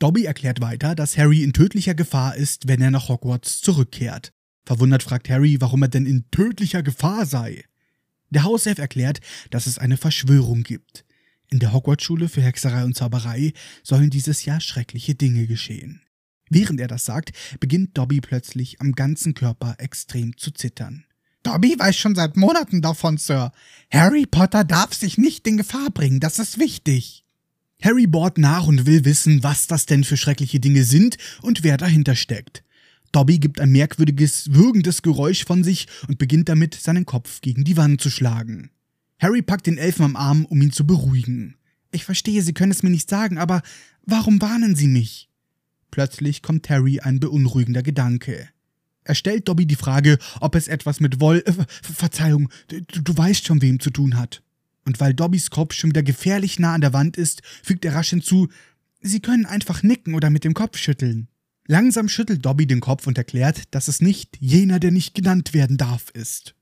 Dobby 0.01 0.25
erklärt 0.25 0.61
weiter, 0.61 0.95
dass 0.95 1.15
Harry 1.15 1.43
in 1.43 1.53
tödlicher 1.53 1.93
Gefahr 1.93 2.35
ist, 2.35 2.67
wenn 2.67 2.81
er 2.81 2.89
nach 2.89 3.07
Hogwarts 3.07 3.61
zurückkehrt. 3.61 4.33
Verwundert 4.65 5.03
fragt 5.03 5.29
Harry, 5.29 5.61
warum 5.61 5.83
er 5.83 5.89
denn 5.89 6.07
in 6.07 6.25
tödlicher 6.31 6.81
Gefahr 6.81 7.27
sei. 7.27 7.65
Der 8.31 8.43
Hauself 8.43 8.79
erklärt, 8.79 9.19
dass 9.51 9.67
es 9.67 9.77
eine 9.77 9.97
Verschwörung 9.97 10.63
gibt. 10.63 11.05
In 11.51 11.59
der 11.59 11.71
Hogwarts-Schule 11.71 12.29
für 12.29 12.41
Hexerei 12.41 12.83
und 12.83 12.95
Zauberei 12.95 13.53
sollen 13.83 14.09
dieses 14.09 14.43
Jahr 14.43 14.59
schreckliche 14.59 15.13
Dinge 15.13 15.45
geschehen. 15.45 16.01
Während 16.49 16.79
er 16.79 16.87
das 16.87 17.05
sagt, 17.05 17.33
beginnt 17.59 17.95
Dobby 17.95 18.21
plötzlich 18.21 18.81
am 18.81 18.93
ganzen 18.93 19.35
Körper 19.35 19.75
extrem 19.77 20.35
zu 20.35 20.49
zittern. 20.49 21.05
Dobby 21.43 21.75
weiß 21.77 21.95
schon 21.95 22.15
seit 22.15 22.37
Monaten 22.37 22.81
davon, 22.81 23.19
Sir. 23.19 23.51
Harry 23.91 24.25
Potter 24.25 24.63
darf 24.63 24.95
sich 24.95 25.19
nicht 25.19 25.45
in 25.45 25.57
Gefahr 25.57 25.91
bringen, 25.91 26.19
das 26.19 26.39
ist 26.39 26.57
wichtig. 26.57 27.20
Harry 27.81 28.07
bohrt 28.07 28.37
nach 28.37 28.67
und 28.67 28.85
will 28.85 29.05
wissen, 29.05 29.43
was 29.43 29.67
das 29.67 29.85
denn 29.85 30.03
für 30.03 30.17
schreckliche 30.17 30.59
Dinge 30.59 30.83
sind 30.83 31.17
und 31.41 31.63
wer 31.63 31.77
dahinter 31.77 32.15
steckt. 32.15 32.63
Dobby 33.11 33.39
gibt 33.39 33.59
ein 33.59 33.71
merkwürdiges, 33.71 34.53
würgendes 34.53 35.01
Geräusch 35.01 35.43
von 35.45 35.63
sich 35.63 35.87
und 36.07 36.17
beginnt 36.17 36.47
damit, 36.47 36.75
seinen 36.75 37.05
Kopf 37.05 37.41
gegen 37.41 37.63
die 37.63 37.75
Wand 37.75 37.99
zu 37.99 38.09
schlagen. 38.09 38.69
Harry 39.19 39.41
packt 39.41 39.67
den 39.67 39.77
Elfen 39.77 40.05
am 40.05 40.15
Arm, 40.15 40.45
um 40.45 40.61
ihn 40.61 40.71
zu 40.71 40.85
beruhigen. 40.85 41.55
Ich 41.91 42.05
verstehe, 42.05 42.41
Sie 42.41 42.53
können 42.53 42.71
es 42.71 42.83
mir 42.83 42.89
nicht 42.89 43.09
sagen, 43.09 43.37
aber 43.37 43.61
warum 44.05 44.41
warnen 44.41 44.75
Sie 44.75 44.87
mich? 44.87 45.29
Plötzlich 45.91 46.41
kommt 46.41 46.69
Harry 46.69 47.01
ein 47.01 47.19
beunruhigender 47.19 47.83
Gedanke. 47.83 48.47
Er 49.03 49.15
stellt 49.15 49.47
Dobby 49.47 49.65
die 49.65 49.75
Frage, 49.75 50.17
ob 50.39 50.55
es 50.55 50.67
etwas 50.67 50.99
mit 50.99 51.19
Woll. 51.19 51.43
Äh, 51.45 51.53
Verzeihung, 51.81 52.49
du, 52.69 52.81
du 52.81 53.17
weißt 53.17 53.45
schon, 53.45 53.61
wem 53.61 53.79
zu 53.79 53.89
tun 53.89 54.17
hat. 54.17 54.41
Und 54.85 54.99
weil 54.99 55.13
Dobbys 55.13 55.49
Kopf 55.49 55.73
schon 55.73 55.91
wieder 55.91 56.03
gefährlich 56.03 56.59
nah 56.59 56.73
an 56.73 56.81
der 56.81 56.93
Wand 56.93 57.17
ist, 57.17 57.41
fügt 57.63 57.85
er 57.85 57.95
rasch 57.95 58.09
hinzu, 58.09 58.47
Sie 59.03 59.19
können 59.19 59.47
einfach 59.47 59.81
nicken 59.81 60.13
oder 60.13 60.29
mit 60.29 60.43
dem 60.43 60.53
Kopf 60.53 60.77
schütteln. 60.77 61.27
Langsam 61.67 62.07
schüttelt 62.07 62.45
Dobby 62.45 62.67
den 62.67 62.81
Kopf 62.81 63.07
und 63.07 63.17
erklärt, 63.17 63.63
dass 63.71 63.87
es 63.87 64.01
nicht 64.01 64.37
jener, 64.39 64.79
der 64.79 64.91
nicht 64.91 65.15
genannt 65.15 65.53
werden 65.53 65.77
darf, 65.77 66.09
ist. 66.11 66.55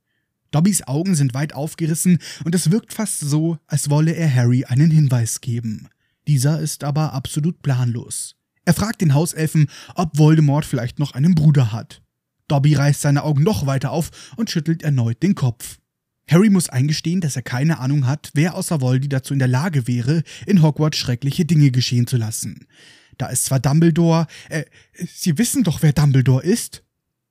Dobbys 0.51 0.83
Augen 0.87 1.15
sind 1.15 1.33
weit 1.33 1.53
aufgerissen 1.53 2.19
und 2.43 2.55
es 2.55 2.71
wirkt 2.71 2.93
fast 2.93 3.19
so, 3.19 3.57
als 3.67 3.89
wolle 3.89 4.13
er 4.13 4.33
Harry 4.33 4.65
einen 4.65 4.89
Hinweis 4.89 5.41
geben. 5.41 5.89
Dieser 6.27 6.59
ist 6.59 6.83
aber 6.83 7.13
absolut 7.13 7.61
planlos. 7.61 8.35
Er 8.65 8.73
fragt 8.73 9.01
den 9.01 9.13
Hauselfen, 9.13 9.67
ob 9.95 10.17
Voldemort 10.17 10.65
vielleicht 10.65 10.99
noch 10.99 11.13
einen 11.13 11.35
Bruder 11.35 11.71
hat. 11.71 12.01
Dobby 12.47 12.75
reißt 12.75 13.01
seine 13.01 13.23
Augen 13.23 13.43
noch 13.43 13.65
weiter 13.65 13.91
auf 13.91 14.11
und 14.37 14.49
schüttelt 14.49 14.81
erneut 14.83 15.21
den 15.23 15.35
Kopf. 15.35 15.79
Harry 16.29 16.49
muss 16.49 16.69
eingestehen, 16.69 17.21
dass 17.21 17.35
er 17.35 17.41
keine 17.41 17.79
Ahnung 17.79 18.05
hat, 18.05 18.31
wer 18.33 18.55
außer 18.55 18.81
Voldy 18.81 19.09
dazu 19.09 19.33
in 19.33 19.39
der 19.39 19.47
Lage 19.47 19.87
wäre, 19.87 20.23
in 20.45 20.61
Hogwarts 20.61 20.97
schreckliche 20.97 21.45
Dinge 21.45 21.71
geschehen 21.71 22.07
zu 22.07 22.17
lassen. 22.17 22.67
Da 23.17 23.27
ist 23.27 23.45
zwar 23.45 23.59
Dumbledore, 23.59 24.27
äh, 24.49 24.63
Sie 25.13 25.37
wissen 25.37 25.63
doch, 25.63 25.81
wer 25.81 25.91
Dumbledore 25.91 26.43
ist? 26.43 26.83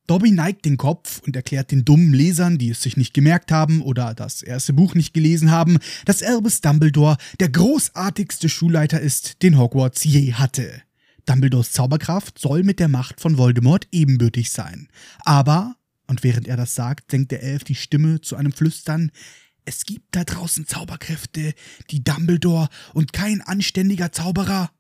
Dobby 0.08 0.30
neigt 0.30 0.64
den 0.64 0.78
Kopf 0.78 1.20
und 1.26 1.36
erklärt 1.36 1.70
den 1.70 1.84
dummen 1.84 2.14
Lesern, 2.14 2.56
die 2.56 2.70
es 2.70 2.82
sich 2.82 2.96
nicht 2.96 3.12
gemerkt 3.12 3.52
haben 3.52 3.82
oder 3.82 4.14
das 4.14 4.42
erste 4.42 4.72
Buch 4.72 4.94
nicht 4.94 5.12
gelesen 5.12 5.50
haben, 5.50 5.78
dass 6.06 6.22
Albus 6.22 6.62
Dumbledore 6.62 7.18
der 7.40 7.50
großartigste 7.50 8.48
Schulleiter 8.48 9.00
ist, 9.00 9.42
den 9.42 9.58
Hogwarts 9.58 10.04
je 10.04 10.32
hatte. 10.32 10.82
Dumbledores 11.26 11.72
Zauberkraft 11.72 12.38
soll 12.38 12.62
mit 12.62 12.80
der 12.80 12.88
Macht 12.88 13.20
von 13.20 13.36
Voldemort 13.36 13.86
ebenbürtig 13.92 14.50
sein. 14.50 14.88
Aber, 15.26 15.76
und 16.08 16.24
während 16.24 16.48
er 16.48 16.56
das 16.56 16.74
sagt, 16.74 17.12
senkt 17.12 17.30
der 17.30 17.42
Elf 17.42 17.64
die 17.64 17.74
Stimme 17.74 18.20
zu 18.20 18.34
einem 18.36 18.52
Flüstern, 18.52 19.12
es 19.64 19.84
gibt 19.84 20.16
da 20.16 20.24
draußen 20.24 20.66
Zauberkräfte, 20.66 21.52
die 21.90 22.02
Dumbledore 22.02 22.68
und 22.94 23.12
kein 23.12 23.42
anständiger 23.42 24.10
Zauberer. 24.12 24.70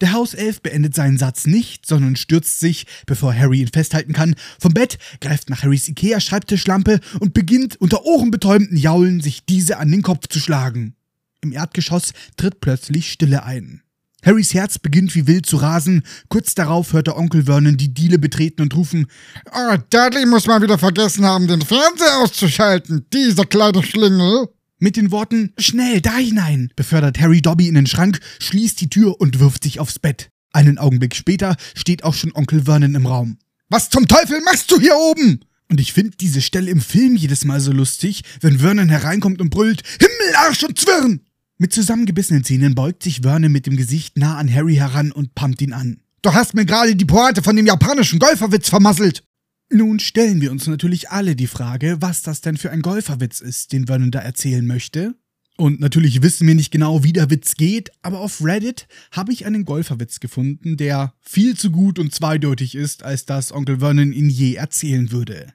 Der 0.00 0.12
Hauself 0.12 0.60
beendet 0.60 0.94
seinen 0.94 1.18
Satz 1.18 1.46
nicht, 1.46 1.84
sondern 1.84 2.14
stürzt 2.14 2.60
sich, 2.60 2.86
bevor 3.06 3.34
Harry 3.34 3.62
ihn 3.62 3.68
festhalten 3.72 4.12
kann, 4.12 4.36
vom 4.60 4.72
Bett, 4.72 4.98
greift 5.20 5.50
nach 5.50 5.64
Harrys 5.64 5.88
Ikea-Schreibtischlampe 5.88 7.00
und 7.18 7.34
beginnt 7.34 7.74
unter 7.80 8.04
ohrenbetäubenden 8.04 8.76
Jaulen 8.76 9.20
sich 9.20 9.44
diese 9.46 9.78
an 9.78 9.90
den 9.90 10.02
Kopf 10.02 10.28
zu 10.28 10.38
schlagen. 10.38 10.94
Im 11.40 11.52
Erdgeschoss 11.52 12.12
tritt 12.36 12.60
plötzlich 12.60 13.10
Stille 13.10 13.42
ein. 13.42 13.82
Harrys 14.24 14.54
Herz 14.54 14.78
beginnt 14.78 15.14
wie 15.14 15.26
wild 15.26 15.46
zu 15.46 15.56
rasen. 15.56 16.02
Kurz 16.28 16.54
darauf 16.54 16.92
hört 16.92 17.06
der 17.06 17.16
Onkel 17.16 17.44
Vernon 17.44 17.76
die 17.76 17.94
Diele 17.94 18.18
betreten 18.18 18.62
und 18.62 18.74
rufen: 18.74 19.06
Oh, 19.52 19.76
Dudley 19.90 20.26
muss 20.26 20.46
mal 20.46 20.62
wieder 20.62 20.78
vergessen 20.78 21.24
haben, 21.24 21.46
den 21.46 21.62
Fernseher 21.62 22.18
auszuschalten. 22.18 23.06
Dieser 23.12 23.44
kleine 23.44 23.82
Schlingel. 23.82 24.48
Mit 24.78 24.96
den 24.96 25.10
Worten 25.10 25.54
Schnell, 25.58 26.02
da 26.02 26.16
hinein, 26.16 26.70
befördert 26.76 27.18
Harry 27.18 27.40
Dobby 27.40 27.66
in 27.66 27.76
den 27.76 27.86
Schrank, 27.86 28.20
schließt 28.40 28.78
die 28.80 28.90
Tür 28.90 29.18
und 29.20 29.40
wirft 29.40 29.64
sich 29.64 29.80
aufs 29.80 29.98
Bett. 29.98 30.28
Einen 30.52 30.78
Augenblick 30.78 31.14
später 31.14 31.56
steht 31.74 32.04
auch 32.04 32.14
schon 32.14 32.34
Onkel 32.34 32.64
Vernon 32.64 32.94
im 32.94 33.06
Raum. 33.06 33.38
Was 33.68 33.90
zum 33.90 34.06
Teufel 34.06 34.40
machst 34.42 34.70
du 34.70 34.78
hier 34.78 34.96
oben? 34.96 35.40
Und 35.70 35.80
ich 35.80 35.92
finde 35.92 36.16
diese 36.18 36.40
Stelle 36.40 36.70
im 36.70 36.80
Film 36.80 37.16
jedes 37.16 37.44
Mal 37.44 37.60
so 37.60 37.72
lustig, 37.72 38.22
wenn 38.40 38.58
Vernon 38.58 38.88
hereinkommt 38.88 39.40
und 39.40 39.50
brüllt: 39.50 39.82
Himmel, 39.98 40.36
Arsch 40.36 40.62
und 40.62 40.78
Zwirn! 40.78 41.25
Mit 41.58 41.72
zusammengebissenen 41.72 42.44
Zähnen 42.44 42.74
beugt 42.74 43.02
sich 43.02 43.22
Vernon 43.22 43.50
mit 43.50 43.66
dem 43.66 43.78
Gesicht 43.78 44.18
nah 44.18 44.36
an 44.36 44.52
Harry 44.52 44.74
heran 44.74 45.10
und 45.10 45.34
pumpt 45.34 45.62
ihn 45.62 45.72
an. 45.72 46.00
Du 46.20 46.34
hast 46.34 46.52
mir 46.52 46.66
gerade 46.66 46.94
die 46.94 47.06
Pointe 47.06 47.42
von 47.42 47.56
dem 47.56 47.64
japanischen 47.64 48.18
Golferwitz 48.18 48.68
vermasselt. 48.68 49.24
Nun 49.70 49.98
stellen 49.98 50.42
wir 50.42 50.52
uns 50.52 50.66
natürlich 50.66 51.08
alle 51.08 51.34
die 51.34 51.46
Frage, 51.46 51.96
was 52.00 52.20
das 52.20 52.42
denn 52.42 52.58
für 52.58 52.70
ein 52.70 52.82
Golferwitz 52.82 53.40
ist, 53.40 53.72
den 53.72 53.86
Vernon 53.86 54.10
da 54.10 54.18
erzählen 54.18 54.66
möchte. 54.66 55.14
Und 55.56 55.80
natürlich 55.80 56.20
wissen 56.20 56.46
wir 56.46 56.54
nicht 56.54 56.70
genau, 56.70 57.02
wie 57.02 57.14
der 57.14 57.30
Witz 57.30 57.54
geht, 57.54 57.90
aber 58.02 58.20
auf 58.20 58.44
Reddit 58.44 58.86
habe 59.10 59.32
ich 59.32 59.46
einen 59.46 59.64
Golferwitz 59.64 60.20
gefunden, 60.20 60.76
der 60.76 61.14
viel 61.22 61.56
zu 61.56 61.70
gut 61.70 61.98
und 61.98 62.14
zweideutig 62.14 62.74
ist, 62.74 63.02
als 63.02 63.24
dass 63.24 63.50
Onkel 63.50 63.78
Vernon 63.78 64.12
ihn 64.12 64.28
je 64.28 64.56
erzählen 64.56 65.10
würde. 65.10 65.54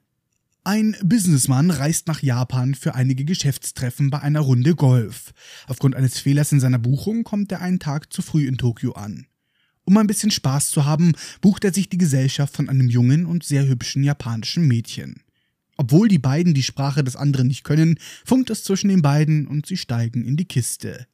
Ein 0.63 0.95
Businessmann 1.03 1.71
reist 1.71 2.05
nach 2.07 2.21
Japan 2.21 2.75
für 2.75 2.93
einige 2.93 3.25
Geschäftstreffen 3.25 4.11
bei 4.11 4.19
einer 4.19 4.41
Runde 4.41 4.75
Golf. 4.75 5.33
Aufgrund 5.67 5.95
eines 5.95 6.19
Fehlers 6.19 6.51
in 6.51 6.59
seiner 6.59 6.77
Buchung 6.77 7.23
kommt 7.23 7.51
er 7.51 7.61
einen 7.61 7.79
Tag 7.79 8.13
zu 8.13 8.21
früh 8.21 8.47
in 8.47 8.59
Tokio 8.59 8.91
an. 8.91 9.25
Um 9.85 9.97
ein 9.97 10.05
bisschen 10.05 10.29
Spaß 10.29 10.69
zu 10.69 10.85
haben, 10.85 11.13
bucht 11.41 11.63
er 11.63 11.73
sich 11.73 11.89
die 11.89 11.97
Gesellschaft 11.97 12.55
von 12.55 12.69
einem 12.69 12.89
jungen 12.89 13.25
und 13.25 13.43
sehr 13.43 13.67
hübschen 13.67 14.03
japanischen 14.03 14.67
Mädchen. 14.67 15.23
Obwohl 15.77 16.07
die 16.07 16.19
beiden 16.19 16.53
die 16.53 16.61
Sprache 16.61 17.03
des 17.03 17.15
anderen 17.15 17.47
nicht 17.47 17.63
können, 17.63 17.97
funkt 18.23 18.51
es 18.51 18.63
zwischen 18.63 18.89
den 18.89 19.01
beiden 19.01 19.47
und 19.47 19.65
sie 19.65 19.77
steigen 19.77 20.23
in 20.23 20.37
die 20.37 20.45
Kiste. 20.45 21.07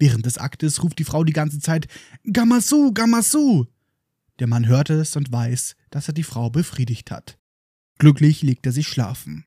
Während 0.00 0.26
des 0.26 0.36
Aktes 0.36 0.82
ruft 0.82 0.98
die 0.98 1.04
Frau 1.04 1.22
die 1.22 1.32
ganze 1.32 1.60
Zeit 1.60 1.86
Gamasu, 2.24 2.92
Gamasu. 2.92 3.66
Der 4.40 4.48
Mann 4.48 4.66
hört 4.66 4.90
es 4.90 5.14
und 5.14 5.30
weiß, 5.30 5.76
dass 5.90 6.08
er 6.08 6.14
die 6.14 6.24
Frau 6.24 6.50
befriedigt 6.50 7.12
hat. 7.12 7.39
Glücklich 8.00 8.40
legt 8.40 8.64
er 8.64 8.72
sich 8.72 8.88
schlafen. 8.88 9.44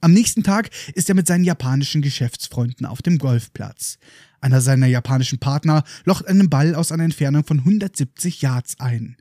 Am 0.00 0.12
nächsten 0.12 0.44
Tag 0.44 0.70
ist 0.94 1.08
er 1.08 1.16
mit 1.16 1.26
seinen 1.26 1.42
japanischen 1.42 2.02
Geschäftsfreunden 2.02 2.86
auf 2.86 3.02
dem 3.02 3.18
Golfplatz. 3.18 3.98
Einer 4.40 4.60
seiner 4.60 4.86
japanischen 4.86 5.40
Partner 5.40 5.82
locht 6.04 6.26
einen 6.26 6.48
Ball 6.48 6.76
aus 6.76 6.92
einer 6.92 7.02
Entfernung 7.02 7.44
von 7.44 7.58
170 7.58 8.42
Yards 8.42 8.78
ein. 8.78 9.16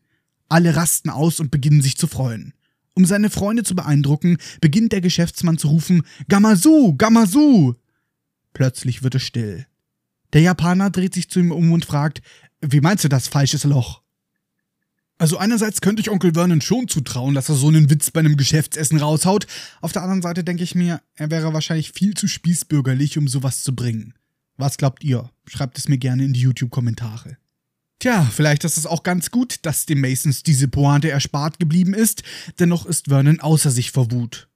Alle 0.49 0.75
rasten 0.75 1.09
aus 1.09 1.39
und 1.39 1.49
beginnen 1.49 1.81
sich 1.81 1.97
zu 1.97 2.05
freuen. 2.05 2.53
Um 2.93 3.05
seine 3.05 3.31
Freunde 3.31 3.63
zu 3.63 3.75
beeindrucken, 3.75 4.37
beginnt 4.61 4.91
der 4.91 5.01
Geschäftsmann 5.01 5.57
zu 5.57 5.69
rufen 5.69 6.03
Gamasu, 6.27 6.95
Gamasu. 6.95 7.73
Plötzlich 8.53 9.01
wird 9.01 9.15
es 9.15 9.23
still. 9.23 9.65
Der 10.33 10.41
Japaner 10.41 10.91
dreht 10.91 11.15
sich 11.15 11.27
zu 11.27 11.39
ihm 11.39 11.51
um 11.51 11.71
und 11.71 11.85
fragt, 11.85 12.21
wie 12.61 12.81
meinst 12.81 13.03
du 13.03 13.09
das 13.09 13.27
falsches 13.27 13.63
Loch? 13.63 14.03
Also 15.19 15.37
einerseits 15.37 15.81
könnte 15.81 16.01
ich 16.01 16.09
Onkel 16.09 16.33
Vernon 16.33 16.61
schon 16.61 16.87
zutrauen, 16.87 17.35
dass 17.35 17.49
er 17.49 17.55
so 17.55 17.67
einen 17.67 17.89
Witz 17.89 18.09
bei 18.09 18.21
einem 18.21 18.37
Geschäftsessen 18.37 18.97
raushaut. 18.99 19.47
Auf 19.81 19.91
der 19.91 20.01
anderen 20.01 20.21
Seite 20.21 20.45
denke 20.45 20.63
ich 20.63 20.75
mir, 20.75 21.01
er 21.15 21.29
wäre 21.29 21.53
wahrscheinlich 21.53 21.91
viel 21.91 22.13
zu 22.13 22.27
spießbürgerlich, 22.29 23.17
um 23.17 23.27
sowas 23.27 23.61
zu 23.61 23.75
bringen. 23.75 24.13
Was 24.55 24.77
glaubt 24.77 25.03
ihr? 25.03 25.29
Schreibt 25.45 25.77
es 25.77 25.89
mir 25.89 25.97
gerne 25.97 26.23
in 26.23 26.31
die 26.31 26.39
YouTube-Kommentare. 26.39 27.37
Tja, 27.99 28.29
vielleicht 28.31 28.63
ist 28.63 28.77
es 28.77 28.85
auch 28.85 29.03
ganz 29.03 29.29
gut, 29.29 29.59
dass 29.63 29.85
dem 29.85 29.99
Masons 29.99 30.43
diese 30.43 30.69
Pointe 30.69 31.11
erspart 31.11 31.59
geblieben 31.59 31.93
ist, 31.93 32.23
dennoch 32.57 32.85
ist 32.85 33.07
Vernon 33.07 33.41
außer 33.41 33.71
sich 33.71 33.91
vor 33.91 34.11
Wut. 34.11 34.47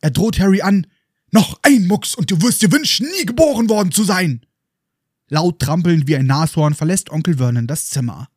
Er 0.00 0.10
droht 0.10 0.38
Harry 0.38 0.62
an, 0.62 0.86
noch 1.30 1.60
ein 1.60 1.86
Mucks 1.86 2.14
und 2.14 2.30
du 2.30 2.40
wirst 2.40 2.62
dir 2.62 2.72
wünschen, 2.72 3.06
nie 3.18 3.26
geboren 3.26 3.68
worden 3.68 3.92
zu 3.92 4.02
sein. 4.02 4.46
Laut 5.28 5.58
trampelnd 5.58 6.08
wie 6.08 6.16
ein 6.16 6.24
Nashorn 6.24 6.72
verlässt 6.72 7.10
Onkel 7.10 7.36
Vernon 7.36 7.66
das 7.66 7.88
Zimmer. 7.88 8.28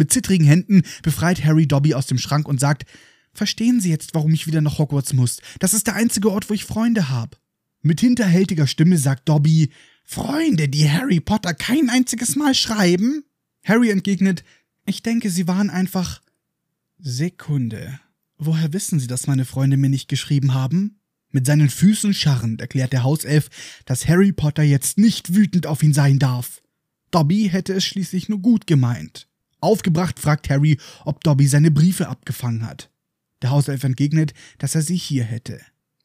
Mit 0.00 0.10
zittrigen 0.10 0.46
Händen 0.46 0.82
befreit 1.02 1.44
Harry 1.44 1.66
Dobby 1.66 1.92
aus 1.92 2.06
dem 2.06 2.16
Schrank 2.16 2.48
und 2.48 2.58
sagt, 2.58 2.86
Verstehen 3.34 3.82
Sie 3.82 3.90
jetzt, 3.90 4.14
warum 4.14 4.32
ich 4.32 4.46
wieder 4.46 4.62
nach 4.62 4.78
Hogwarts 4.78 5.12
muss? 5.12 5.42
Das 5.58 5.74
ist 5.74 5.86
der 5.86 5.94
einzige 5.94 6.32
Ort, 6.32 6.48
wo 6.48 6.54
ich 6.54 6.64
Freunde 6.64 7.10
habe. 7.10 7.36
Mit 7.82 8.00
hinterhältiger 8.00 8.66
Stimme 8.66 8.96
sagt 8.96 9.28
Dobby, 9.28 9.70
Freunde, 10.06 10.70
die 10.70 10.90
Harry 10.90 11.20
Potter 11.20 11.52
kein 11.52 11.90
einziges 11.90 12.34
Mal 12.34 12.54
schreiben? 12.54 13.24
Harry 13.62 13.90
entgegnet, 13.90 14.42
ich 14.86 15.02
denke, 15.02 15.28
sie 15.28 15.46
waren 15.46 15.68
einfach. 15.68 16.22
Sekunde. 16.98 18.00
Woher 18.38 18.72
wissen 18.72 19.00
Sie, 19.00 19.06
dass 19.06 19.26
meine 19.26 19.44
Freunde 19.44 19.76
mir 19.76 19.90
nicht 19.90 20.08
geschrieben 20.08 20.54
haben? 20.54 20.98
Mit 21.30 21.44
seinen 21.44 21.68
Füßen 21.68 22.14
scharrend 22.14 22.62
erklärt 22.62 22.94
der 22.94 23.02
Hauself, 23.02 23.50
dass 23.84 24.08
Harry 24.08 24.32
Potter 24.32 24.62
jetzt 24.62 24.96
nicht 24.96 25.34
wütend 25.34 25.66
auf 25.66 25.82
ihn 25.82 25.92
sein 25.92 26.18
darf. 26.18 26.62
Dobby 27.10 27.50
hätte 27.50 27.74
es 27.74 27.84
schließlich 27.84 28.30
nur 28.30 28.38
gut 28.38 28.66
gemeint. 28.66 29.29
Aufgebracht 29.60 30.18
fragt 30.18 30.50
Harry, 30.50 30.78
ob 31.04 31.22
Dobby 31.24 31.46
seine 31.46 31.70
Briefe 31.70 32.08
abgefangen 32.08 32.66
hat. 32.66 32.90
Der 33.42 33.50
Hauself 33.50 33.84
entgegnet, 33.84 34.34
dass 34.58 34.74
er 34.74 34.82
sie 34.82 34.96
hier 34.96 35.24
hätte. 35.24 35.60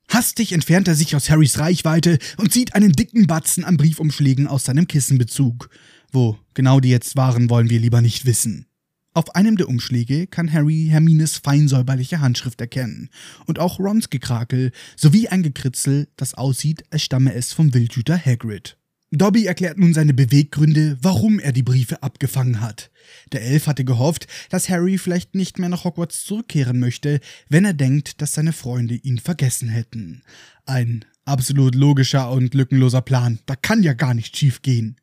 Hastig 0.10 0.52
entfernt 0.52 0.88
er 0.88 0.96
sich 0.96 1.16
aus 1.16 1.30
Harrys 1.30 1.60
Reichweite 1.60 2.20
und 2.38 2.54
zieht 2.54 2.76
einen 2.76 2.92
dicken 2.92 3.28
Batzen 3.28 3.64
an 3.64 3.78
Briefumschlägen 3.78 4.48
aus 4.48 4.66
seinem 4.66 4.88
Kissenbezug. 4.88 5.70
Wo 6.12 6.38
genau 6.54 6.80
die 6.80 6.90
jetzt 6.90 7.16
waren, 7.16 7.50
wollen 7.50 7.70
wir 7.70 7.80
lieber 7.80 8.02
nicht 8.02 8.26
wissen. 8.26 8.68
Auf 9.14 9.34
einem 9.34 9.56
der 9.56 9.70
Umschläge 9.70 10.28
kann 10.28 10.52
Harry 10.52 10.88
Hermines 10.90 11.38
feinsäuberliche 11.38 12.20
Handschrift 12.20 12.60
erkennen 12.60 13.10
und 13.46 13.60
auch 13.60 13.80
Rons 13.80 14.10
Gekrakel 14.10 14.72
sowie 14.98 15.30
ein 15.30 15.42
Gekritzel, 15.42 16.10
das 16.18 16.34
aussieht, 16.34 16.84
als 16.92 17.04
stamme 17.04 17.34
es 17.34 17.54
vom 17.54 17.74
Wildhüter 17.74 18.18
Hagrid. 18.18 18.78
Dobby 19.18 19.46
erklärt 19.46 19.78
nun 19.78 19.94
seine 19.94 20.14
Beweggründe, 20.14 20.98
warum 21.02 21.40
er 21.40 21.52
die 21.52 21.64
Briefe 21.64 22.04
abgefangen 22.04 22.62
hat. 22.62 22.92
Der 23.32 23.44
Elf 23.44 23.68
hatte 23.68 23.86
gehofft, 23.86 24.28
dass 24.50 24.70
Harry 24.70 24.98
vielleicht 24.98 25.36
nicht 25.36 25.60
mehr 25.60 25.70
nach 25.70 25.84
Hogwarts 25.84 26.24
zurückkehren 26.24 26.80
möchte, 26.80 27.20
wenn 27.48 27.66
er 27.66 27.74
denkt, 27.74 28.22
dass 28.22 28.34
seine 28.34 28.54
Freunde 28.54 28.96
ihn 28.96 29.20
vergessen 29.20 29.70
hätten. 29.70 30.24
Ein 30.66 31.06
absolut 31.24 31.76
logischer 31.76 32.32
und 32.32 32.54
lückenloser 32.54 33.02
Plan. 33.02 33.40
Da 33.46 33.56
kann 33.56 33.84
ja 33.84 33.94
gar 33.94 34.14
nicht 34.14 34.36
schief 34.36 34.62
gehen. 34.62 34.98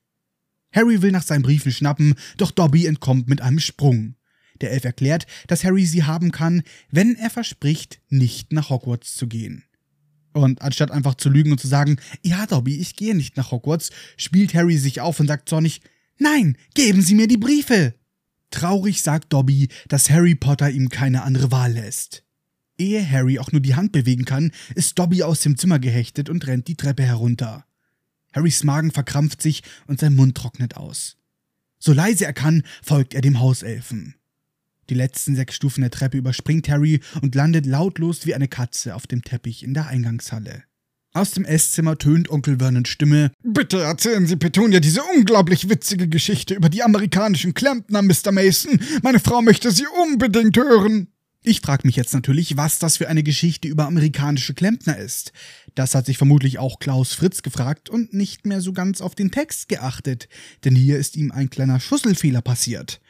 Harry 0.72 1.02
will 1.02 1.12
nach 1.12 1.22
seinen 1.22 1.42
Briefen 1.42 1.72
schnappen, 1.72 2.14
doch 2.36 2.50
Dobby 2.50 2.86
entkommt 2.86 3.28
mit 3.28 3.40
einem 3.40 3.60
Sprung. 3.60 4.16
Der 4.60 4.72
Elf 4.72 4.84
erklärt, 4.84 5.26
dass 5.48 5.64
Harry 5.64 5.86
sie 5.86 6.04
haben 6.04 6.32
kann, 6.32 6.62
wenn 6.90 7.16
er 7.16 7.30
verspricht, 7.30 8.00
nicht 8.08 8.52
nach 8.52 8.70
Hogwarts 8.70 9.14
zu 9.14 9.26
gehen. 9.26 9.64
Und 10.32 10.62
anstatt 10.62 10.90
einfach 10.90 11.14
zu 11.14 11.28
lügen 11.28 11.52
und 11.52 11.60
zu 11.60 11.68
sagen, 11.68 11.96
ja, 12.22 12.46
Dobby, 12.46 12.76
ich 12.76 12.96
gehe 12.96 13.14
nicht 13.14 13.36
nach 13.36 13.50
Hogwarts, 13.50 13.90
spielt 14.16 14.54
Harry 14.54 14.78
sich 14.78 15.00
auf 15.00 15.20
und 15.20 15.26
sagt 15.26 15.48
zornig, 15.48 15.80
nein, 16.18 16.56
geben 16.74 17.02
Sie 17.02 17.14
mir 17.14 17.28
die 17.28 17.36
Briefe. 17.36 17.94
Traurig 18.50 19.02
sagt 19.02 19.32
Dobby, 19.32 19.68
dass 19.88 20.10
Harry 20.10 20.34
Potter 20.34 20.70
ihm 20.70 20.88
keine 20.88 21.22
andere 21.22 21.50
Wahl 21.50 21.72
lässt. 21.72 22.24
Ehe 22.78 23.08
Harry 23.08 23.38
auch 23.38 23.52
nur 23.52 23.60
die 23.60 23.74
Hand 23.74 23.92
bewegen 23.92 24.24
kann, 24.24 24.52
ist 24.74 24.98
Dobby 24.98 25.22
aus 25.22 25.40
dem 25.40 25.56
Zimmer 25.56 25.78
gehechtet 25.78 26.28
und 26.28 26.46
rennt 26.46 26.68
die 26.68 26.76
Treppe 26.76 27.02
herunter. 27.02 27.64
Harrys 28.34 28.64
Magen 28.64 28.90
verkrampft 28.90 29.42
sich 29.42 29.62
und 29.86 30.00
sein 30.00 30.14
Mund 30.14 30.36
trocknet 30.36 30.76
aus. 30.76 31.16
So 31.78 31.92
leise 31.92 32.24
er 32.24 32.32
kann, 32.32 32.62
folgt 32.82 33.14
er 33.14 33.20
dem 33.20 33.40
Hauselfen. 33.40 34.14
Die 34.88 34.94
letzten 34.94 35.36
sechs 35.36 35.54
Stufen 35.54 35.82
der 35.82 35.90
Treppe 35.90 36.18
überspringt 36.18 36.68
Harry 36.68 37.00
und 37.20 37.34
landet 37.34 37.66
lautlos 37.66 38.26
wie 38.26 38.34
eine 38.34 38.48
Katze 38.48 38.94
auf 38.94 39.06
dem 39.06 39.22
Teppich 39.22 39.62
in 39.62 39.74
der 39.74 39.86
Eingangshalle. 39.86 40.64
Aus 41.14 41.32
dem 41.32 41.44
Esszimmer 41.44 41.98
tönt 41.98 42.30
Onkel 42.30 42.58
Vernons 42.58 42.88
Stimme. 42.88 43.32
Bitte 43.42 43.82
erzählen 43.82 44.26
Sie 44.26 44.36
Petunia 44.36 44.80
diese 44.80 45.02
unglaublich 45.14 45.68
witzige 45.68 46.08
Geschichte 46.08 46.54
über 46.54 46.70
die 46.70 46.82
amerikanischen 46.82 47.52
Klempner, 47.52 48.00
Mr. 48.00 48.32
Mason. 48.32 48.80
Meine 49.02 49.20
Frau 49.20 49.42
möchte 49.42 49.70
sie 49.70 49.86
unbedingt 50.02 50.56
hören. 50.56 51.08
Ich 51.44 51.60
frage 51.60 51.86
mich 51.86 51.96
jetzt 51.96 52.14
natürlich, 52.14 52.56
was 52.56 52.78
das 52.78 52.96
für 52.96 53.08
eine 53.08 53.24
Geschichte 53.24 53.68
über 53.68 53.86
amerikanische 53.86 54.54
Klempner 54.54 54.96
ist. 54.96 55.32
Das 55.74 55.94
hat 55.94 56.06
sich 56.06 56.16
vermutlich 56.16 56.58
auch 56.58 56.78
Klaus 56.78 57.14
Fritz 57.14 57.42
gefragt 57.42 57.90
und 57.90 58.14
nicht 58.14 58.46
mehr 58.46 58.60
so 58.60 58.72
ganz 58.72 59.00
auf 59.00 59.14
den 59.14 59.32
Text 59.32 59.68
geachtet, 59.68 60.28
denn 60.64 60.76
hier 60.76 60.98
ist 60.98 61.16
ihm 61.16 61.32
ein 61.32 61.50
kleiner 61.50 61.80
Schusselfehler 61.80 62.42
passiert. 62.42 63.00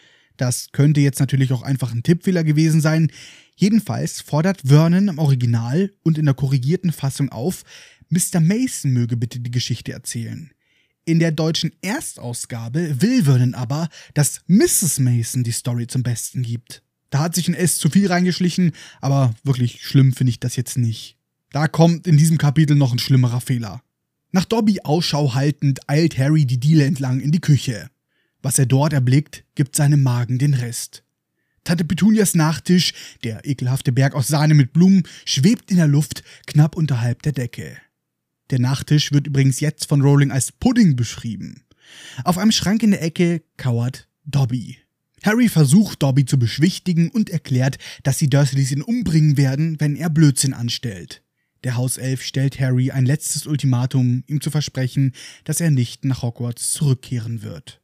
Das 0.42 0.72
könnte 0.72 1.00
jetzt 1.00 1.20
natürlich 1.20 1.52
auch 1.52 1.62
einfach 1.62 1.92
ein 1.92 2.02
Tippfehler 2.02 2.42
gewesen 2.42 2.80
sein. 2.80 3.12
Jedenfalls 3.54 4.20
fordert 4.20 4.62
Vernon 4.64 5.06
im 5.06 5.20
Original 5.20 5.92
und 6.02 6.18
in 6.18 6.24
der 6.24 6.34
korrigierten 6.34 6.90
Fassung 6.90 7.28
auf, 7.28 7.62
Mr. 8.08 8.40
Mason 8.40 8.90
möge 8.90 9.16
bitte 9.16 9.38
die 9.38 9.52
Geschichte 9.52 9.92
erzählen. 9.92 10.50
In 11.04 11.20
der 11.20 11.30
deutschen 11.30 11.70
Erstausgabe 11.80 13.00
will 13.00 13.22
Vernon 13.22 13.54
aber, 13.54 13.88
dass 14.14 14.40
Mrs. 14.48 14.98
Mason 14.98 15.44
die 15.44 15.52
Story 15.52 15.86
zum 15.86 16.02
Besten 16.02 16.42
gibt. 16.42 16.82
Da 17.10 17.20
hat 17.20 17.36
sich 17.36 17.46
ein 17.46 17.54
S 17.54 17.78
zu 17.78 17.88
viel 17.88 18.08
reingeschlichen, 18.08 18.72
aber 19.00 19.36
wirklich 19.44 19.86
schlimm 19.86 20.12
finde 20.12 20.30
ich 20.30 20.40
das 20.40 20.56
jetzt 20.56 20.76
nicht. 20.76 21.18
Da 21.52 21.68
kommt 21.68 22.08
in 22.08 22.16
diesem 22.16 22.38
Kapitel 22.38 22.74
noch 22.74 22.90
ein 22.90 22.98
schlimmerer 22.98 23.40
Fehler. 23.40 23.80
Nach 24.32 24.44
Dobby 24.44 24.80
Ausschau 24.82 25.34
haltend 25.34 25.88
eilt 25.88 26.18
Harry 26.18 26.46
die 26.46 26.58
Diele 26.58 26.84
entlang 26.84 27.20
in 27.20 27.30
die 27.30 27.40
Küche. 27.40 27.91
Was 28.42 28.58
er 28.58 28.66
dort 28.66 28.92
erblickt, 28.92 29.44
gibt 29.54 29.76
seinem 29.76 30.02
Magen 30.02 30.38
den 30.38 30.54
Rest. 30.54 31.04
Tante 31.64 31.84
Petunias 31.84 32.34
Nachtisch, 32.34 32.92
der 33.22 33.46
ekelhafte 33.46 33.92
Berg 33.92 34.14
aus 34.14 34.26
Sahne 34.26 34.54
mit 34.54 34.72
Blumen, 34.72 35.04
schwebt 35.24 35.70
in 35.70 35.76
der 35.76 35.86
Luft 35.86 36.24
knapp 36.46 36.76
unterhalb 36.76 37.22
der 37.22 37.32
Decke. 37.32 37.76
Der 38.50 38.58
Nachtisch 38.58 39.12
wird 39.12 39.28
übrigens 39.28 39.60
jetzt 39.60 39.86
von 39.86 40.02
Rowling 40.02 40.32
als 40.32 40.50
Pudding 40.50 40.96
beschrieben. 40.96 41.62
Auf 42.24 42.36
einem 42.36 42.52
Schrank 42.52 42.82
in 42.82 42.90
der 42.90 43.02
Ecke 43.02 43.42
kauert 43.56 44.08
Dobby. 44.24 44.78
Harry 45.22 45.48
versucht, 45.48 46.02
Dobby 46.02 46.24
zu 46.24 46.36
beschwichtigen 46.36 47.08
und 47.10 47.30
erklärt, 47.30 47.78
dass 48.02 48.18
die 48.18 48.28
Dursleys 48.28 48.72
ihn 48.72 48.82
umbringen 48.82 49.36
werden, 49.36 49.78
wenn 49.78 49.94
er 49.94 50.10
Blödsinn 50.10 50.52
anstellt. 50.52 51.22
Der 51.62 51.76
Hauself 51.76 52.24
stellt 52.24 52.58
Harry 52.58 52.90
ein 52.90 53.06
letztes 53.06 53.46
Ultimatum, 53.46 54.24
ihm 54.26 54.40
zu 54.40 54.50
versprechen, 54.50 55.12
dass 55.44 55.60
er 55.60 55.70
nicht 55.70 56.04
nach 56.04 56.22
Hogwarts 56.22 56.72
zurückkehren 56.72 57.42
wird. 57.42 57.81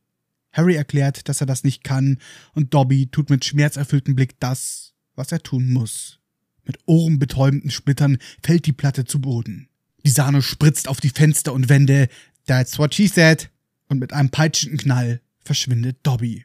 Harry 0.52 0.74
erklärt, 0.74 1.28
dass 1.28 1.40
er 1.40 1.46
das 1.46 1.64
nicht 1.64 1.84
kann, 1.84 2.18
und 2.54 2.74
Dobby 2.74 3.06
tut 3.06 3.30
mit 3.30 3.44
schmerzerfülltem 3.44 4.14
Blick 4.14 4.40
das, 4.40 4.94
was 5.14 5.32
er 5.32 5.42
tun 5.42 5.70
muss. 5.70 6.18
Mit 6.64 6.78
ohrenbetäubenden 6.86 7.70
Splittern 7.70 8.18
fällt 8.42 8.66
die 8.66 8.72
Platte 8.72 9.04
zu 9.04 9.20
Boden. 9.20 9.68
Die 10.04 10.10
Sahne 10.10 10.42
spritzt 10.42 10.88
auf 10.88 11.00
die 11.00 11.10
Fenster 11.10 11.52
und 11.52 11.68
Wände. 11.68 12.08
That's 12.46 12.78
what 12.78 12.94
she 12.94 13.08
said. 13.08 13.50
Und 13.88 13.98
mit 13.98 14.12
einem 14.12 14.30
peitschenden 14.30 14.78
Knall 14.78 15.20
verschwindet 15.44 15.98
Dobby. 16.02 16.44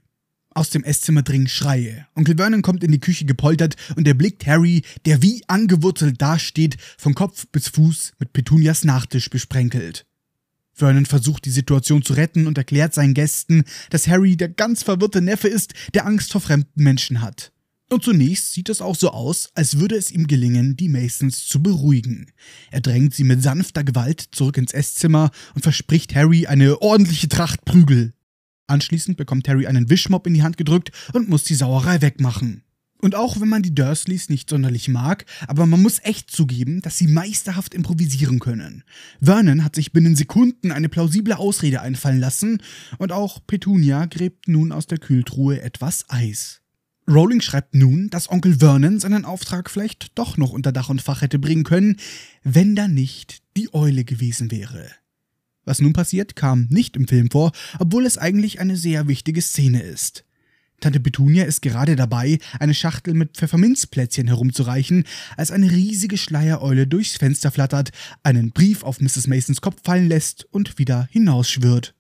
Aus 0.55 0.69
dem 0.69 0.83
Esszimmer 0.83 1.23
dringen 1.23 1.47
Schreie. 1.47 2.05
Onkel 2.15 2.37
Vernon 2.37 2.61
kommt 2.61 2.83
in 2.83 2.91
die 2.91 2.99
Küche 2.99 3.25
gepoltert 3.25 3.75
und 3.95 4.07
erblickt 4.07 4.45
Harry, 4.45 4.83
der 5.05 5.21
wie 5.21 5.43
angewurzelt 5.47 6.21
dasteht, 6.21 6.77
von 6.97 7.15
Kopf 7.15 7.47
bis 7.51 7.69
Fuß 7.69 8.13
mit 8.19 8.33
Petunias 8.33 8.83
Nachtisch 8.83 9.29
besprenkelt. 9.29 10.05
Vernon 10.73 11.05
versucht 11.05 11.45
die 11.45 11.51
Situation 11.51 12.01
zu 12.01 12.13
retten 12.13 12.47
und 12.47 12.57
erklärt 12.57 12.93
seinen 12.93 13.13
Gästen, 13.13 13.63
dass 13.89 14.07
Harry 14.07 14.35
der 14.35 14.49
ganz 14.49 14.83
verwirrte 14.83 15.21
Neffe 15.21 15.47
ist, 15.47 15.73
der 15.93 16.05
Angst 16.05 16.31
vor 16.31 16.41
fremden 16.41 16.83
Menschen 16.83 17.21
hat. 17.21 17.51
Und 17.89 18.03
zunächst 18.03 18.53
sieht 18.53 18.69
es 18.69 18.81
auch 18.81 18.95
so 18.95 19.11
aus, 19.11 19.51
als 19.53 19.77
würde 19.77 19.95
es 19.95 20.09
ihm 20.09 20.25
gelingen, 20.25 20.75
die 20.75 20.89
Masons 20.89 21.45
zu 21.45 21.61
beruhigen. 21.61 22.31
Er 22.71 22.81
drängt 22.81 23.13
sie 23.13 23.23
mit 23.23 23.43
sanfter 23.43 23.83
Gewalt 23.83 24.29
zurück 24.31 24.57
ins 24.57 24.73
Esszimmer 24.73 25.29
und 25.53 25.61
verspricht 25.61 26.15
Harry 26.15 26.47
eine 26.47 26.81
ordentliche 26.81 27.29
Tracht 27.29 27.65
Prügel. 27.65 28.13
Anschließend 28.65 29.17
bekommt 29.17 29.47
Harry 29.47 29.67
einen 29.67 29.91
Wischmopp 29.91 30.25
in 30.25 30.33
die 30.33 30.41
Hand 30.41 30.57
gedrückt 30.57 30.91
und 31.13 31.29
muss 31.29 31.43
die 31.43 31.53
Sauerei 31.53 32.01
wegmachen. 32.01 32.62
Und 33.03 33.15
auch 33.15 33.41
wenn 33.41 33.49
man 33.49 33.63
die 33.63 33.75
Dursleys 33.75 34.29
nicht 34.29 34.49
sonderlich 34.49 34.87
mag, 34.87 35.25
aber 35.49 35.65
man 35.65 35.81
muss 35.81 35.99
echt 36.03 36.31
zugeben, 36.31 36.79
dass 36.79 36.97
sie 36.97 37.07
meisterhaft 37.07 37.73
improvisieren 37.73 38.39
können. 38.39 38.85
Vernon 39.19 39.65
hat 39.65 39.75
sich 39.75 39.91
binnen 39.91 40.15
Sekunden 40.15 40.71
eine 40.71 40.87
plausible 40.87 41.37
Ausrede 41.37 41.81
einfallen 41.81 42.21
lassen 42.21 42.61
und 42.99 43.11
auch 43.11 43.45
Petunia 43.45 44.05
gräbt 44.05 44.47
nun 44.47 44.71
aus 44.71 44.87
der 44.87 44.99
Kühltruhe 44.99 45.61
etwas 45.61 46.05
Eis. 46.07 46.61
Rowling 47.05 47.41
schreibt 47.41 47.75
nun, 47.75 48.09
dass 48.09 48.29
Onkel 48.29 48.59
Vernon 48.59 49.01
seinen 49.01 49.25
Auftrag 49.25 49.69
vielleicht 49.69 50.17
doch 50.17 50.37
noch 50.37 50.53
unter 50.53 50.71
Dach 50.71 50.87
und 50.87 51.01
Fach 51.01 51.21
hätte 51.21 51.39
bringen 51.39 51.65
können, 51.65 51.97
wenn 52.43 52.73
da 52.73 52.87
nicht 52.87 53.41
die 53.57 53.73
Eule 53.73 54.05
gewesen 54.05 54.49
wäre. 54.49 54.89
Was 55.65 55.81
nun 55.81 55.91
passiert, 55.91 56.37
kam 56.37 56.67
nicht 56.69 56.95
im 56.95 57.09
Film 57.09 57.29
vor, 57.29 57.51
obwohl 57.79 58.05
es 58.05 58.17
eigentlich 58.17 58.61
eine 58.61 58.77
sehr 58.77 59.09
wichtige 59.09 59.41
Szene 59.41 59.81
ist. 59.81 60.23
Tante 60.83 60.99
Petunia 60.99 61.45
ist 61.45 61.61
gerade 61.61 61.95
dabei, 61.95 62.39
eine 62.59 62.73
Schachtel 62.73 63.13
mit 63.13 63.37
Pfefferminzplätzchen 63.37 64.27
herumzureichen, 64.27 65.05
als 65.37 65.49
eine 65.49 65.71
riesige 65.71 66.17
Schleiereule 66.17 66.87
durchs 66.87 67.15
Fenster 67.15 67.51
flattert, 67.51 67.91
einen 68.21 68.51
Brief 68.51 68.83
auf 68.83 68.99
Mrs. 68.99 69.27
Masons 69.27 69.61
Kopf 69.61 69.77
fallen 69.81 70.09
lässt 70.09 70.45
und 70.51 70.77
wieder 70.77 71.07
hinausschwirrt. 71.09 71.95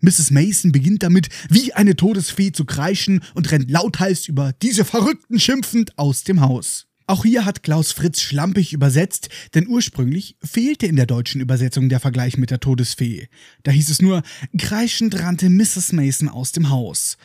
Mrs. 0.00 0.32
Mason 0.32 0.72
beginnt 0.72 1.04
damit, 1.04 1.28
wie 1.50 1.72
eine 1.72 1.94
Todesfee 1.94 2.50
zu 2.50 2.64
kreischen 2.64 3.20
und 3.34 3.52
rennt 3.52 3.70
lauthals 3.70 4.26
über 4.26 4.54
diese 4.60 4.84
Verrückten 4.84 5.38
schimpfend 5.38 5.96
aus 5.96 6.24
dem 6.24 6.40
Haus. 6.40 6.88
Auch 7.06 7.24
hier 7.24 7.44
hat 7.44 7.62
Klaus 7.62 7.92
Fritz 7.92 8.20
schlampig 8.20 8.72
übersetzt, 8.72 9.28
denn 9.54 9.68
ursprünglich 9.68 10.36
fehlte 10.42 10.86
in 10.86 10.96
der 10.96 11.06
deutschen 11.06 11.40
Übersetzung 11.40 11.88
der 11.88 12.00
Vergleich 12.00 12.36
mit 12.38 12.50
der 12.50 12.58
Todesfee. 12.58 13.28
Da 13.62 13.70
hieß 13.70 13.88
es 13.90 14.02
nur, 14.02 14.22
kreischend 14.58 15.16
rannte 15.18 15.48
Mrs. 15.48 15.92
Mason 15.92 16.28
aus 16.28 16.50
dem 16.50 16.70
Haus. 16.70 17.16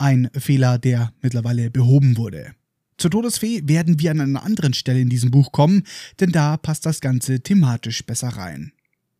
Ein 0.00 0.30
Fehler, 0.32 0.78
der 0.78 1.12
mittlerweile 1.20 1.70
behoben 1.70 2.16
wurde. 2.16 2.54
Zur 2.96 3.10
Todesfee 3.10 3.60
werden 3.66 4.00
wir 4.00 4.10
an 4.10 4.22
einer 4.22 4.44
anderen 4.44 4.72
Stelle 4.72 4.98
in 4.98 5.10
diesem 5.10 5.30
Buch 5.30 5.52
kommen, 5.52 5.82
denn 6.20 6.32
da 6.32 6.56
passt 6.56 6.86
das 6.86 7.02
Ganze 7.02 7.40
thematisch 7.42 8.06
besser 8.06 8.28
rein. 8.28 8.72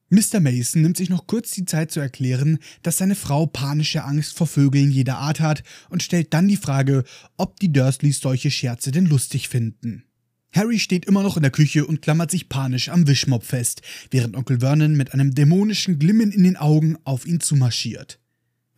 Mr. 0.09 0.41
Mason 0.41 0.81
nimmt 0.81 0.97
sich 0.97 1.11
noch 1.11 1.27
kurz 1.27 1.51
die 1.51 1.67
Zeit 1.67 1.93
zu 1.93 2.01
erklären, 2.01 2.59
dass 2.83 2.97
seine 2.97 3.15
Frau 3.15 3.45
panische 3.45 4.05
Angst 4.05 4.35
vor 4.35 4.47
Vögeln 4.47 4.91
jeder 4.91 5.19
Art 5.19 5.41
hat 5.41 5.65
und 5.91 6.03
stellt 6.03 6.33
dann 6.33 6.49
die 6.49 6.57
Frage, 6.57 7.05
ob 7.37 7.61
die 7.61 7.73
Dursleys 7.73 8.21
solche 8.21 8.51
Scherze 8.51 8.91
denn 8.91 9.05
lustig 9.05 9.51
finden. 9.51 10.05
Harry 10.51 10.79
steht 10.79 11.05
immer 11.05 11.23
noch 11.23 11.37
in 11.37 11.43
der 11.43 11.53
Küche 11.53 11.85
und 11.85 12.01
klammert 12.01 12.31
sich 12.31 12.49
panisch 12.49 12.89
am 12.89 13.07
Wischmopp 13.07 13.45
fest, 13.45 13.83
während 14.11 14.35
Onkel 14.35 14.61
Vernon 14.61 14.97
mit 14.97 15.13
einem 15.13 15.35
dämonischen 15.35 15.99
Glimmen 15.99 16.33
in 16.33 16.43
den 16.43 16.57
Augen 16.57 16.97
auf 17.05 17.27
ihn 17.27 17.41
zumarschiert. 17.41 18.19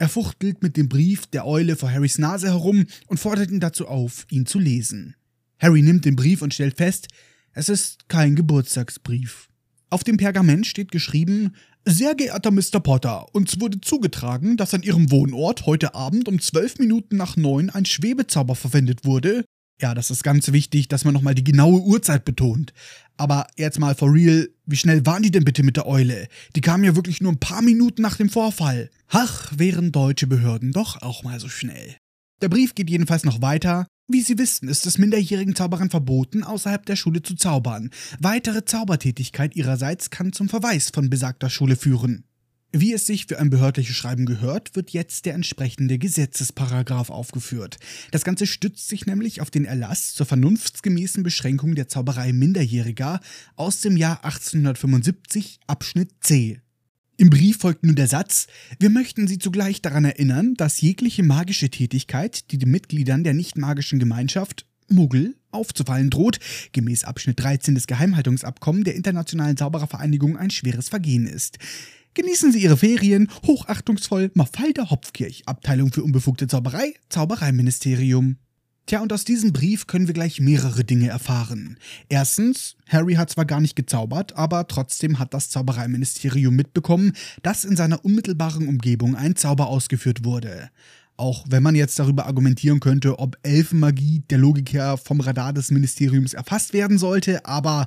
Er 0.03 0.09
fuchtelt 0.09 0.65
mit 0.65 0.77
dem 0.77 0.88
Brief 0.88 1.29
der 1.29 1.47
Eule 1.47 1.77
vor 1.77 1.88
Harrys 1.88 2.19
Nase 2.19 2.49
herum 2.49 2.87
und 3.07 3.21
fordert 3.21 3.53
ihn 3.53 3.61
dazu 3.61 3.87
auf, 3.87 4.27
ihn 4.31 4.47
zu 4.47 4.59
lesen. 4.59 5.15
Harry 5.61 5.81
nimmt 5.81 6.05
den 6.05 6.17
Brief 6.17 6.43
und 6.43 6.53
stellt 6.53 6.77
fest, 6.77 7.07
es 7.53 7.69
ist 7.69 8.09
kein 8.09 8.35
Geburtstagsbrief. 8.35 9.49
Auf 9.91 10.03
dem 10.03 10.17
Pergament 10.17 10.67
steht 10.67 10.91
geschrieben, 10.91 11.55
sehr 11.85 12.17
geehrter 12.17 12.51
Mr. 12.51 12.81
Potter, 12.81 13.33
uns 13.33 13.61
wurde 13.61 13.81
zugetragen, 13.81 14.57
dass 14.57 14.75
an 14.75 14.83
Ihrem 14.83 15.12
Wohnort 15.12 15.67
heute 15.67 15.95
Abend 15.95 16.27
um 16.27 16.41
zwölf 16.41 16.81
Minuten 16.81 17.17
nach 17.17 17.37
neun 17.37 17.71
ein 17.71 17.85
Schwebezauber 17.85 18.57
verwendet 18.57 19.05
wurde. 19.05 19.45
Ja, 19.83 19.95
das 19.95 20.12
ist 20.12 20.23
ganz 20.23 20.53
wichtig, 20.53 20.87
dass 20.87 21.05
man 21.05 21.12
nochmal 21.12 21.35
die 21.35 21.42
genaue 21.42 21.81
Uhrzeit 21.81 22.25
betont. 22.25 22.73
Aber 23.16 23.49
jetzt 23.59 23.81
mal 23.81 23.97
for 23.97 24.14
real, 24.14 24.49
wie 24.64 24.77
schnell 24.77 25.05
waren 25.07 25.25
die 25.25 25.33
denn 25.33 25.45
bitte 25.45 25.64
mit 25.64 25.77
der 25.77 25.88
Eule? 25.88 26.29
Die 26.55 26.61
kamen 26.61 26.85
ja 26.85 26.95
wirklich 26.95 27.21
nur 27.21 27.33
ein 27.33 27.40
paar 27.40 27.62
Minuten 27.62 28.01
nach 28.01 28.16
dem 28.16 28.31
Vorfall. 28.31 28.90
Ach, 29.09 29.51
wären 29.57 29.90
deutsche 29.90 30.29
Behörden 30.29 30.71
doch 30.71 31.03
auch 31.03 31.25
mal 31.25 31.40
so 31.40 31.49
schnell. 31.49 31.97
Der 32.42 32.49
Brief 32.49 32.77
geht 32.77 32.90
jedenfalls 32.90 33.25
noch 33.25 33.42
weiter. 33.42 33.88
Wie 34.07 34.21
Sie 34.21 34.38
wissen, 34.38 34.68
ist 34.68 34.87
es 34.87 34.99
minderjährigen 34.99 35.57
Zauberern 35.57 35.90
verboten, 35.90 36.45
außerhalb 36.45 36.87
der 36.87 36.97
Schule 36.97 37.23
zu 37.23 37.35
zaubern. 37.35 37.90
Weitere 38.21 38.64
Zaubertätigkeit 38.64 39.57
ihrerseits 39.57 40.11
kann 40.11 40.33
zum 40.33 40.49
Verweis 40.49 40.90
von 40.90 41.11
besagter 41.11 41.51
Schule 41.51 41.75
führen. 41.75 42.23
Wie 42.75 42.95
es 42.95 43.05
sich 43.05 43.27
für 43.27 43.39
ein 43.39 43.51
behördliches 43.51 43.95
Schreiben 43.95 44.25
gehört, 44.25 44.75
wird 44.75 44.91
jetzt 44.91 45.27
der 45.27 45.35
entsprechende 45.35 45.99
Gesetzesparagraf 45.99 47.11
aufgeführt. 47.11 47.77
Das 48.13 48.25
Ganze 48.25 48.47
stützt 48.47 48.89
sich 48.89 49.05
nämlich 49.05 49.43
auf 49.43 49.51
den 49.51 49.67
Erlass 49.67 50.15
zur 50.15 50.25
vernunftsgemäßen 50.25 51.23
Beschränkung 51.23 51.75
der 51.75 51.89
Zauberei 51.89 52.33
Minderjähriger 52.33 53.21
aus 53.57 53.83
dem 53.83 53.99
Jahr 53.99 54.25
1875 54.25 55.61
Abschnitt 55.67 56.13
C. 56.23 56.61
Im 57.19 57.29
Brief 57.29 57.59
folgt 57.59 57.85
nun 57.85 57.95
der 57.95 58.09
Satz, 58.09 58.47
wir 58.79 58.89
möchten 58.89 59.29
Sie 59.29 59.37
zugleich 59.37 59.83
daran 59.83 60.07
erinnern, 60.07 60.55
dass 60.55 60.81
jegliche 60.81 61.23
magische 61.23 61.69
Tätigkeit, 61.69 62.51
die 62.51 62.59
den 62.59 62.71
Mitgliedern 62.71 63.23
der 63.23 63.35
nicht 63.35 63.59
magischen 63.59 63.99
Gemeinschaft 63.99 64.65
Muggel 64.89 65.37
aufzufallen 65.51 66.09
droht, 66.09 66.39
gemäß 66.73 67.05
Abschnitt 67.05 67.39
13 67.39 67.75
des 67.75 67.87
Geheimhaltungsabkommens 67.87 68.85
der 68.85 68.95
Internationalen 68.95 69.59
Zauberervereinigung 69.59 70.39
ein 70.39 70.51
schweres 70.51 70.89
Vergehen 70.89 71.27
ist. 71.27 71.59
Genießen 72.14 72.53
Sie 72.53 72.62
Ihre 72.62 72.77
Ferien, 72.77 73.29
hochachtungsvoll 73.46 74.31
Mafalda 74.35 74.90
Hopfkirch, 74.90 75.44
Abteilung 75.46 75.92
für 75.92 76.03
unbefugte 76.03 76.46
Zauberei, 76.46 76.92
Zaubereiministerium. 77.09 78.37
Tja, 78.85 79.01
und 79.01 79.14
aus 79.14 79.25
diesem 79.25 79.55
Brief 79.55 79.87
können 79.87 80.09
wir 80.09 80.14
gleich 80.14 80.38
mehrere 80.38 80.85
Dinge 80.85 81.09
erfahren. 81.09 81.79
Erstens, 82.11 82.77
Harry 82.87 83.14
hat 83.14 83.31
zwar 83.31 83.46
gar 83.46 83.62
nicht 83.62 83.77
gezaubert, 83.77 84.37
aber 84.37 84.68
trotzdem 84.68 85.18
hat 85.18 85.33
das 85.33 85.48
Zaubereiministerium 85.48 86.55
mitbekommen, 86.55 87.12
dass 87.42 87.64
in 87.64 87.77
seiner 87.77 88.05
unmittelbaren 88.05 88.68
Umgebung 88.68 89.16
ein 89.16 89.35
Zauber 89.35 89.68
ausgeführt 89.68 90.22
wurde. 90.22 90.68
Auch 91.16 91.46
wenn 91.48 91.62
man 91.62 91.75
jetzt 91.75 91.98
darüber 91.98 92.27
argumentieren 92.27 92.81
könnte, 92.81 93.18
ob 93.20 93.38
Elfenmagie 93.42 94.25
der 94.29 94.38
Logik 94.38 94.75
her 94.75 94.98
vom 94.98 95.20
Radar 95.20 95.55
des 95.55 95.70
Ministeriums 95.70 96.35
erfasst 96.35 96.75
werden 96.75 96.98
sollte, 96.98 97.46
aber 97.46 97.87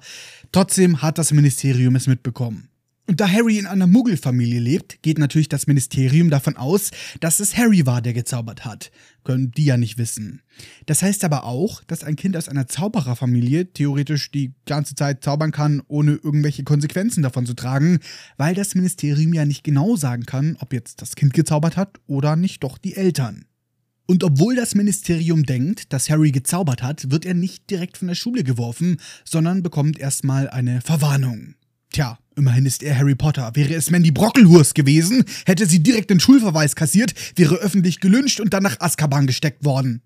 trotzdem 0.52 1.04
hat 1.04 1.20
das 1.20 1.32
Ministerium 1.32 1.96
es 1.96 2.08
mitbekommen. 2.08 2.70
Und 3.08 3.20
da 3.20 3.30
Harry 3.30 3.60
in 3.60 3.68
einer 3.68 3.86
Muggelfamilie 3.86 4.60
lebt, 4.60 5.04
geht 5.04 5.20
natürlich 5.20 5.48
das 5.48 5.68
Ministerium 5.68 6.32
davon 6.32 6.58
aus, 6.58 6.90
dass 7.20 7.40
es 7.40 7.56
Harry 7.56 7.86
war, 7.86 8.02
der 8.02 8.14
gezaubert 8.14 8.66
hat. 8.66 8.90
Können 9.24 9.52
die 9.52 9.66
ja 9.66 9.78
nicht 9.78 10.00
wissen. 10.00 10.42
Das 10.88 11.04
heißt 11.04 11.24
aber 11.24 11.44
auch, 11.44 11.84
dass 11.84 12.04
ein 12.04 12.16
Kind 12.16 12.36
aus 12.36 12.50
einer 12.50 12.68
Zaubererfamilie 12.68 13.72
theoretisch 13.74 14.32
die 14.32 14.54
ganze 14.66 14.96
Zeit 14.96 15.24
zaubern 15.24 15.52
kann, 15.52 15.84
ohne 15.88 16.14
irgendwelche 16.14 16.64
Konsequenzen 16.64 17.22
davon 17.22 17.46
zu 17.46 17.54
tragen, 17.54 18.00
weil 18.38 18.56
das 18.56 18.74
Ministerium 18.74 19.34
ja 19.34 19.46
nicht 19.46 19.64
genau 19.64 19.96
sagen 19.96 20.26
kann, 20.26 20.58
ob 20.60 20.74
jetzt 20.74 21.04
das 21.04 21.16
Kind 21.16 21.34
gezaubert 21.34 21.78
hat 21.78 22.00
oder 22.08 22.36
nicht 22.36 22.64
doch 22.64 22.80
die 22.80 22.96
Eltern. 22.96 23.46
Und 24.08 24.24
obwohl 24.24 24.56
das 24.56 24.74
Ministerium 24.74 25.44
denkt, 25.44 25.94
dass 25.94 26.10
Harry 26.10 26.32
gezaubert 26.32 26.82
hat, 26.82 27.12
wird 27.12 27.26
er 27.26 27.34
nicht 27.36 27.70
direkt 27.70 27.98
von 27.98 28.08
der 28.08 28.16
Schule 28.16 28.44
geworfen, 28.44 28.98
sondern 29.24 29.62
bekommt 29.62 30.00
erstmal 30.00 30.50
eine 30.50 30.82
Verwarnung. 30.82 31.56
Tja, 31.96 32.20
immerhin 32.36 32.66
ist 32.66 32.84
er 32.84 32.98
Harry 32.98 33.16
Potter. 33.16 33.52
Wäre 33.54 33.74
es 33.74 33.90
Mandy 33.90 34.12
Brockelhurst 34.12 34.76
gewesen, 34.76 35.24
hätte 35.46 35.66
sie 35.66 35.82
direkt 35.82 36.10
den 36.10 36.20
Schulverweis 36.20 36.76
kassiert, 36.76 37.14
wäre 37.38 37.56
öffentlich 37.56 38.02
gelünscht 38.02 38.42
und 38.42 38.54
dann 38.54 38.64
nach 38.64 38.82
Azkaban 38.82 39.28
gesteckt 39.28 39.64
worden. 39.64 40.02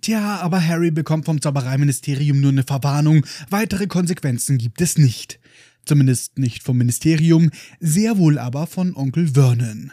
Tja, 0.00 0.40
aber 0.40 0.66
Harry 0.66 0.90
bekommt 0.90 1.26
vom 1.26 1.42
Zaubereiministerium 1.42 2.40
nur 2.40 2.50
eine 2.50 2.62
Verwarnung, 2.62 3.26
weitere 3.50 3.86
Konsequenzen 3.86 4.56
gibt 4.56 4.80
es 4.80 4.96
nicht. 4.96 5.38
Zumindest 5.84 6.38
nicht 6.38 6.62
vom 6.62 6.78
Ministerium, 6.78 7.50
sehr 7.78 8.16
wohl 8.16 8.38
aber 8.38 8.66
von 8.66 8.96
Onkel 8.96 9.34
Vernon. 9.34 9.92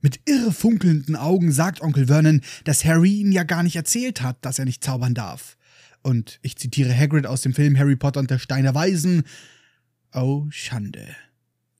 Mit 0.00 0.18
irre 0.24 0.52
funkelnden 0.52 1.14
Augen 1.14 1.52
sagt 1.52 1.80
Onkel 1.80 2.08
Vernon, 2.08 2.40
dass 2.64 2.84
Harry 2.84 3.20
ihn 3.20 3.30
ja 3.30 3.44
gar 3.44 3.62
nicht 3.62 3.76
erzählt 3.76 4.20
hat, 4.20 4.44
dass 4.44 4.58
er 4.58 4.64
nicht 4.64 4.82
zaubern 4.82 5.14
darf. 5.14 5.58
Und 6.02 6.40
ich 6.42 6.56
zitiere 6.56 6.92
Hagrid 6.92 7.24
aus 7.24 7.42
dem 7.42 7.54
Film 7.54 7.78
Harry 7.78 7.94
Potter 7.94 8.18
und 8.18 8.32
der 8.32 8.40
Stein 8.40 8.74
Weisen, 8.74 9.22
Oh, 10.20 10.46
Schande. 10.50 11.14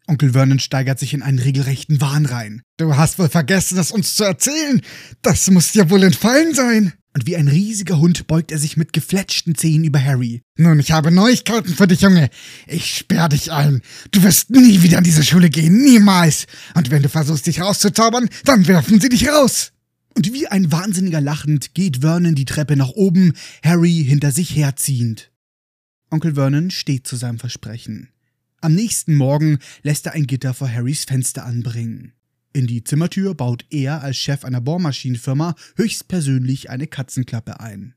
Onkel 0.07 0.31
Vernon 0.31 0.61
steigert 0.61 1.01
sich 1.01 1.13
in 1.13 1.23
einen 1.23 1.41
regelrechten 1.41 2.01
Wahn 2.01 2.25
rein. 2.25 2.63
Du 2.77 2.97
hast 2.97 3.19
wohl 3.19 3.29
vergessen, 3.29 3.77
es 3.79 3.91
uns 3.91 4.15
zu 4.15 4.23
erzählen. 4.23 4.81
Das 5.23 5.51
muss 5.51 5.73
dir 5.73 5.91
wohl 5.91 6.05
entfallen 6.05 6.55
sein. 6.55 6.93
Und 7.15 7.27
wie 7.27 7.35
ein 7.35 7.49
riesiger 7.49 7.99
Hund 7.99 8.29
beugt 8.29 8.53
er 8.53 8.59
sich 8.59 8.77
mit 8.77 8.93
gefletschten 8.93 9.57
Zähnen 9.57 9.83
über 9.83 10.01
Harry. 10.01 10.43
Nun, 10.57 10.79
ich 10.79 10.93
habe 10.93 11.11
Neuigkeiten 11.11 11.75
für 11.75 11.89
dich, 11.89 12.03
Junge. 12.03 12.31
Ich 12.69 12.99
sperr 12.99 13.29
dich 13.29 13.51
ein. 13.51 13.83
Du 14.13 14.23
wirst 14.23 14.51
nie 14.51 14.83
wieder 14.83 14.99
an 14.99 15.05
diese 15.05 15.25
Schule 15.25 15.51
gehen. 15.51 15.83
Niemals. 15.83 16.47
Und 16.75 16.93
wenn 16.93 17.03
du 17.03 17.09
versuchst, 17.09 17.49
dich 17.49 17.61
rauszuzaubern, 17.61 18.29
dann 18.45 18.69
werfen 18.69 19.01
sie 19.01 19.09
dich 19.09 19.29
raus. 19.29 19.73
Und 20.15 20.33
wie 20.33 20.47
ein 20.47 20.71
Wahnsinniger 20.71 21.21
lachend 21.21 21.75
geht 21.75 22.03
Vernon 22.03 22.37
die 22.37 22.45
Treppe 22.45 22.77
nach 22.77 22.91
oben, 22.91 23.33
Harry 23.65 24.05
hinter 24.07 24.31
sich 24.31 24.55
herziehend. 24.55 25.33
Onkel 26.11 26.35
Vernon 26.35 26.71
steht 26.71 27.07
zu 27.07 27.17
seinem 27.17 27.41
Versprechen. 27.41 28.11
Am 28.61 28.75
nächsten 28.75 29.15
Morgen 29.15 29.59
lässt 29.83 30.07
er 30.07 30.15
ein 30.15 30.27
Gitter 30.27 30.53
vor 30.53 30.69
Harrys 30.69 31.05
Fenster 31.05 31.45
anbringen. 31.45 32.13
In 32.53 32.67
die 32.67 32.83
Zimmertür 32.83 33.35
baut 33.35 33.65
er 33.71 34.03
als 34.03 34.17
Chef 34.17 34.45
einer 34.45 34.61
Bohrmaschinenfirma 34.61 35.55
höchstpersönlich 35.77 36.69
eine 36.69 36.89
Katzenklappe 36.89 37.61
ein. 37.61 37.95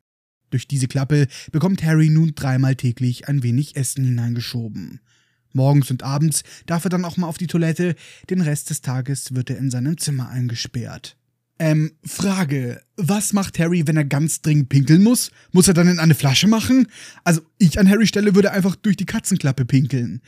Durch 0.51 0.67
diese 0.67 0.87
Klappe 0.87 1.27
bekommt 1.51 1.83
Harry 1.83 2.09
nun 2.09 2.35
dreimal 2.35 2.75
täglich 2.75 3.27
ein 3.27 3.41
wenig 3.41 3.75
Essen 3.75 4.05
hineingeschoben. 4.05 4.99
Morgens 5.51 5.89
und 5.89 6.03
abends 6.03 6.43
darf 6.67 6.83
er 6.83 6.89
dann 6.89 7.05
auch 7.05 7.17
mal 7.17 7.27
auf 7.27 7.39
die 7.39 7.47
Toilette, 7.47 7.95
den 8.29 8.41
Rest 8.41 8.69
des 8.69 8.81
Tages 8.81 9.33
wird 9.33 9.49
er 9.49 9.57
in 9.57 9.71
seinem 9.71 9.97
Zimmer 9.97 10.29
eingesperrt. 10.29 11.17
Ähm, 11.59 11.91
Frage. 12.03 12.81
Was 12.97 13.33
macht 13.33 13.59
Harry, 13.59 13.85
wenn 13.85 13.97
er 13.97 14.05
ganz 14.05 14.41
dringend 14.41 14.69
pinkeln 14.69 15.03
muss? 15.03 15.31
Muss 15.51 15.67
er 15.67 15.73
dann 15.73 15.87
in 15.87 15.99
eine 15.99 16.15
Flasche 16.15 16.47
machen? 16.47 16.87
Also, 17.23 17.41
ich 17.59 17.79
an 17.79 17.89
Harrys 17.89 18.09
Stelle 18.09 18.33
würde 18.35 18.51
einfach 18.51 18.75
durch 18.75 18.97
die 18.97 19.05
Katzenklappe 19.05 19.65
pinkeln. 19.65 20.21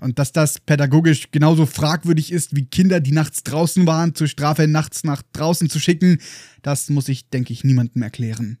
Und 0.00 0.18
dass 0.18 0.32
das 0.32 0.58
pädagogisch 0.58 1.30
genauso 1.30 1.66
fragwürdig 1.66 2.32
ist, 2.32 2.56
wie 2.56 2.64
Kinder, 2.64 3.00
die 3.00 3.12
nachts 3.12 3.42
draußen 3.44 3.86
waren, 3.86 4.14
zur 4.14 4.26
Strafe 4.26 4.66
nachts 4.66 5.04
nach 5.04 5.22
draußen 5.32 5.68
zu 5.68 5.78
schicken, 5.78 6.18
das 6.62 6.88
muss 6.88 7.08
ich, 7.08 7.28
denke 7.28 7.52
ich, 7.52 7.64
niemandem 7.64 8.02
erklären. 8.02 8.58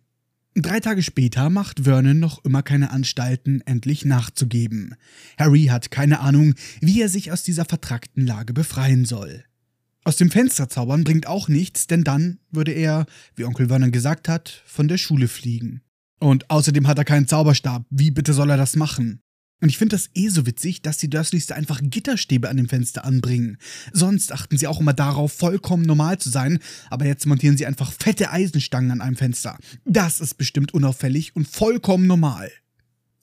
Drei 0.54 0.80
Tage 0.80 1.02
später 1.02 1.48
macht 1.48 1.84
Vernon 1.84 2.18
noch 2.18 2.44
immer 2.44 2.62
keine 2.62 2.90
Anstalten, 2.90 3.62
endlich 3.66 4.04
nachzugeben. 4.04 4.96
Harry 5.38 5.66
hat 5.66 5.90
keine 5.90 6.20
Ahnung, 6.20 6.54
wie 6.80 7.00
er 7.00 7.08
sich 7.08 7.32
aus 7.32 7.42
dieser 7.42 7.64
vertrackten 7.64 8.26
Lage 8.26 8.52
befreien 8.52 9.04
soll. 9.04 9.44
Aus 10.04 10.16
dem 10.16 10.30
Fenster 10.30 10.68
zaubern 10.68 11.04
bringt 11.04 11.26
auch 11.26 11.48
nichts, 11.48 11.86
denn 11.86 12.04
dann 12.04 12.38
würde 12.50 12.72
er, 12.72 13.06
wie 13.36 13.44
Onkel 13.44 13.68
Vernon 13.68 13.92
gesagt 13.92 14.28
hat, 14.28 14.62
von 14.64 14.88
der 14.88 14.98
Schule 14.98 15.28
fliegen. 15.28 15.82
Und 16.20 16.50
außerdem 16.50 16.86
hat 16.86 16.98
er 16.98 17.04
keinen 17.04 17.28
Zauberstab. 17.28 17.84
Wie 17.90 18.10
bitte 18.10 18.32
soll 18.32 18.50
er 18.50 18.56
das 18.56 18.76
machen? 18.76 19.20
Und 19.62 19.68
ich 19.68 19.76
finde 19.76 19.94
das 19.94 20.08
eh 20.14 20.28
so 20.28 20.46
witzig, 20.46 20.80
dass 20.80 20.96
die 20.96 21.10
Dursleys 21.10 21.46
da 21.46 21.54
einfach 21.54 21.80
Gitterstäbe 21.82 22.48
an 22.48 22.56
dem 22.56 22.68
Fenster 22.68 23.04
anbringen. 23.04 23.58
Sonst 23.92 24.32
achten 24.32 24.56
sie 24.56 24.66
auch 24.66 24.80
immer 24.80 24.94
darauf, 24.94 25.32
vollkommen 25.32 25.84
normal 25.84 26.18
zu 26.18 26.30
sein, 26.30 26.60
aber 26.88 27.04
jetzt 27.04 27.26
montieren 27.26 27.58
sie 27.58 27.66
einfach 27.66 27.92
fette 27.92 28.30
Eisenstangen 28.30 28.90
an 28.90 29.00
einem 29.02 29.16
Fenster. 29.16 29.58
Das 29.84 30.20
ist 30.20 30.34
bestimmt 30.38 30.72
unauffällig 30.72 31.36
und 31.36 31.46
vollkommen 31.46 32.06
normal. 32.06 32.50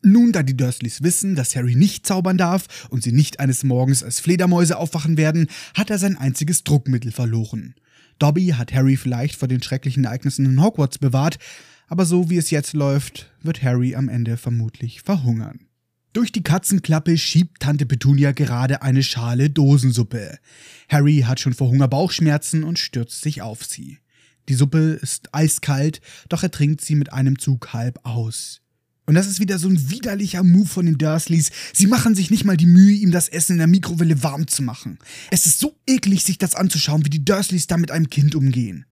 Nun, 0.09 0.31
da 0.31 0.41
die 0.41 0.55
Dursleys 0.55 1.03
wissen, 1.03 1.35
dass 1.35 1.53
Harry 1.57 1.75
nicht 1.75 2.05
zaubern 2.05 2.37
darf 2.37 2.87
und 2.89 3.03
sie 3.03 3.11
nicht 3.11 3.41
eines 3.41 3.65
Morgens 3.65 4.03
als 4.03 4.21
Fledermäuse 4.21 4.77
aufwachen 4.77 5.17
werden, 5.17 5.47
hat 5.73 5.89
er 5.89 5.97
sein 5.97 6.17
einziges 6.17 6.63
Druckmittel 6.63 7.11
verloren. 7.11 7.75
Dobby 8.17 8.47
hat 8.47 8.73
Harry 8.73 8.95
vielleicht 8.95 9.35
vor 9.35 9.49
den 9.49 9.61
schrecklichen 9.61 10.05
Ereignissen 10.05 10.45
in 10.45 10.63
Hogwarts 10.63 10.97
bewahrt, 10.97 11.39
aber 11.87 12.05
so 12.05 12.29
wie 12.29 12.37
es 12.37 12.51
jetzt 12.51 12.71
läuft, 12.71 13.29
wird 13.41 13.61
Harry 13.63 13.95
am 13.95 14.07
Ende 14.07 14.37
vermutlich 14.37 15.01
verhungern. 15.01 15.67
Durch 16.13 16.31
die 16.31 16.43
Katzenklappe 16.43 17.17
schiebt 17.17 17.61
Tante 17.61 17.85
Petunia 17.85 18.31
gerade 18.31 18.81
eine 18.81 19.03
Schale 19.03 19.49
Dosensuppe. 19.49 20.39
Harry 20.87 21.25
hat 21.27 21.41
schon 21.41 21.53
vor 21.53 21.67
Hunger 21.67 21.89
Bauchschmerzen 21.89 22.63
und 22.63 22.79
stürzt 22.79 23.21
sich 23.21 23.41
auf 23.41 23.65
sie. 23.65 23.99
Die 24.47 24.53
Suppe 24.53 24.99
ist 25.01 25.33
eiskalt, 25.33 25.99
doch 26.29 26.43
er 26.43 26.51
trinkt 26.51 26.79
sie 26.79 26.95
mit 26.95 27.11
einem 27.11 27.37
Zug 27.37 27.73
halb 27.73 27.99
aus. 28.03 28.61
Und 29.09 29.15
das 29.15 29.27
ist 29.27 29.39
wieder 29.39 29.57
so 29.57 29.69
ein 29.69 29.89
widerlicher 29.89 30.43
Move 30.43 30.67
von 30.67 30.85
den 30.85 30.97
Dursleys. 30.97 31.49
Sie 31.73 31.87
machen 31.87 32.13
sich 32.13 32.29
nicht 32.29 32.43
mal 32.43 32.57
die 32.57 32.65
Mühe, 32.65 32.93
ihm 32.93 33.11
das 33.11 33.29
Essen 33.29 33.53
in 33.53 33.59
der 33.59 33.67
Mikrowelle 33.67 34.21
warm 34.21 34.47
zu 34.47 34.61
machen. 34.61 34.99
Es 35.31 35.45
ist 35.45 35.59
so 35.59 35.79
eklig, 35.87 36.25
sich 36.25 36.37
das 36.37 36.55
anzuschauen, 36.55 37.05
wie 37.05 37.09
die 37.09 37.23
Dursleys 37.23 37.67
da 37.67 37.77
mit 37.77 37.89
einem 37.89 38.09
Kind 38.09 38.35
umgehen. 38.35 38.85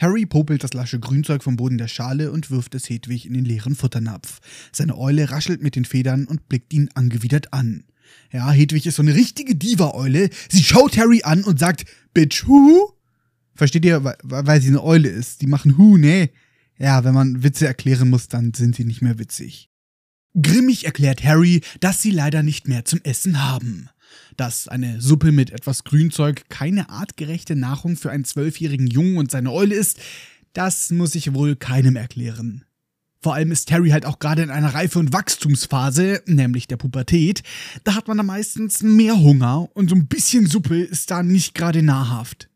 Harry 0.00 0.24
popelt 0.24 0.64
das 0.64 0.72
lasche 0.72 0.98
Grünzeug 0.98 1.42
vom 1.42 1.56
Boden 1.56 1.76
der 1.76 1.88
Schale 1.88 2.32
und 2.32 2.50
wirft 2.50 2.74
es 2.74 2.88
Hedwig 2.88 3.26
in 3.26 3.34
den 3.34 3.44
leeren 3.44 3.76
Futternapf. 3.76 4.40
Seine 4.72 4.96
Eule 4.96 5.30
raschelt 5.30 5.62
mit 5.62 5.76
den 5.76 5.84
Federn 5.84 6.24
und 6.24 6.48
blickt 6.48 6.72
ihn 6.72 6.88
angewidert 6.94 7.52
an. 7.52 7.84
Ja, 8.32 8.50
Hedwig 8.50 8.86
ist 8.86 8.96
so 8.96 9.02
eine 9.02 9.14
richtige 9.14 9.54
Diva-Eule. 9.54 10.30
Sie 10.48 10.64
schaut 10.64 10.96
Harry 10.96 11.22
an 11.22 11.44
und 11.44 11.58
sagt, 11.58 11.84
Bitch, 12.14 12.46
hu? 12.46 12.88
Versteht 13.54 13.84
ihr, 13.84 14.02
weil 14.22 14.62
sie 14.62 14.68
eine 14.68 14.82
Eule 14.82 15.10
ist. 15.10 15.42
Die 15.42 15.46
machen 15.46 15.76
hu, 15.76 15.98
ne? 15.98 16.30
Ja, 16.78 17.04
wenn 17.04 17.14
man 17.14 17.42
Witze 17.42 17.66
erklären 17.66 18.10
muss, 18.10 18.28
dann 18.28 18.52
sind 18.52 18.76
sie 18.76 18.84
nicht 18.84 19.02
mehr 19.02 19.18
witzig. 19.18 19.70
Grimmig 20.40 20.84
erklärt 20.84 21.22
Harry, 21.22 21.60
dass 21.80 22.02
sie 22.02 22.10
leider 22.10 22.42
nicht 22.42 22.66
mehr 22.66 22.84
zum 22.84 23.00
Essen 23.04 23.42
haben. 23.42 23.88
Dass 24.36 24.66
eine 24.66 25.00
Suppe 25.00 25.30
mit 25.30 25.50
etwas 25.50 25.84
Grünzeug 25.84 26.48
keine 26.48 26.88
artgerechte 26.88 27.54
Nahrung 27.54 27.96
für 27.96 28.10
einen 28.10 28.24
zwölfjährigen 28.24 28.88
Jungen 28.88 29.18
und 29.18 29.30
seine 29.30 29.52
Eule 29.52 29.76
ist, 29.76 30.00
das 30.52 30.90
muss 30.90 31.14
ich 31.14 31.34
wohl 31.34 31.54
keinem 31.56 31.96
erklären. 31.96 32.64
Vor 33.22 33.34
allem 33.34 33.52
ist 33.52 33.70
Harry 33.72 33.90
halt 33.90 34.04
auch 34.04 34.18
gerade 34.18 34.42
in 34.42 34.50
einer 34.50 34.74
Reife- 34.74 34.98
und 34.98 35.12
Wachstumsphase, 35.12 36.22
nämlich 36.26 36.66
der 36.66 36.76
Pubertät. 36.76 37.42
Da 37.82 37.94
hat 37.94 38.06
man 38.06 38.18
dann 38.18 38.26
meistens 38.26 38.82
mehr 38.82 39.18
Hunger 39.18 39.68
und 39.74 39.88
so 39.88 39.96
ein 39.96 40.08
bisschen 40.08 40.46
Suppe 40.46 40.82
ist 40.82 41.10
da 41.10 41.22
nicht 41.22 41.54
gerade 41.54 41.82
nahrhaft. 41.82 42.50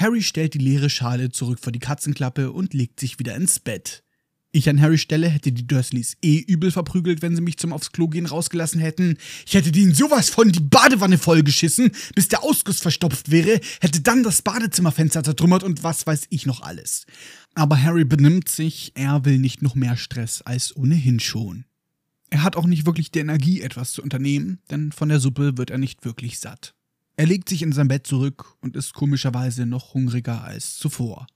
Harry 0.00 0.22
stellt 0.22 0.54
die 0.54 0.58
leere 0.58 0.88
Schale 0.88 1.30
zurück 1.30 1.58
vor 1.60 1.72
die 1.72 1.78
Katzenklappe 1.78 2.52
und 2.52 2.72
legt 2.72 2.98
sich 2.98 3.18
wieder 3.18 3.36
ins 3.36 3.60
Bett. 3.60 4.02
Ich 4.50 4.66
an 4.70 4.80
Harrys 4.80 5.02
Stelle 5.02 5.28
hätte 5.28 5.52
die 5.52 5.66
Dursleys 5.66 6.16
eh 6.22 6.38
übel 6.38 6.70
verprügelt, 6.70 7.20
wenn 7.20 7.36
sie 7.36 7.42
mich 7.42 7.58
zum 7.58 7.74
aufs 7.74 7.92
Klo 7.92 8.08
gehen 8.08 8.24
rausgelassen 8.24 8.80
hätten. 8.80 9.18
Ich 9.46 9.52
hätte 9.52 9.70
denen 9.70 9.94
sowas 9.94 10.30
von 10.30 10.50
die 10.50 10.60
Badewanne 10.60 11.18
vollgeschissen, 11.18 11.92
bis 12.14 12.28
der 12.28 12.42
Ausguss 12.42 12.80
verstopft 12.80 13.30
wäre, 13.30 13.60
hätte 13.82 14.00
dann 14.00 14.22
das 14.22 14.40
Badezimmerfenster 14.40 15.22
zertrümmert 15.22 15.62
und 15.62 15.84
was 15.84 16.06
weiß 16.06 16.28
ich 16.30 16.46
noch 16.46 16.62
alles. 16.62 17.04
Aber 17.54 17.80
Harry 17.80 18.06
benimmt 18.06 18.48
sich, 18.48 18.92
er 18.94 19.26
will 19.26 19.38
nicht 19.38 19.60
noch 19.60 19.74
mehr 19.74 19.98
Stress 19.98 20.40
als 20.40 20.74
ohnehin 20.74 21.20
schon. 21.20 21.66
Er 22.30 22.42
hat 22.42 22.56
auch 22.56 22.66
nicht 22.66 22.86
wirklich 22.86 23.10
die 23.10 23.18
Energie, 23.18 23.60
etwas 23.60 23.92
zu 23.92 24.02
unternehmen, 24.02 24.60
denn 24.70 24.92
von 24.92 25.10
der 25.10 25.20
Suppe 25.20 25.58
wird 25.58 25.70
er 25.70 25.78
nicht 25.78 26.06
wirklich 26.06 26.40
satt. 26.40 26.74
Er 27.20 27.26
legt 27.26 27.50
sich 27.50 27.60
in 27.60 27.72
sein 27.72 27.88
Bett 27.88 28.06
zurück 28.06 28.56
und 28.62 28.76
ist 28.76 28.94
komischerweise 28.94 29.66
noch 29.66 29.92
hungriger 29.92 30.42
als 30.42 30.76
zuvor. 30.76 31.26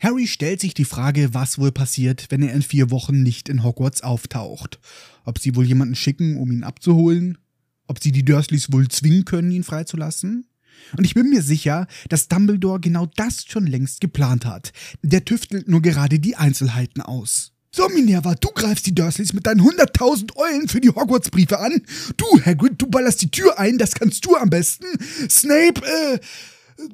Harry 0.00 0.26
stellt 0.26 0.60
sich 0.60 0.74
die 0.74 0.84
Frage, 0.84 1.32
was 1.32 1.58
wohl 1.58 1.70
passiert, 1.70 2.26
wenn 2.30 2.42
er 2.42 2.52
in 2.52 2.62
vier 2.62 2.90
Wochen 2.90 3.22
nicht 3.22 3.48
in 3.48 3.62
Hogwarts 3.62 4.02
auftaucht. 4.02 4.80
Ob 5.24 5.38
sie 5.38 5.54
wohl 5.54 5.64
jemanden 5.64 5.94
schicken, 5.94 6.38
um 6.38 6.50
ihn 6.50 6.64
abzuholen? 6.64 7.38
Ob 7.86 8.02
sie 8.02 8.10
die 8.10 8.24
Dursleys 8.24 8.72
wohl 8.72 8.88
zwingen 8.88 9.26
können, 9.26 9.52
ihn 9.52 9.62
freizulassen? 9.62 10.48
Und 10.96 11.04
ich 11.04 11.14
bin 11.14 11.30
mir 11.30 11.42
sicher, 11.42 11.86
dass 12.08 12.26
Dumbledore 12.26 12.80
genau 12.80 13.06
das 13.14 13.44
schon 13.44 13.68
längst 13.68 14.00
geplant 14.00 14.44
hat. 14.44 14.72
Der 15.02 15.24
tüftelt 15.24 15.68
nur 15.68 15.82
gerade 15.82 16.18
die 16.18 16.34
Einzelheiten 16.34 17.00
aus. 17.00 17.52
So, 17.70 17.88
Minerva, 17.88 18.34
du 18.34 18.48
greifst 18.48 18.86
die 18.86 18.94
Dursleys 18.94 19.32
mit 19.34 19.46
deinen 19.46 19.60
100.000 19.60 20.36
Eulen 20.36 20.68
für 20.68 20.80
die 20.80 20.88
Hogwarts-Briefe 20.88 21.58
an. 21.58 21.82
Du, 22.16 22.24
Hagrid, 22.44 22.80
du 22.80 22.86
ballerst 22.86 23.20
die 23.20 23.30
Tür 23.30 23.58
ein, 23.58 23.78
das 23.78 23.94
kannst 23.94 24.24
du 24.24 24.36
am 24.36 24.48
besten. 24.48 24.86
Snape, 25.28 25.82
äh, 25.84 26.18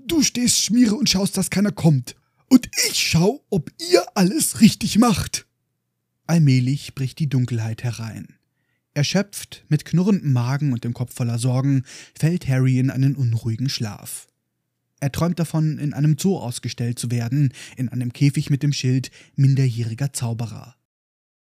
du 0.06 0.22
stehst 0.22 0.64
Schmiere 0.64 0.96
und 0.96 1.08
schaust, 1.08 1.36
dass 1.36 1.50
keiner 1.50 1.72
kommt. 1.72 2.16
Und 2.48 2.68
ich 2.88 2.98
schau, 2.98 3.44
ob 3.50 3.70
ihr 3.90 4.04
alles 4.14 4.60
richtig 4.60 4.98
macht. 4.98 5.46
Allmählich 6.26 6.94
bricht 6.94 7.18
die 7.18 7.28
Dunkelheit 7.28 7.84
herein. 7.84 8.34
Erschöpft, 8.94 9.64
mit 9.68 9.84
knurrendem 9.84 10.32
Magen 10.32 10.72
und 10.72 10.84
dem 10.84 10.94
Kopf 10.94 11.14
voller 11.14 11.38
Sorgen, 11.38 11.84
fällt 12.18 12.48
Harry 12.48 12.78
in 12.78 12.90
einen 12.90 13.16
unruhigen 13.16 13.68
Schlaf. 13.68 14.28
Er 15.04 15.12
träumt 15.12 15.38
davon, 15.38 15.78
in 15.78 15.92
einem 15.92 16.16
Zoo 16.18 16.38
ausgestellt 16.38 16.98
zu 16.98 17.10
werden, 17.10 17.52
in 17.76 17.90
einem 17.90 18.14
Käfig 18.14 18.48
mit 18.48 18.62
dem 18.62 18.72
Schild 18.72 19.10
minderjähriger 19.36 20.14
Zauberer. 20.14 20.76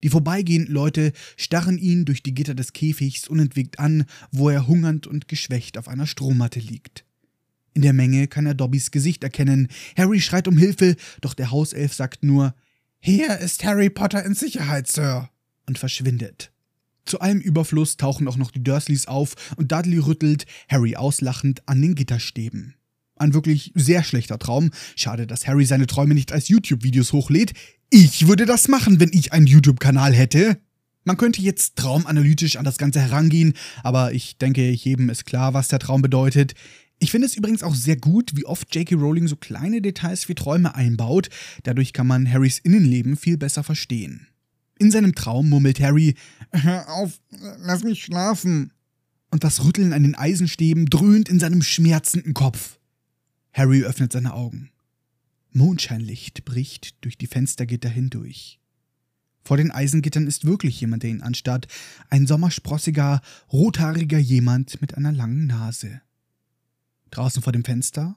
Die 0.03 0.09
vorbeigehenden 0.09 0.73
Leute 0.73 1.11
starren 1.35 1.77
ihn 1.77 2.05
durch 2.05 2.23
die 2.23 2.33
Gitter 2.33 2.55
des 2.55 2.71
Käfigs 2.71 3.27
unentwegt 3.27 3.77
an, 3.77 4.05
wo 4.31 4.49
er 4.49 4.67
hungernd 4.67 5.05
und 5.05 5.27
geschwächt 5.27 5.77
auf 5.77 5.89
einer 5.89 6.07
Strohmatte 6.07 6.61
liegt. 6.61 7.03
In 7.73 7.81
der 7.81 7.91
Menge 7.91 8.29
kann 8.29 8.45
er 8.45 8.53
Dobbys 8.53 8.89
Gesicht 8.89 9.21
erkennen. 9.21 9.67
Harry 9.97 10.21
schreit 10.21 10.47
um 10.47 10.57
Hilfe, 10.57 10.95
doch 11.19 11.33
der 11.33 11.51
Hauself 11.51 11.93
sagt 11.93 12.23
nur: 12.23 12.55
Hier 13.01 13.37
ist 13.39 13.65
Harry 13.65 13.89
Potter 13.89 14.23
in 14.23 14.33
Sicherheit, 14.33 14.87
Sir, 14.87 15.29
und 15.67 15.77
verschwindet. 15.77 16.53
Zu 17.03 17.19
allem 17.19 17.41
Überfluss 17.41 17.97
tauchen 17.97 18.29
auch 18.29 18.37
noch 18.37 18.51
die 18.51 18.63
Dursleys 18.63 19.07
auf 19.07 19.35
und 19.57 19.73
Dudley 19.73 19.97
rüttelt, 19.97 20.45
Harry 20.69 20.95
auslachend, 20.95 21.67
an 21.67 21.81
den 21.81 21.95
Gitterstäben. 21.95 22.75
Ein 23.21 23.35
wirklich 23.35 23.71
sehr 23.75 24.03
schlechter 24.03 24.39
Traum. 24.39 24.71
Schade, 24.95 25.27
dass 25.27 25.47
Harry 25.47 25.65
seine 25.65 25.85
Träume 25.85 26.15
nicht 26.15 26.31
als 26.31 26.49
YouTube-Videos 26.49 27.13
hochlädt. 27.13 27.53
Ich 27.91 28.27
würde 28.27 28.47
das 28.47 28.67
machen, 28.67 28.99
wenn 28.99 29.11
ich 29.13 29.31
einen 29.31 29.45
YouTube-Kanal 29.45 30.13
hätte. 30.13 30.57
Man 31.03 31.17
könnte 31.17 31.41
jetzt 31.41 31.75
traumanalytisch 31.75 32.57
an 32.57 32.65
das 32.65 32.77
Ganze 32.77 32.99
herangehen, 32.99 33.53
aber 33.83 34.13
ich 34.13 34.37
denke, 34.37 34.69
jedem 34.71 35.09
ist 35.09 35.25
klar, 35.25 35.53
was 35.53 35.67
der 35.67 35.79
Traum 35.79 36.01
bedeutet. 36.01 36.53
Ich 36.97 37.11
finde 37.11 37.27
es 37.27 37.35
übrigens 37.35 37.61
auch 37.61 37.75
sehr 37.75 37.95
gut, 37.95 38.35
wie 38.35 38.45
oft 38.45 38.73
J.K. 38.73 38.95
Rowling 38.95 39.27
so 39.27 39.35
kleine 39.35 39.81
Details 39.81 40.27
wie 40.27 40.35
Träume 40.35 40.73
einbaut. 40.73 41.29
Dadurch 41.63 41.93
kann 41.93 42.07
man 42.07 42.31
Harrys 42.31 42.57
Innenleben 42.57 43.17
viel 43.17 43.37
besser 43.37 43.63
verstehen. 43.63 44.27
In 44.79 44.89
seinem 44.89 45.13
Traum 45.13 45.47
murmelt 45.49 45.79
Harry: 45.79 46.15
Hör 46.51 46.89
auf, 46.89 47.19
lass 47.59 47.83
mich 47.83 48.03
schlafen. 48.03 48.73
Und 49.29 49.43
das 49.43 49.63
Rütteln 49.63 49.93
an 49.93 50.03
den 50.03 50.15
Eisenstäben 50.15 50.87
dröhnt 50.87 51.29
in 51.29 51.39
seinem 51.39 51.61
schmerzenden 51.61 52.33
Kopf. 52.33 52.79
Harry 53.53 53.83
öffnet 53.83 54.13
seine 54.13 54.33
Augen. 54.33 54.71
Mondscheinlicht 55.51 56.45
bricht 56.45 56.95
durch 57.03 57.17
die 57.17 57.27
Fenstergitter 57.27 57.89
hindurch. 57.89 58.59
Vor 59.43 59.57
den 59.57 59.71
Eisengittern 59.71 60.27
ist 60.27 60.45
wirklich 60.45 60.79
jemand, 60.79 61.03
der 61.03 61.09
ihn 61.09 61.21
anstarrt. 61.21 61.67
Ein 62.09 62.27
sommersprossiger, 62.27 63.21
rothaariger 63.51 64.19
jemand 64.19 64.81
mit 64.81 64.95
einer 64.95 65.11
langen 65.11 65.47
Nase. 65.47 66.01
Draußen 67.09 67.41
vor 67.41 67.51
dem 67.51 67.65
Fenster 67.65 68.15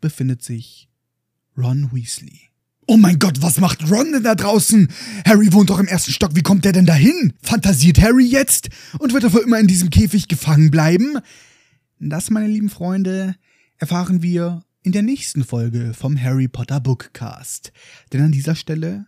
befindet 0.00 0.42
sich 0.42 0.88
Ron 1.56 1.90
Weasley. 1.92 2.40
Oh 2.86 2.96
mein 2.96 3.18
Gott, 3.18 3.42
was 3.42 3.60
macht 3.60 3.88
Ron 3.90 4.12
denn 4.12 4.22
da 4.22 4.34
draußen? 4.34 4.88
Harry 5.24 5.52
wohnt 5.52 5.70
doch 5.70 5.78
im 5.78 5.86
ersten 5.86 6.12
Stock, 6.12 6.34
wie 6.34 6.42
kommt 6.42 6.64
der 6.64 6.72
denn 6.72 6.86
dahin? 6.86 7.34
Fantasiert 7.42 8.00
Harry 8.00 8.26
jetzt? 8.26 8.68
Und 8.98 9.12
wird 9.12 9.24
er 9.24 9.30
für 9.30 9.42
immer 9.42 9.60
in 9.60 9.68
diesem 9.68 9.90
Käfig 9.90 10.28
gefangen 10.28 10.70
bleiben? 10.70 11.18
Das, 11.98 12.30
meine 12.30 12.48
lieben 12.48 12.70
Freunde, 12.70 13.36
erfahren 13.76 14.22
wir 14.22 14.62
in 14.82 14.92
der 14.92 15.02
nächsten 15.02 15.44
Folge 15.44 15.92
vom 15.94 16.20
Harry 16.20 16.48
Potter 16.48 16.80
Bookcast. 16.80 17.72
Denn 18.12 18.22
an 18.22 18.32
dieser 18.32 18.54
Stelle 18.54 19.06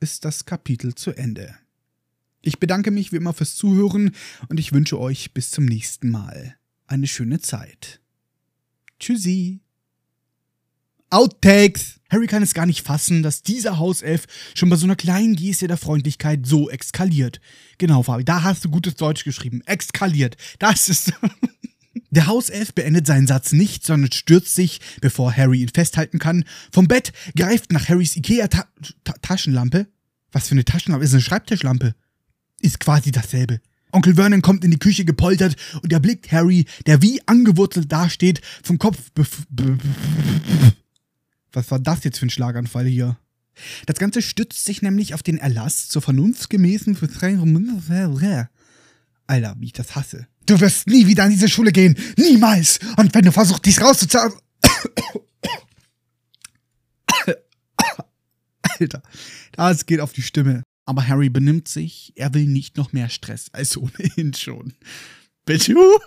ist 0.00 0.24
das 0.24 0.46
Kapitel 0.46 0.94
zu 0.94 1.12
Ende. 1.12 1.54
Ich 2.40 2.58
bedanke 2.58 2.90
mich 2.90 3.12
wie 3.12 3.16
immer 3.16 3.34
fürs 3.34 3.54
Zuhören 3.54 4.12
und 4.48 4.58
ich 4.58 4.72
wünsche 4.72 4.98
euch 4.98 5.32
bis 5.32 5.50
zum 5.50 5.66
nächsten 5.66 6.10
Mal 6.10 6.56
eine 6.86 7.06
schöne 7.06 7.40
Zeit. 7.40 8.00
Tschüssi. 8.98 9.60
Outtakes! 11.10 12.00
Harry 12.10 12.26
kann 12.26 12.42
es 12.42 12.54
gar 12.54 12.66
nicht 12.66 12.84
fassen, 12.84 13.22
dass 13.22 13.42
dieser 13.42 13.78
Hauself 13.78 14.26
schon 14.54 14.70
bei 14.70 14.76
so 14.76 14.86
einer 14.86 14.96
kleinen 14.96 15.36
Geste 15.36 15.68
der 15.68 15.76
Freundlichkeit 15.76 16.46
so 16.46 16.70
exkaliert. 16.70 17.40
Genau, 17.78 18.02
Fabi, 18.02 18.24
da 18.24 18.42
hast 18.42 18.64
du 18.64 18.70
gutes 18.70 18.96
Deutsch 18.96 19.24
geschrieben. 19.24 19.60
Exkaliert. 19.66 20.36
Das 20.58 20.88
ist. 20.88 21.12
Der 22.10 22.26
Hauself 22.26 22.74
beendet 22.74 23.06
seinen 23.06 23.26
Satz 23.26 23.52
nicht, 23.52 23.84
sondern 23.84 24.10
stürzt 24.12 24.54
sich, 24.54 24.80
bevor 25.00 25.32
Harry 25.36 25.62
ihn 25.62 25.68
festhalten 25.68 26.18
kann, 26.18 26.44
vom 26.72 26.88
Bett, 26.88 27.12
greift 27.36 27.72
nach 27.72 27.88
Harrys 27.88 28.16
Ikea-Taschenlampe. 28.16 29.86
Was 30.32 30.48
für 30.48 30.52
eine 30.52 30.64
Taschenlampe? 30.64 31.04
Ist 31.04 31.12
eine 31.12 31.22
Schreibtischlampe. 31.22 31.94
Ist 32.60 32.80
quasi 32.80 33.12
dasselbe. 33.12 33.60
Onkel 33.92 34.16
Vernon 34.16 34.42
kommt 34.42 34.64
in 34.64 34.72
die 34.72 34.78
Küche 34.78 35.04
gepoltert 35.04 35.54
und 35.82 35.92
erblickt 35.92 36.32
Harry, 36.32 36.64
der 36.86 37.00
wie 37.00 37.20
angewurzelt 37.26 37.92
dasteht, 37.92 38.40
vom 38.64 38.78
Kopf. 38.78 38.98
Was 41.52 41.70
war 41.70 41.78
das 41.78 42.02
jetzt 42.02 42.18
für 42.18 42.26
ein 42.26 42.30
Schlaganfall 42.30 42.86
hier? 42.86 43.16
Das 43.86 43.98
Ganze 43.98 44.20
stützt 44.20 44.64
sich 44.64 44.82
nämlich 44.82 45.14
auf 45.14 45.22
den 45.22 45.38
Erlass 45.38 45.86
zur 45.86 46.02
vernunftsgemäßen 46.02 46.96
Alter, 49.28 49.54
wie 49.58 49.66
ich 49.66 49.72
das 49.72 49.94
hasse. 49.94 50.26
Du 50.46 50.60
wirst 50.60 50.86
nie 50.86 51.06
wieder 51.06 51.24
an 51.24 51.30
diese 51.30 51.48
Schule 51.48 51.72
gehen. 51.72 51.96
Niemals. 52.16 52.78
Und 52.96 53.14
wenn 53.14 53.24
du 53.24 53.32
versuchst, 53.32 53.64
dies 53.64 53.80
rauszuzaubern. 53.80 54.38
Alter, 58.78 59.02
das 59.52 59.86
geht 59.86 60.00
auf 60.00 60.12
die 60.12 60.22
Stimme. 60.22 60.62
Aber 60.86 61.08
Harry 61.08 61.30
benimmt 61.30 61.68
sich, 61.68 62.12
er 62.14 62.34
will 62.34 62.44
nicht 62.44 62.76
noch 62.76 62.92
mehr 62.92 63.08
Stress 63.08 63.48
als 63.52 63.76
ohnehin 63.76 64.34
schon. 64.34 64.74
Bitte? 65.46 65.72
Du? 65.72 65.98